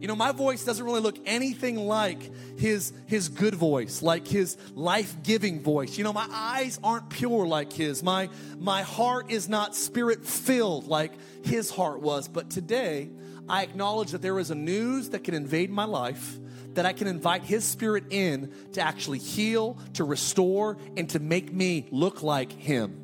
You 0.05 0.07
know, 0.07 0.15
my 0.15 0.33
voice 0.33 0.63
doesn't 0.63 0.85
really 0.85 1.01
look 1.01 1.17
anything 1.25 1.77
like 1.77 2.29
his 2.59 2.93
his 3.07 3.27
good 3.27 3.55
voice, 3.55 4.03
like 4.03 4.27
his 4.27 4.55
life-giving 4.75 5.63
voice. 5.63 5.97
You 5.97 6.03
know, 6.03 6.13
my 6.13 6.27
eyes 6.29 6.79
aren't 6.83 7.09
pure 7.09 7.47
like 7.47 7.73
his. 7.73 8.03
My 8.03 8.29
my 8.59 8.83
heart 8.83 9.31
is 9.31 9.49
not 9.49 9.75
spirit-filled 9.75 10.85
like 10.85 11.13
his 11.43 11.71
heart 11.71 12.01
was. 12.01 12.27
But 12.27 12.51
today, 12.51 13.09
I 13.49 13.63
acknowledge 13.63 14.11
that 14.11 14.21
there 14.21 14.37
is 14.37 14.51
a 14.51 14.55
news 14.55 15.09
that 15.09 15.23
can 15.23 15.33
invade 15.33 15.71
my 15.71 15.85
life 15.85 16.37
that 16.75 16.85
I 16.85 16.93
can 16.93 17.07
invite 17.07 17.43
His 17.43 17.63
Spirit 17.63 18.03
in 18.11 18.53
to 18.73 18.81
actually 18.81 19.17
heal, 19.17 19.79
to 19.93 20.03
restore, 20.03 20.77
and 20.95 21.09
to 21.09 21.19
make 21.19 21.51
me 21.51 21.87
look 21.89 22.21
like 22.21 22.51
Him. 22.51 23.01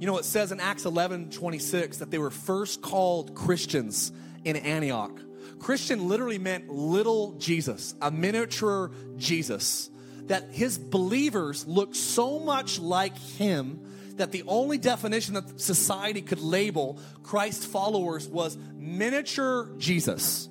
You 0.00 0.08
know, 0.08 0.18
it 0.18 0.24
says 0.24 0.50
in 0.50 0.58
Acts 0.58 0.84
11 0.84 1.30
26 1.30 1.98
that 1.98 2.10
they 2.10 2.18
were 2.18 2.32
first 2.32 2.82
called 2.82 3.36
Christians 3.36 4.10
in 4.42 4.56
Antioch. 4.56 5.16
Christian 5.58 6.08
literally 6.08 6.38
meant 6.38 6.68
little 6.68 7.32
Jesus, 7.32 7.94
a 8.00 8.10
miniature 8.10 8.90
Jesus. 9.16 9.90
That 10.26 10.50
his 10.50 10.78
believers 10.78 11.66
looked 11.66 11.96
so 11.96 12.38
much 12.38 12.78
like 12.78 13.16
him 13.16 13.80
that 14.16 14.32
the 14.32 14.42
only 14.46 14.78
definition 14.78 15.34
that 15.34 15.60
society 15.60 16.20
could 16.20 16.40
label 16.40 16.98
Christ 17.22 17.64
followers 17.66 18.28
was 18.28 18.58
miniature 18.74 19.70
Jesus. 19.78 20.48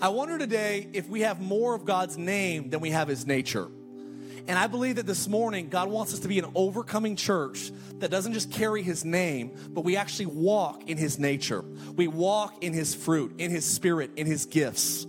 I 0.00 0.08
wonder 0.08 0.38
today 0.38 0.88
if 0.92 1.08
we 1.08 1.22
have 1.22 1.40
more 1.40 1.74
of 1.74 1.84
God's 1.84 2.18
name 2.18 2.70
than 2.70 2.80
we 2.80 2.90
have 2.90 3.08
his 3.08 3.26
nature. 3.26 3.68
And 4.48 4.58
I 4.58 4.66
believe 4.66 4.96
that 4.96 5.06
this 5.06 5.28
morning, 5.28 5.68
God 5.68 5.88
wants 5.88 6.12
us 6.12 6.20
to 6.20 6.28
be 6.28 6.38
an 6.40 6.50
overcoming 6.54 7.14
church 7.14 7.70
that 7.98 8.10
doesn't 8.10 8.32
just 8.32 8.50
carry 8.50 8.82
his 8.82 9.04
name, 9.04 9.52
but 9.70 9.84
we 9.84 9.96
actually 9.96 10.26
walk 10.26 10.88
in 10.88 10.98
his 10.98 11.18
nature. 11.18 11.64
We 11.94 12.08
walk 12.08 12.64
in 12.64 12.72
his 12.72 12.94
fruit, 12.94 13.36
in 13.38 13.52
his 13.52 13.64
spirit, 13.64 14.10
in 14.16 14.26
his 14.26 14.46
gifts. 14.46 15.06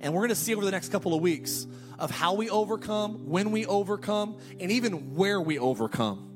And 0.00 0.12
we're 0.12 0.20
going 0.20 0.28
to 0.28 0.34
see 0.34 0.54
over 0.54 0.64
the 0.64 0.70
next 0.70 0.90
couple 0.90 1.14
of 1.14 1.22
weeks 1.22 1.66
of 1.98 2.10
how 2.10 2.34
we 2.34 2.50
overcome, 2.50 3.30
when 3.30 3.50
we 3.50 3.64
overcome, 3.64 4.36
and 4.60 4.70
even 4.70 5.14
where 5.14 5.40
we 5.40 5.58
overcome. 5.58 6.30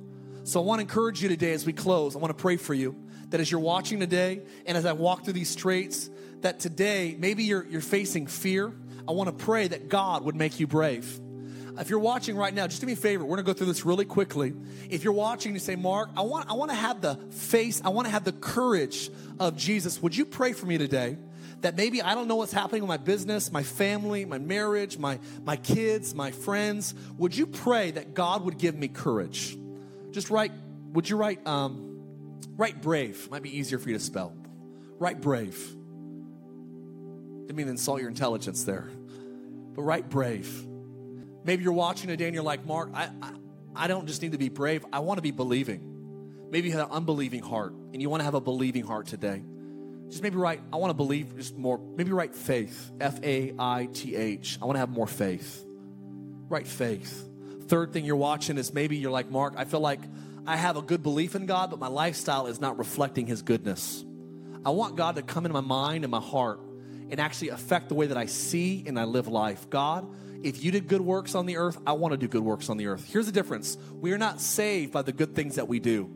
So 0.45 0.61
I 0.61 0.65
want 0.65 0.79
to 0.79 0.83
encourage 0.83 1.23
you 1.23 1.29
today 1.29 1.53
as 1.53 1.67
we 1.67 1.75
close. 1.75 2.17
I 2.17 2.19
want 2.21 2.37
to 2.37 2.41
pray 2.41 2.57
for 2.57 2.73
you 2.73 2.97
that 3.29 3.41
as 3.41 3.51
you're 3.51 3.61
watching 3.61 4.01
today 4.01 4.41
and 4.65 4.79
as 4.79 4.87
I 4.87 4.93
walk 4.93 5.25
through 5.25 5.35
these 5.35 5.55
traits, 5.55 6.09
that 6.41 6.59
today 6.59 7.15
maybe 7.19 7.45
you're, 7.45 7.67
you're 7.67 7.83
facing 7.83 8.27
fear. 8.27 8.73
I 9.07 9.13
want 9.13 9.29
to 9.29 9.45
pray 9.45 9.69
that 9.69 9.91
God 9.91 10.25
would 10.25 10.37
make 10.37 10.59
you 10.59 10.67
brave. 10.67 11.21
If 11.79 11.91
you're 11.91 11.99
watching 11.99 12.37
right 12.37 12.53
now, 12.53 12.67
just 12.67 12.81
do 12.81 12.87
me 12.87 12.95
a 12.95 12.97
favor. 12.97 13.25
We're 13.25 13.37
going 13.37 13.45
to 13.45 13.53
go 13.53 13.57
through 13.57 13.67
this 13.67 13.85
really 13.85 14.05
quickly. 14.05 14.55
If 14.89 15.05
you're 15.05 15.13
watching, 15.13 15.53
you 15.53 15.59
say, 15.59 15.77
Mark, 15.77 16.11
I 16.17 16.23
want, 16.23 16.51
I 16.51 16.55
want 16.55 16.71
to 16.71 16.77
have 16.77 17.01
the 17.01 17.17
face, 17.31 17.81
I 17.85 17.91
want 17.91 18.07
to 18.07 18.13
have 18.13 18.25
the 18.25 18.33
courage 18.33 19.11
of 19.39 19.57
Jesus. 19.57 20.03
Would 20.03 20.17
you 20.17 20.25
pray 20.25 20.53
for 20.53 20.67
me 20.67 20.79
today? 20.79 21.17
That 21.61 21.77
maybe 21.77 22.01
I 22.01 22.15
don't 22.15 22.27
know 22.27 22.37
what's 22.37 22.53
happening 22.53 22.83
with 22.83 22.89
my 22.89 22.97
business, 22.97 23.53
my 23.53 23.63
family, 23.63 24.25
my 24.25 24.39
marriage, 24.39 24.99
my, 24.99 25.19
my 25.45 25.57
kids, 25.57 26.15
my 26.15 26.31
friends. 26.31 26.95
Would 27.19 27.37
you 27.37 27.47
pray 27.47 27.91
that 27.91 28.15
God 28.15 28.45
would 28.45 28.57
give 28.57 28.75
me 28.75 28.89
courage? 28.89 29.57
Just 30.11 30.31
write, 30.31 30.53
would 30.93 31.09
you 31.09 31.17
write, 31.17 31.47
um, 31.47 32.01
write 32.57 32.81
brave? 32.81 33.31
Might 33.31 33.43
be 33.43 33.59
easier 33.59 33.79
for 33.79 33.91
you 33.91 33.99
to 33.99 34.03
spell. 34.03 34.33
Write 34.99 35.21
brave. 35.21 35.57
Didn't 37.47 37.57
mean 37.57 37.67
to 37.67 37.73
insult 37.73 38.01
your 38.01 38.09
intelligence 38.09 38.65
there, 38.65 38.89
but 39.75 39.83
write 39.83 40.09
brave. 40.09 40.67
Maybe 41.45 41.63
you're 41.65 41.73
watching 41.73 42.09
today 42.09 42.27
and 42.27 42.35
you're 42.35 42.45
like, 42.45 42.65
Mark, 42.67 42.91
I, 42.95 43.11
I, 43.23 43.33
I 43.75 43.87
don't 43.89 44.07
just 44.07 44.23
need 44.23 44.33
to 44.33 44.39
be 44.39 44.49
brave, 44.49 44.85
I 44.93 45.01
want 45.01 45.19
to 45.19 45.23
be 45.23 45.31
believing. 45.31 46.49
Maybe 46.51 46.69
you 46.69 46.77
have 46.77 46.89
an 46.89 46.97
unbelieving 46.97 47.43
heart 47.43 47.73
and 47.93 48.03
you 48.03 48.11
want 48.11 48.21
to 48.21 48.25
have 48.25 48.35
a 48.35 48.41
believing 48.41 48.85
heart 48.85 49.07
today. 49.07 49.43
Just 50.09 50.23
maybe 50.23 50.37
write, 50.37 50.61
I 50.73 50.77
want 50.77 50.91
to 50.91 50.95
believe 50.95 51.37
just 51.37 51.57
more. 51.57 51.79
Maybe 51.79 52.11
write 52.11 52.35
faith, 52.35 52.91
F 53.01 53.21
A 53.23 53.55
I 53.59 53.89
T 53.93 54.17
H. 54.17 54.59
I 54.61 54.65
want 54.65 54.75
to 54.75 54.81
have 54.81 54.91
more 54.91 55.07
faith. 55.07 55.65
Write 56.49 56.67
faith. 56.67 57.29
Third 57.69 57.93
thing 57.93 58.05
you're 58.05 58.17
watching 58.17 58.59
is 58.59 58.75
maybe 58.75 58.97
you're 58.97 59.13
like, 59.13 59.31
Mark, 59.31 59.55
I 59.57 59.65
feel 59.65 59.79
like 59.79 60.01
I 60.45 60.57
have 60.57 60.77
a 60.77 60.83
good 60.83 61.05
belief 61.05 61.37
in 61.37 61.47
God, 61.47 61.71
but 61.71 61.79
my 61.79 61.87
lifestyle 61.87 62.49
is 62.49 62.61
not 62.61 62.77
reflecting 62.77 63.29
His 63.29 63.43
goodness. 63.43 64.05
I 64.65 64.71
want 64.71 64.97
God 64.97 65.15
to 65.15 65.23
come 65.23 65.47
into 65.47 65.55
my 65.55 65.67
mind 65.67 66.03
and 66.03 66.11
my 66.11 66.21
heart 66.21 66.59
and 67.09 67.21
actually 67.21 67.51
affect 67.51 67.89
the 67.89 67.95
way 67.95 68.09
that 68.09 68.17
I 68.17 68.27
see 68.27 68.83
and 68.87 68.99
I 68.99 69.05
live 69.05 69.29
life. 69.29 69.71
God, 69.71 70.13
if 70.43 70.65
you 70.65 70.71
did 70.71 70.89
good 70.89 71.01
works 71.01 71.35
on 71.35 71.47
the 71.47 71.57
earth, 71.57 71.79
I 71.87 71.93
want 71.93 72.13
to 72.13 72.19
do 72.19 72.29
good 72.29 72.43
works 72.43 72.71
on 72.71 72.77
the 72.77 72.87
earth. 72.87 73.07
Here's 73.11 73.27
the 73.27 73.33
difference 73.33 73.77
we 73.93 74.13
are 74.13 74.19
not 74.19 74.41
saved 74.41 74.93
by 74.93 75.03
the 75.03 75.13
good 75.13 75.35
things 75.35 75.57
that 75.57 75.69
we 75.69 75.81
do, 75.81 76.11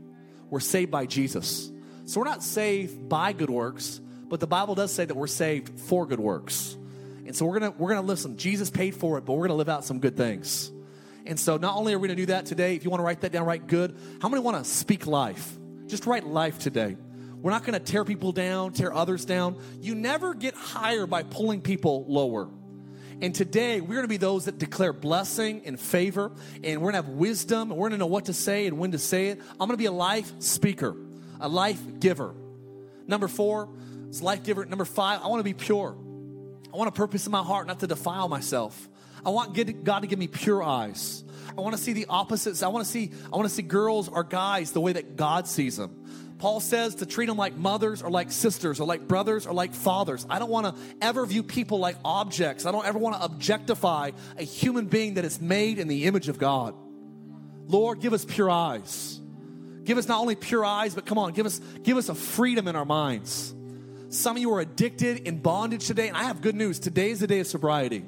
we're 0.50 0.60
saved 0.60 0.90
by 0.90 1.06
Jesus. 1.06 1.70
So 2.06 2.20
we're 2.20 2.26
not 2.26 2.42
saved 2.42 3.08
by 3.08 3.32
good 3.32 3.48
works, 3.48 4.00
but 4.28 4.38
the 4.40 4.46
Bible 4.46 4.74
does 4.74 4.92
say 4.92 5.06
that 5.06 5.14
we're 5.14 5.26
saved 5.26 5.80
for 5.80 6.06
good 6.06 6.20
works. 6.20 6.76
And 7.26 7.34
so 7.34 7.46
we're 7.46 7.58
gonna 7.58 7.70
we're 7.70 7.88
gonna 7.88 8.06
listen. 8.06 8.36
Jesus 8.36 8.70
paid 8.70 8.94
for 8.94 9.16
it, 9.18 9.24
but 9.24 9.34
we're 9.34 9.46
gonna 9.46 9.58
live 9.58 9.68
out 9.68 9.84
some 9.84 10.00
good 10.00 10.16
things. 10.16 10.70
And 11.26 11.40
so 11.40 11.56
not 11.56 11.76
only 11.76 11.94
are 11.94 11.98
we 11.98 12.08
gonna 12.08 12.16
do 12.16 12.26
that 12.26 12.44
today, 12.44 12.74
if 12.74 12.84
you 12.84 12.90
want 12.90 13.00
to 13.00 13.04
write 13.04 13.22
that 13.22 13.32
down, 13.32 13.46
write 13.46 13.66
good. 13.66 13.96
How 14.20 14.28
many 14.28 14.42
want 14.42 14.62
to 14.62 14.70
speak 14.70 15.06
life? 15.06 15.56
Just 15.86 16.06
write 16.06 16.26
life 16.26 16.58
today. 16.58 16.96
We're 17.40 17.50
not 17.50 17.64
gonna 17.64 17.80
tear 17.80 18.04
people 18.04 18.32
down, 18.32 18.72
tear 18.72 18.92
others 18.92 19.24
down. 19.24 19.58
You 19.80 19.94
never 19.94 20.34
get 20.34 20.54
higher 20.54 21.06
by 21.06 21.22
pulling 21.22 21.62
people 21.62 22.04
lower. 22.08 22.48
And 23.24 23.34
today, 23.34 23.80
we're 23.80 23.94
going 23.94 24.02
to 24.02 24.08
be 24.08 24.18
those 24.18 24.44
that 24.44 24.58
declare 24.58 24.92
blessing 24.92 25.62
and 25.64 25.80
favor, 25.80 26.30
and 26.62 26.82
we're 26.82 26.92
going 26.92 27.02
to 27.02 27.08
have 27.08 27.16
wisdom, 27.16 27.70
and 27.70 27.80
we're 27.80 27.88
going 27.88 27.98
to 27.98 28.04
know 28.04 28.06
what 28.06 28.26
to 28.26 28.34
say 28.34 28.66
and 28.66 28.78
when 28.78 28.92
to 28.92 28.98
say 28.98 29.28
it. 29.28 29.40
I'm 29.52 29.66
going 29.66 29.70
to 29.70 29.76
be 29.78 29.86
a 29.86 29.92
life 29.92 30.30
speaker, 30.40 30.94
a 31.40 31.48
life 31.48 31.80
giver. 32.00 32.34
Number 33.06 33.26
four 33.26 33.70
is 34.10 34.20
life 34.20 34.42
giver. 34.42 34.66
Number 34.66 34.84
five, 34.84 35.22
I 35.22 35.28
want 35.28 35.40
to 35.40 35.44
be 35.44 35.54
pure. 35.54 35.96
I 36.70 36.76
want 36.76 36.88
a 36.88 36.92
purpose 36.92 37.24
in 37.24 37.32
my 37.32 37.42
heart 37.42 37.66
not 37.66 37.80
to 37.80 37.86
defile 37.86 38.28
myself. 38.28 38.90
I 39.24 39.30
want 39.30 39.54
God 39.84 40.00
to 40.00 40.06
give 40.06 40.18
me 40.18 40.26
pure 40.26 40.62
eyes. 40.62 41.24
I 41.56 41.62
want 41.62 41.74
to 41.74 41.82
see 41.82 41.94
the 41.94 42.04
opposites. 42.10 42.62
I 42.62 42.68
want 42.68 42.84
to 42.84 42.90
see 42.90 43.10
I 43.32 43.36
want 43.36 43.48
to 43.48 43.54
see 43.54 43.62
girls 43.62 44.10
or 44.10 44.22
guys 44.22 44.72
the 44.72 44.82
way 44.82 44.92
that 44.92 45.16
God 45.16 45.48
sees 45.48 45.78
them. 45.78 46.04
Paul 46.44 46.60
says 46.60 46.96
to 46.96 47.06
treat 47.06 47.24
them 47.24 47.38
like 47.38 47.56
mothers 47.56 48.02
or 48.02 48.10
like 48.10 48.30
sisters 48.30 48.78
or 48.78 48.84
like 48.84 49.08
brothers 49.08 49.46
or 49.46 49.54
like 49.54 49.72
fathers. 49.72 50.26
I 50.28 50.38
don't 50.38 50.50
want 50.50 50.76
to 50.76 50.82
ever 51.00 51.24
view 51.24 51.42
people 51.42 51.78
like 51.78 51.96
objects. 52.04 52.66
I 52.66 52.70
don't 52.70 52.84
ever 52.84 52.98
want 52.98 53.16
to 53.16 53.24
objectify 53.24 54.10
a 54.36 54.42
human 54.42 54.84
being 54.84 55.14
that 55.14 55.24
is 55.24 55.40
made 55.40 55.78
in 55.78 55.88
the 55.88 56.04
image 56.04 56.28
of 56.28 56.36
God. 56.36 56.74
Lord, 57.66 58.02
give 58.02 58.12
us 58.12 58.26
pure 58.26 58.50
eyes. 58.50 59.18
Give 59.84 59.96
us 59.96 60.06
not 60.06 60.20
only 60.20 60.34
pure 60.34 60.66
eyes, 60.66 60.94
but 60.94 61.06
come 61.06 61.16
on, 61.16 61.32
give 61.32 61.46
us 61.46 61.62
give 61.82 61.96
us 61.96 62.10
a 62.10 62.14
freedom 62.14 62.68
in 62.68 62.76
our 62.76 62.84
minds. 62.84 63.54
Some 64.10 64.36
of 64.36 64.42
you 64.42 64.52
are 64.52 64.60
addicted 64.60 65.26
in 65.26 65.38
bondage 65.38 65.86
today, 65.86 66.08
and 66.08 66.16
I 66.16 66.24
have 66.24 66.42
good 66.42 66.54
news. 66.54 66.78
Today 66.78 67.08
is 67.08 67.20
the 67.20 67.26
day 67.26 67.40
of 67.40 67.46
sobriety. 67.46 68.04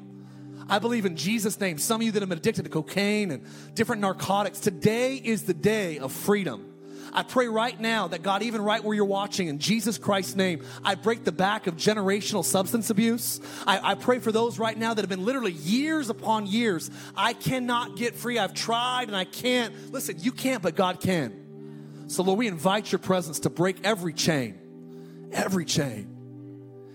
I 0.68 0.78
believe 0.78 1.06
in 1.06 1.16
Jesus' 1.16 1.58
name. 1.58 1.78
Some 1.78 2.02
of 2.02 2.04
you 2.04 2.12
that 2.12 2.20
have 2.20 2.28
been 2.28 2.36
addicted 2.36 2.64
to 2.64 2.70
cocaine 2.70 3.30
and 3.30 3.46
different 3.72 4.02
narcotics, 4.02 4.60
today 4.60 5.16
is 5.16 5.44
the 5.44 5.54
day 5.54 5.98
of 5.98 6.12
freedom. 6.12 6.74
I 7.16 7.22
pray 7.22 7.48
right 7.48 7.80
now 7.80 8.08
that 8.08 8.22
God, 8.22 8.42
even 8.42 8.60
right 8.60 8.84
where 8.84 8.94
you're 8.94 9.06
watching, 9.06 9.48
in 9.48 9.58
Jesus 9.58 9.96
Christ's 9.96 10.36
name, 10.36 10.62
I 10.84 10.96
break 10.96 11.24
the 11.24 11.32
back 11.32 11.66
of 11.66 11.76
generational 11.76 12.44
substance 12.44 12.90
abuse. 12.90 13.40
I, 13.66 13.92
I 13.92 13.94
pray 13.94 14.18
for 14.18 14.30
those 14.30 14.58
right 14.58 14.76
now 14.76 14.92
that 14.92 15.00
have 15.00 15.08
been 15.08 15.24
literally 15.24 15.52
years 15.52 16.10
upon 16.10 16.46
years. 16.46 16.90
I 17.16 17.32
cannot 17.32 17.96
get 17.96 18.16
free. 18.16 18.38
I've 18.38 18.52
tried 18.52 19.08
and 19.08 19.16
I 19.16 19.24
can't. 19.24 19.92
Listen, 19.92 20.16
you 20.20 20.30
can't, 20.30 20.62
but 20.62 20.76
God 20.76 21.00
can. 21.00 22.04
So, 22.08 22.22
Lord, 22.22 22.38
we 22.38 22.48
invite 22.48 22.92
your 22.92 22.98
presence 22.98 23.40
to 23.40 23.50
break 23.50 23.78
every 23.82 24.12
chain, 24.12 25.30
every 25.32 25.64
chain. 25.64 26.12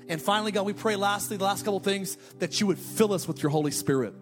And 0.07 0.21
finally, 0.21 0.51
God, 0.51 0.67
we 0.67 0.73
pray 0.73 0.97
lastly, 0.97 1.37
the 1.37 1.45
last 1.45 1.65
couple 1.65 1.79
things, 1.79 2.15
that 2.37 2.61
you 2.61 2.67
would 2.67 2.77
fill 2.77 3.11
us 3.13 3.27
with 3.27 3.41
your 3.41 3.49
Holy 3.49 3.71
Spirit. 3.71 4.13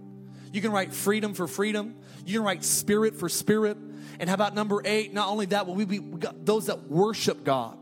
You 0.53 0.61
can 0.61 0.71
write 0.71 0.93
freedom 0.93 1.33
for 1.33 1.45
freedom. 1.45 1.95
You 2.25 2.39
can 2.39 2.45
write 2.45 2.63
spirit 2.63 3.17
for 3.17 3.27
spirit. 3.27 3.75
And 4.19 4.29
how 4.29 4.35
about 4.35 4.53
number 4.53 4.81
eight? 4.83 5.13
Not 5.13 5.29
only 5.29 5.47
that, 5.47 5.65
will 5.65 5.75
we 5.75 5.85
be 5.85 5.99
those 6.43 6.67
that 6.67 6.89
worship 6.89 7.43
God. 7.43 7.77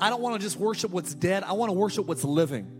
I 0.00 0.10
don't 0.10 0.20
want 0.20 0.34
to 0.34 0.40
just 0.40 0.56
worship 0.56 0.90
what's 0.90 1.14
dead, 1.14 1.42
I 1.44 1.52
want 1.52 1.70
to 1.70 1.74
worship 1.74 2.06
what's 2.06 2.24
living. 2.24 2.76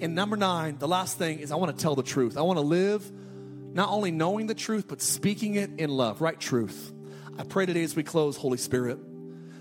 And 0.00 0.14
number 0.14 0.36
nine, 0.36 0.78
the 0.78 0.88
last 0.88 1.18
thing 1.18 1.38
is 1.40 1.50
I 1.50 1.56
want 1.56 1.76
to 1.76 1.82
tell 1.82 1.94
the 1.94 2.02
truth. 2.02 2.36
I 2.36 2.42
want 2.42 2.58
to 2.58 2.64
live 2.64 3.10
not 3.72 3.90
only 3.90 4.10
knowing 4.10 4.46
the 4.46 4.54
truth, 4.54 4.86
but 4.88 5.02
speaking 5.02 5.56
it 5.56 5.70
in 5.78 5.90
love, 5.90 6.20
write 6.20 6.40
truth. 6.40 6.92
I 7.38 7.44
pray 7.44 7.66
today 7.66 7.82
as 7.82 7.94
we 7.94 8.02
close, 8.02 8.36
Holy 8.36 8.56
Spirit, 8.56 8.98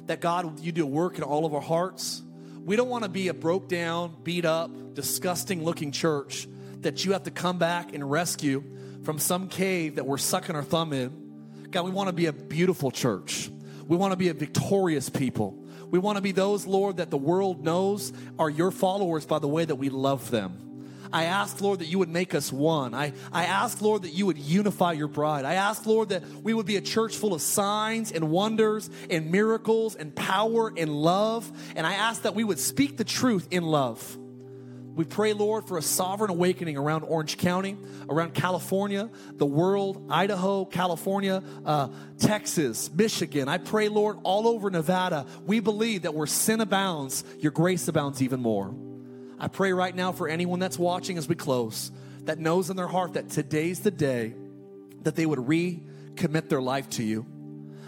that 0.07 0.21
God, 0.21 0.59
you 0.61 0.71
do 0.71 0.83
a 0.83 0.87
work 0.87 1.17
in 1.17 1.23
all 1.23 1.45
of 1.45 1.53
our 1.53 1.61
hearts. 1.61 2.21
We 2.63 2.75
don't 2.75 2.89
want 2.89 3.03
to 3.03 3.09
be 3.09 3.27
a 3.27 3.33
broke 3.33 3.67
down, 3.67 4.15
beat 4.23 4.45
up, 4.45 4.93
disgusting 4.93 5.63
looking 5.63 5.91
church 5.91 6.47
that 6.81 7.03
you 7.03 7.13
have 7.13 7.23
to 7.23 7.31
come 7.31 7.57
back 7.57 7.93
and 7.93 8.09
rescue 8.09 8.63
from 9.03 9.19
some 9.19 9.49
cave 9.49 9.95
that 9.95 10.05
we're 10.05 10.17
sucking 10.17 10.55
our 10.55 10.63
thumb 10.63 10.93
in. 10.93 11.24
God, 11.71 11.85
we 11.85 11.91
want 11.91 12.07
to 12.07 12.13
be 12.13 12.27
a 12.27 12.33
beautiful 12.33 12.91
church. 12.91 13.49
We 13.87 13.97
want 13.97 14.11
to 14.11 14.17
be 14.17 14.29
a 14.29 14.33
victorious 14.33 15.09
people. 15.09 15.57
We 15.89 15.99
want 15.99 16.17
to 16.17 16.21
be 16.21 16.31
those, 16.31 16.65
Lord, 16.65 16.97
that 16.97 17.11
the 17.11 17.17
world 17.17 17.63
knows 17.63 18.11
are 18.39 18.49
your 18.49 18.71
followers 18.71 19.25
by 19.25 19.39
the 19.39 19.47
way 19.47 19.65
that 19.65 19.75
we 19.75 19.89
love 19.89 20.31
them. 20.31 20.61
I 21.13 21.25
ask, 21.25 21.61
Lord, 21.61 21.79
that 21.79 21.85
you 21.85 21.99
would 21.99 22.09
make 22.09 22.33
us 22.35 22.51
one. 22.51 22.93
I, 22.93 23.13
I 23.31 23.45
ask, 23.45 23.81
Lord, 23.81 24.01
that 24.01 24.09
you 24.09 24.25
would 24.25 24.37
unify 24.37 24.93
your 24.93 25.07
bride. 25.07 25.45
I 25.45 25.53
ask, 25.53 25.85
Lord, 25.85 26.09
that 26.09 26.25
we 26.43 26.53
would 26.53 26.65
be 26.65 26.75
a 26.75 26.81
church 26.81 27.15
full 27.15 27.33
of 27.33 27.41
signs 27.41 28.11
and 28.11 28.31
wonders 28.31 28.89
and 29.09 29.31
miracles 29.31 29.95
and 29.95 30.13
power 30.15 30.73
and 30.75 30.91
love. 30.91 31.49
And 31.75 31.85
I 31.87 31.93
ask 31.93 32.23
that 32.23 32.35
we 32.35 32.43
would 32.43 32.59
speak 32.59 32.97
the 32.97 33.03
truth 33.03 33.47
in 33.51 33.63
love. 33.63 34.17
We 34.95 35.03
pray, 35.03 35.33
Lord, 35.33 35.67
for 35.67 35.77
a 35.77 35.81
sovereign 35.81 36.31
awakening 36.31 36.77
around 36.77 37.03
Orange 37.03 37.37
County, 37.37 37.77
around 38.09 38.33
California, 38.33 39.09
the 39.33 39.45
world, 39.45 40.07
Idaho, 40.09 40.63
California, 40.63 41.43
uh, 41.65 41.89
Texas, 42.17 42.89
Michigan. 42.93 43.49
I 43.49 43.57
pray, 43.57 43.89
Lord, 43.89 44.17
all 44.23 44.47
over 44.47 44.69
Nevada. 44.69 45.25
We 45.45 45.59
believe 45.59 46.03
that 46.03 46.13
where 46.13 46.27
sin 46.27 46.61
abounds, 46.61 47.25
your 47.39 47.51
grace 47.51 47.89
abounds 47.89 48.21
even 48.21 48.39
more. 48.39 48.73
I 49.37 49.49
pray 49.49 49.73
right 49.73 49.93
now 49.93 50.13
for 50.13 50.29
anyone 50.29 50.59
that's 50.59 50.79
watching 50.79 51.17
as 51.17 51.27
we 51.27 51.35
close 51.35 51.91
that 52.23 52.39
knows 52.39 52.69
in 52.69 52.77
their 52.77 52.87
heart 52.87 53.13
that 53.13 53.29
today's 53.29 53.81
the 53.81 53.91
day 53.91 54.33
that 55.03 55.15
they 55.15 55.25
would 55.25 55.39
recommit 55.39 56.47
their 56.47 56.61
life 56.61 56.89
to 56.91 57.03
you. 57.03 57.25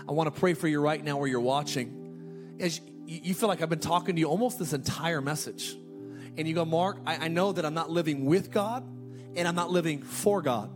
I 0.07 0.11
want 0.11 0.33
to 0.33 0.37
pray 0.37 0.53
for 0.55 0.67
you 0.67 0.81
right 0.81 1.01
now 1.01 1.17
where 1.17 1.27
you're 1.27 1.39
watching. 1.39 2.57
As 2.59 2.81
you 3.05 3.33
feel 3.33 3.47
like 3.47 3.61
I've 3.61 3.69
been 3.69 3.79
talking 3.79 4.15
to 4.15 4.19
you 4.19 4.27
almost 4.27 4.59
this 4.59 4.73
entire 4.73 5.21
message. 5.21 5.77
And 6.37 6.47
you 6.47 6.53
go, 6.53 6.65
Mark, 6.65 6.97
I, 7.05 7.25
I 7.25 7.27
know 7.27 7.51
that 7.51 7.65
I'm 7.65 7.73
not 7.73 7.89
living 7.89 8.25
with 8.25 8.51
God 8.51 8.85
and 9.35 9.47
I'm 9.47 9.55
not 9.55 9.71
living 9.71 10.01
for 10.01 10.41
God. 10.41 10.71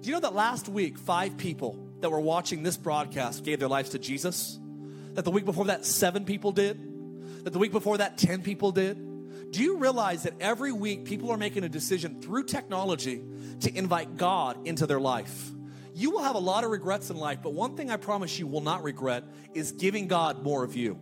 Do 0.00 0.08
you 0.08 0.14
know 0.14 0.20
that 0.20 0.34
last 0.34 0.68
week, 0.68 0.98
five 0.98 1.36
people 1.36 1.78
that 2.00 2.10
were 2.10 2.20
watching 2.20 2.62
this 2.62 2.76
broadcast 2.76 3.44
gave 3.44 3.58
their 3.58 3.68
lives 3.68 3.90
to 3.90 3.98
Jesus? 3.98 4.58
That 5.14 5.24
the 5.24 5.30
week 5.30 5.44
before 5.44 5.66
that, 5.66 5.84
seven 5.84 6.24
people 6.24 6.52
did? 6.52 7.44
That 7.44 7.52
the 7.52 7.58
week 7.58 7.72
before 7.72 7.98
that, 7.98 8.16
10 8.16 8.42
people 8.42 8.72
did? 8.72 9.50
Do 9.50 9.62
you 9.62 9.78
realize 9.78 10.22
that 10.22 10.34
every 10.40 10.72
week 10.72 11.04
people 11.04 11.30
are 11.30 11.36
making 11.36 11.64
a 11.64 11.68
decision 11.68 12.20
through 12.20 12.44
technology 12.44 13.22
to 13.60 13.76
invite 13.76 14.16
God 14.16 14.66
into 14.66 14.86
their 14.86 15.00
life? 15.00 15.50
You 15.92 16.12
will 16.12 16.22
have 16.22 16.36
a 16.36 16.40
lot 16.40 16.64
of 16.64 16.70
regrets 16.70 17.10
in 17.10 17.16
life, 17.16 17.40
but 17.42 17.52
one 17.52 17.76
thing 17.76 17.90
I 17.90 17.96
promise 17.96 18.38
you 18.38 18.46
will 18.46 18.60
not 18.60 18.84
regret 18.84 19.24
is 19.52 19.72
giving 19.72 20.06
God 20.06 20.42
more 20.42 20.62
of 20.62 20.76
you. 20.76 21.00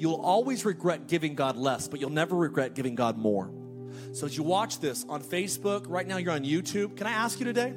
You'll 0.00 0.22
always 0.22 0.64
regret 0.64 1.08
giving 1.08 1.34
God 1.34 1.58
less, 1.58 1.86
but 1.86 2.00
you'll 2.00 2.08
never 2.08 2.34
regret 2.34 2.74
giving 2.74 2.94
God 2.94 3.18
more. 3.18 3.52
So 4.14 4.24
as 4.24 4.34
you 4.34 4.42
watch 4.42 4.80
this 4.80 5.04
on 5.10 5.22
Facebook, 5.22 5.84
right 5.88 6.06
now 6.06 6.16
you're 6.16 6.32
on 6.32 6.42
YouTube, 6.42 6.96
can 6.96 7.06
I 7.06 7.10
ask 7.10 7.38
you 7.38 7.44
today? 7.44 7.74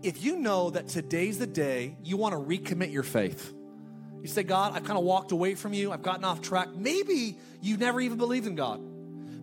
If 0.00 0.22
you 0.22 0.36
know 0.36 0.70
that 0.70 0.86
today's 0.86 1.40
the 1.40 1.48
day 1.48 1.96
you 2.04 2.16
want 2.16 2.32
to 2.32 2.38
recommit 2.38 2.92
your 2.92 3.02
faith, 3.02 3.52
you 4.22 4.28
say, 4.28 4.44
God, 4.44 4.72
I've 4.76 4.84
kind 4.84 4.96
of 4.96 5.02
walked 5.04 5.32
away 5.32 5.56
from 5.56 5.72
you, 5.72 5.90
I've 5.90 6.02
gotten 6.02 6.24
off 6.24 6.40
track. 6.40 6.68
Maybe 6.76 7.38
you 7.60 7.76
never 7.76 8.00
even 8.00 8.18
believed 8.18 8.46
in 8.46 8.54
God. 8.54 8.80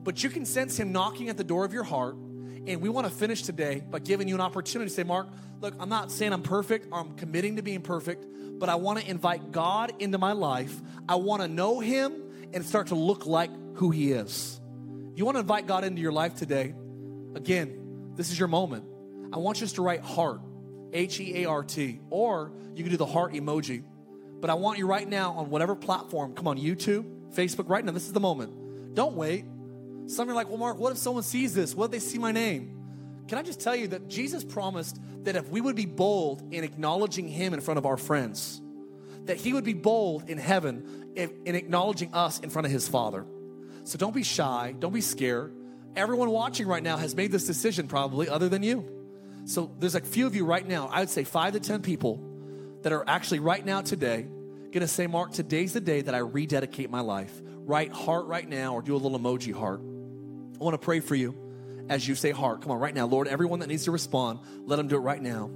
But 0.02 0.24
you 0.24 0.30
can 0.30 0.46
sense 0.46 0.80
Him 0.80 0.94
knocking 0.94 1.28
at 1.28 1.36
the 1.36 1.44
door 1.44 1.66
of 1.66 1.74
your 1.74 1.84
heart. 1.84 2.16
And 2.68 2.82
we 2.82 2.90
want 2.90 3.08
to 3.08 3.14
finish 3.14 3.42
today 3.42 3.84
by 3.90 4.00
giving 4.00 4.28
you 4.28 4.36
an 4.36 4.42
opportunity 4.42 4.90
to 4.90 4.96
say, 4.96 5.04
Mark, 5.04 5.28
look, 5.62 5.74
I'm 5.80 5.90
not 5.90 6.12
saying 6.12 6.32
I'm 6.32 6.44
perfect 6.44 6.88
or 6.92 7.00
I'm 7.00 7.16
committing 7.16 7.56
to 7.56 7.64
being 7.64 7.82
perfect, 7.82 8.26
but 8.60 8.70
I 8.70 8.76
want 8.76 9.00
to 9.00 9.10
invite 9.10 9.52
God 9.52 9.94
into 10.00 10.18
my 10.18 10.34
life. 10.34 10.80
I 11.10 11.16
want 11.16 11.42
to 11.42 11.48
know 11.48 11.80
Him 11.80 12.14
and 12.54 12.64
start 12.64 12.88
to 12.88 12.96
look 12.96 13.26
like 13.26 13.50
who 13.76 13.90
He 13.90 14.12
is. 14.12 14.60
You 15.16 15.26
want 15.26 15.36
to 15.36 15.40
invite 15.40 15.66
God 15.66 15.84
into 15.84 16.02
your 16.02 16.12
life 16.12 16.36
today? 16.36 16.76
Again, 17.36 18.14
this 18.16 18.32
is 18.32 18.38
your 18.38 18.48
moment. 18.48 18.86
I 19.34 19.38
want 19.38 19.58
you 19.58 19.66
just 19.66 19.76
to 19.76 19.82
write 19.82 20.02
heart, 20.02 20.42
H 20.94 21.20
E 21.20 21.44
A 21.44 21.50
R 21.50 21.64
T, 21.64 22.00
or 22.10 22.52
you 22.76 22.84
can 22.84 22.92
do 22.92 22.98
the 22.98 23.06
heart 23.06 23.34
emoji. 23.34 23.84
But 24.40 24.50
I 24.50 24.54
want 24.56 24.78
you 24.78 24.88
right 24.88 25.08
now 25.08 25.34
on 25.34 25.50
whatever 25.50 25.76
platform, 25.76 26.34
come 26.34 26.48
on, 26.48 26.58
YouTube, 26.58 27.32
Facebook, 27.32 27.70
right 27.70 27.84
now, 27.84 27.92
this 27.92 28.06
is 28.06 28.14
the 28.14 28.20
moment. 28.20 28.94
Don't 28.94 29.16
wait. 29.16 29.46
Some 30.12 30.30
are 30.30 30.34
like, 30.34 30.50
well, 30.50 30.58
Mark, 30.58 30.78
what 30.78 30.92
if 30.92 30.98
someone 30.98 31.24
sees 31.24 31.54
this? 31.54 31.74
What 31.74 31.86
if 31.86 31.92
they 31.92 32.00
see 32.00 32.18
my 32.18 32.34
name? 32.34 32.78
Can 33.30 33.38
I 33.38 33.44
just 33.44 33.62
tell 33.62 33.76
you 33.76 33.88
that 33.88 34.10
Jesus 34.10 34.44
promised 34.44 35.00
that 35.24 35.38
if 35.38 35.48
we 35.48 35.62
would 35.62 35.78
be 35.78 35.86
bold 35.86 36.54
in 36.54 36.66
acknowledging 36.66 37.30
Him 37.30 37.54
in 37.54 37.62
front 37.62 37.78
of 37.78 37.86
our 37.86 37.96
friends, 37.96 38.62
that 39.24 39.38
He 39.38 39.54
would 39.54 39.64
be 39.64 39.74
bold 39.74 40.30
in 40.30 40.38
heaven 40.38 41.14
in, 41.16 41.32
in 41.46 41.56
acknowledging 41.56 42.14
us 42.14 42.40
in 42.40 42.50
front 42.50 42.66
of 42.66 42.74
His 42.74 42.90
Father. 42.90 43.26
So 43.86 43.98
don't 43.98 44.14
be 44.14 44.24
shy, 44.24 44.76
don't 44.78 44.94
be 44.94 45.00
scared. 45.00 45.56
Everyone 45.96 46.30
watching 46.30 46.68
right 46.68 46.84
now 46.84 46.98
has 46.98 47.16
made 47.16 47.32
this 47.32 47.48
decision, 47.48 47.88
probably, 47.88 48.28
other 48.28 48.50
than 48.50 48.64
you. 48.64 48.86
So 49.46 49.72
there's 49.80 49.96
a 49.96 50.02
few 50.02 50.28
of 50.28 50.36
you 50.36 50.44
right 50.44 50.68
now, 50.68 50.90
I 50.92 51.00
would 51.00 51.10
say 51.10 51.24
five 51.24 51.54
to 51.54 51.62
10 51.62 51.84
people 51.84 52.22
that 52.82 52.92
are 52.92 53.08
actually 53.08 53.40
right 53.40 53.66
now 53.66 53.80
today 53.80 54.28
gonna 54.74 54.88
say, 54.88 55.08
Mark, 55.08 55.32
today's 55.32 55.74
the 55.74 55.82
day 55.82 56.02
that 56.02 56.16
I 56.16 56.20
rededicate 56.20 56.90
my 56.90 57.02
life. 57.02 57.42
Write 57.66 57.94
heart 57.94 58.26
right 58.26 58.48
now 58.48 58.74
or 58.74 58.82
do 58.82 58.96
a 58.96 58.98
little 58.98 59.20
emoji 59.20 59.54
heart. 59.54 59.82
I 60.62 60.64
want 60.64 60.76
to 60.76 60.86
pray 60.86 61.00
for 61.00 61.16
you 61.16 61.36
as 61.90 62.08
you 62.08 62.14
say 62.14 62.30
heart. 62.30 62.62
Come 62.62 62.72
on, 62.72 62.80
right 62.80 62.94
now. 62.94 63.08
Lord, 63.08 63.28
everyone 63.28 63.62
that 63.62 63.68
needs 63.68 63.86
to 63.86 63.92
respond, 63.92 64.42
let 64.66 64.76
them 64.76 64.88
do 64.88 64.96
it 64.96 65.00
right 65.00 65.22
now. 65.22 65.50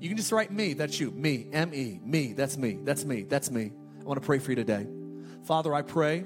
You 0.00 0.08
can 0.08 0.18
just 0.18 0.32
write 0.32 0.52
me. 0.52 0.74
That's 0.74 1.00
you. 1.00 1.10
Me. 1.12 1.48
M 1.50 1.72
E. 1.72 1.98
Me. 2.04 2.34
That's 2.34 2.58
me. 2.58 2.78
That's 2.84 3.06
me. 3.06 3.22
That's 3.22 3.50
me. 3.50 3.72
I 4.00 4.04
want 4.04 4.20
to 4.20 4.26
pray 4.26 4.38
for 4.38 4.52
you 4.52 4.56
today. 4.56 4.86
Father, 5.44 5.72
I 5.72 5.80
pray, 5.80 6.24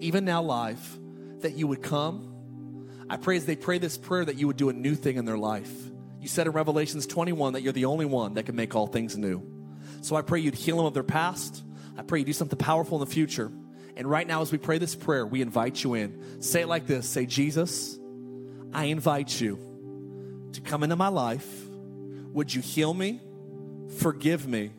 even 0.00 0.24
now 0.24 0.42
live, 0.42 0.98
that 1.42 1.56
you 1.56 1.68
would 1.68 1.80
come. 1.80 2.88
I 3.08 3.18
pray 3.18 3.36
as 3.36 3.46
they 3.46 3.54
pray 3.54 3.78
this 3.78 3.96
prayer 3.96 4.24
that 4.24 4.36
you 4.36 4.48
would 4.48 4.56
do 4.56 4.68
a 4.68 4.72
new 4.72 4.96
thing 4.96 5.16
in 5.16 5.24
their 5.24 5.38
life. 5.38 5.72
You 6.20 6.26
said 6.26 6.48
in 6.48 6.52
Revelations 6.54 7.06
21 7.06 7.52
that 7.52 7.62
you're 7.62 7.72
the 7.72 7.84
only 7.84 8.04
one 8.04 8.34
that 8.34 8.46
can 8.46 8.56
make 8.56 8.74
all 8.74 8.88
things 8.88 9.16
new. 9.16 9.48
So 10.00 10.16
I 10.16 10.22
pray 10.22 10.40
you'd 10.40 10.56
heal 10.56 10.78
them 10.78 10.86
of 10.86 10.94
their 10.94 11.04
past. 11.04 11.62
I 11.96 12.02
pray 12.02 12.18
you 12.18 12.24
do 12.24 12.32
something 12.32 12.58
powerful 12.58 13.00
in 13.00 13.08
the 13.08 13.14
future. 13.14 13.52
And 13.96 14.08
right 14.08 14.26
now, 14.26 14.42
as 14.42 14.52
we 14.52 14.58
pray 14.58 14.78
this 14.78 14.94
prayer, 14.94 15.26
we 15.26 15.40
invite 15.40 15.82
you 15.82 15.94
in. 15.94 16.42
Say 16.42 16.62
it 16.62 16.68
like 16.68 16.86
this 16.86 17.08
Say, 17.08 17.26
Jesus, 17.26 17.98
I 18.72 18.84
invite 18.84 19.40
you 19.40 19.58
to 20.52 20.60
come 20.60 20.82
into 20.82 20.96
my 20.96 21.08
life. 21.08 21.48
Would 22.32 22.52
you 22.52 22.60
heal 22.60 22.92
me, 22.92 23.22
forgive 23.98 24.46
me, 24.46 24.72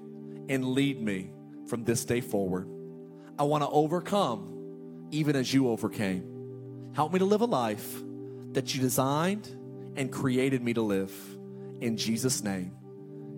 and 0.47 0.63
lead 0.63 1.01
me 1.01 1.32
from 1.68 1.84
this 1.84 2.05
day 2.05 2.22
forward? 2.22 2.68
I 3.39 3.43
want 3.43 3.63
to 3.63 3.70
overcome 3.70 5.07
even 5.11 5.36
as 5.36 5.51
you 5.51 5.70
overcame. 5.70 6.91
Help 6.93 7.13
me 7.13 7.20
to 7.20 7.26
live 7.26 7.41
a 7.41 7.45
life 7.45 8.01
that 8.51 8.74
you 8.76 8.82
designed 8.82 9.47
and 9.95 10.11
created 10.11 10.61
me 10.61 10.74
to 10.74 10.82
live. 10.82 11.11
In 11.82 11.97
Jesus' 11.97 12.43
name. 12.43 12.74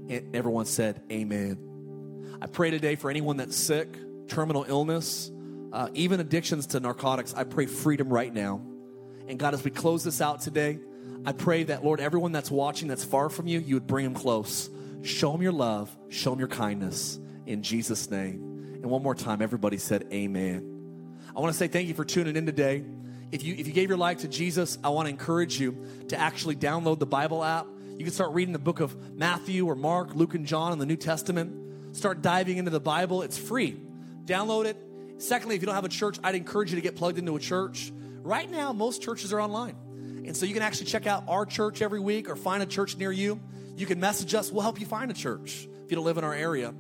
And 0.10 0.36
everyone 0.36 0.66
said, 0.66 1.02
Amen. 1.12 2.38
I 2.42 2.48
pray 2.48 2.72
today 2.72 2.96
for 2.96 3.10
anyone 3.10 3.38
that's 3.38 3.56
sick, 3.56 3.90
terminal 4.28 4.66
illness, 4.68 5.32
uh, 5.72 5.90
even 5.94 6.20
addictions 6.20 6.68
to 6.68 6.80
narcotics, 6.80 7.34
I 7.34 7.44
pray 7.44 7.66
freedom 7.66 8.10
right 8.10 8.34
now. 8.34 8.62
And 9.28 9.38
God, 9.38 9.54
as 9.54 9.64
we 9.64 9.72
close 9.72 10.04
this 10.04 10.22
out 10.22 10.42
today, 10.42 10.80
I 11.26 11.34
pray 11.34 11.64
that, 11.64 11.84
Lord, 11.84 12.00
everyone 12.00 12.32
that's 12.32 12.50
watching 12.50 12.88
that's 12.88 13.04
far 13.04 13.30
from 13.30 13.48
you, 13.48 13.60
you 13.60 13.76
would 13.76 13.88
bring 13.88 14.06
them 14.06 14.16
close. 14.16 14.70
Show 15.04 15.32
them 15.32 15.42
your 15.42 15.52
love, 15.52 15.96
show 16.10 16.32
them 16.32 16.40
your 16.40 16.48
kindness 16.48 17.20
in 17.46 17.62
Jesus' 17.62 18.10
name. 18.10 18.80
And 18.82 18.86
one 18.86 19.04
more 19.04 19.16
time, 19.16 19.42
everybody 19.42 19.78
said, 19.78 20.08
Amen. 20.12 21.22
I 21.36 21.40
want 21.40 21.54
to 21.54 21.58
say 21.58 21.68
thank 21.68 21.88
you 21.88 21.94
for 21.94 22.06
tuning 22.06 22.36
in 22.36 22.46
today. 22.46 22.84
If 23.32 23.44
you, 23.44 23.54
if 23.56 23.68
you 23.68 23.74
gave 23.74 23.90
your 23.90 23.98
life 23.98 24.20
to 24.20 24.28
Jesus, 24.28 24.80
I 24.84 24.90
want 24.90 25.06
to 25.06 25.10
encourage 25.12 25.60
you 25.60 25.86
to 26.08 26.20
actually 26.20 26.56
download 26.56 27.00
the 27.00 27.06
Bible 27.06 27.44
app. 27.44 27.68
You 27.98 28.04
can 28.04 28.14
start 28.14 28.32
reading 28.32 28.54
the 28.54 28.60
book 28.60 28.80
of 28.80 29.14
Matthew 29.14 29.68
or 29.68 29.76
Mark, 29.76 30.16
Luke, 30.16 30.34
and 30.34 30.46
John 30.46 30.74
in 30.74 30.80
the 30.80 30.86
New 30.86 30.96
Testament. 30.96 31.96
Start 31.96 32.22
diving 32.22 32.58
into 32.58 32.72
the 32.72 32.80
Bible. 32.80 33.22
It's 33.22 33.38
free. 33.38 33.80
Download 34.26 34.66
it 34.66 34.78
Secondly, 35.20 35.56
if 35.56 35.62
you 35.62 35.66
don't 35.66 35.76
have 35.76 35.86
a 35.86 35.90
church, 35.90 36.18
I'd 36.24 36.36
encourage 36.36 36.72
you 36.72 36.78
to 36.78 36.82
get 36.82 36.96
plugged 36.96 37.20
into 37.20 37.36
a 37.36 37.40
church. 37.40 37.92
Right 38.22 38.50
now, 38.50 38.74
most 38.74 39.02
churches 39.02 39.34
are 39.34 39.42
online. 39.42 39.76
And 40.26 40.36
so 40.36 40.46
you 40.46 40.54
can 40.54 40.64
actually 40.64 40.88
check 40.88 41.08
out 41.08 41.26
our 41.28 41.46
church 41.46 41.82
every 41.82 42.00
week 42.00 42.30
or 42.30 42.36
find 42.36 42.64
a 42.64 42.66
church 42.66 42.98
near 42.98 43.12
you. 43.12 43.40
You 43.76 43.86
can 43.86 44.00
message 44.00 44.34
us, 44.34 44.52
we'll 44.52 44.62
help 44.62 44.80
you 44.80 44.86
find 44.86 45.12
a 45.12 45.14
church 45.14 45.68
if 45.84 45.92
you 45.92 45.96
don't 45.96 46.06
live 46.06 46.18
in 46.18 46.24
our 46.24 46.34
area. 46.34 46.74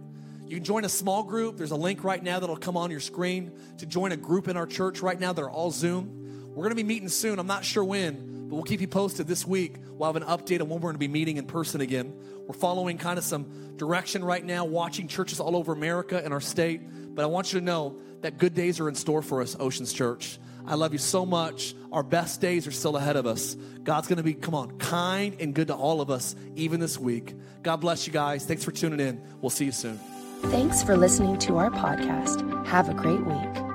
You 0.46 0.56
can 0.56 0.64
join 0.64 0.86
a 0.86 0.90
small 0.90 1.24
group. 1.24 1.58
There's 1.58 1.72
a 1.72 1.76
link 1.76 2.04
right 2.04 2.22
now 2.22 2.40
that'll 2.40 2.58
come 2.58 2.76
on 2.76 2.92
your 2.92 3.00
screen 3.00 3.52
to 3.78 3.86
join 3.86 4.12
a 4.12 4.18
group 4.18 4.48
in 4.48 4.58
our 4.58 4.66
church 4.66 5.02
right 5.02 5.20
now. 5.20 5.32
They're 5.32 5.50
all 5.50 5.70
Zoom. 5.70 6.50
We're 6.50 6.64
going 6.64 6.70
to 6.70 6.76
be 6.76 6.84
meeting 6.84 7.10
soon. 7.10 7.40
I'm 7.40 7.48
not 7.48 7.64
sure 7.64 7.84
when, 7.84 8.48
But 8.50 8.56
we'll 8.56 8.64
keep 8.64 8.82
you 8.82 8.88
posted 8.88 9.28
this 9.28 9.46
week. 9.46 9.76
We'll 9.92 10.12
have 10.12 10.16
an 10.16 10.28
update 10.28 10.60
on 10.60 10.70
when 10.70 10.80
we're 10.80 10.90
going 10.90 10.96
to 10.96 11.00
be 11.00 11.08
meeting 11.08 11.38
in 11.38 11.46
person 11.46 11.82
again. 11.82 12.14
We're 12.48 12.56
following 12.56 12.98
kind 12.98 13.20
of 13.20 13.24
some 13.24 13.76
direction 13.78 14.24
right 14.24 14.44
now, 14.44 14.66
watching 14.66 15.08
churches 15.08 15.40
all 15.40 15.56
over 15.56 15.72
America 15.72 16.20
and 16.24 16.34
our 16.34 16.42
state. 16.42 16.82
But 17.16 17.24
I 17.24 17.28
want 17.28 17.54
you 17.54 17.60
to 17.60 17.66
know 17.66 18.00
that 18.22 18.38
good 18.38 18.54
days 18.54 18.80
are 18.80 18.90
in 18.90 18.96
store 18.96 19.22
for 19.22 19.42
us, 19.42 19.56
Oceans 19.60 19.94
Church. 19.94 20.40
I 20.68 20.76
love 20.76 20.94
you 20.94 21.00
so 21.00 21.26
much. 21.26 21.74
Our 21.92 22.04
best 22.04 22.42
days 22.42 22.68
are 22.68 22.72
still 22.72 22.96
ahead 22.96 23.16
of 23.16 23.26
us. 23.26 23.56
God's 23.84 24.08
going 24.08 24.18
to 24.18 24.24
be, 24.24 24.34
come 24.36 24.54
on, 24.54 24.78
kind 24.78 25.36
and 25.40 25.54
good 25.54 25.68
to 25.68 25.76
all 25.76 26.02
of 26.02 26.12
us, 26.12 26.36
even 26.56 26.80
this 26.80 26.98
week. 27.00 27.34
God 27.64 27.78
bless 27.78 28.06
you 28.06 28.14
guys. 28.14 28.46
Thanks 28.46 28.64
for 28.64 28.72
tuning 28.72 29.00
in. 29.00 29.22
We'll 29.42 29.50
see 29.50 29.66
you 29.66 29.72
soon. 29.72 30.00
Thanks 30.44 30.84
for 30.84 30.96
listening 30.96 31.38
to 31.40 31.58
our 31.58 31.70
podcast. 31.72 32.66
Have 32.68 32.90
a 32.90 32.94
great 32.94 33.26
week. 33.26 33.69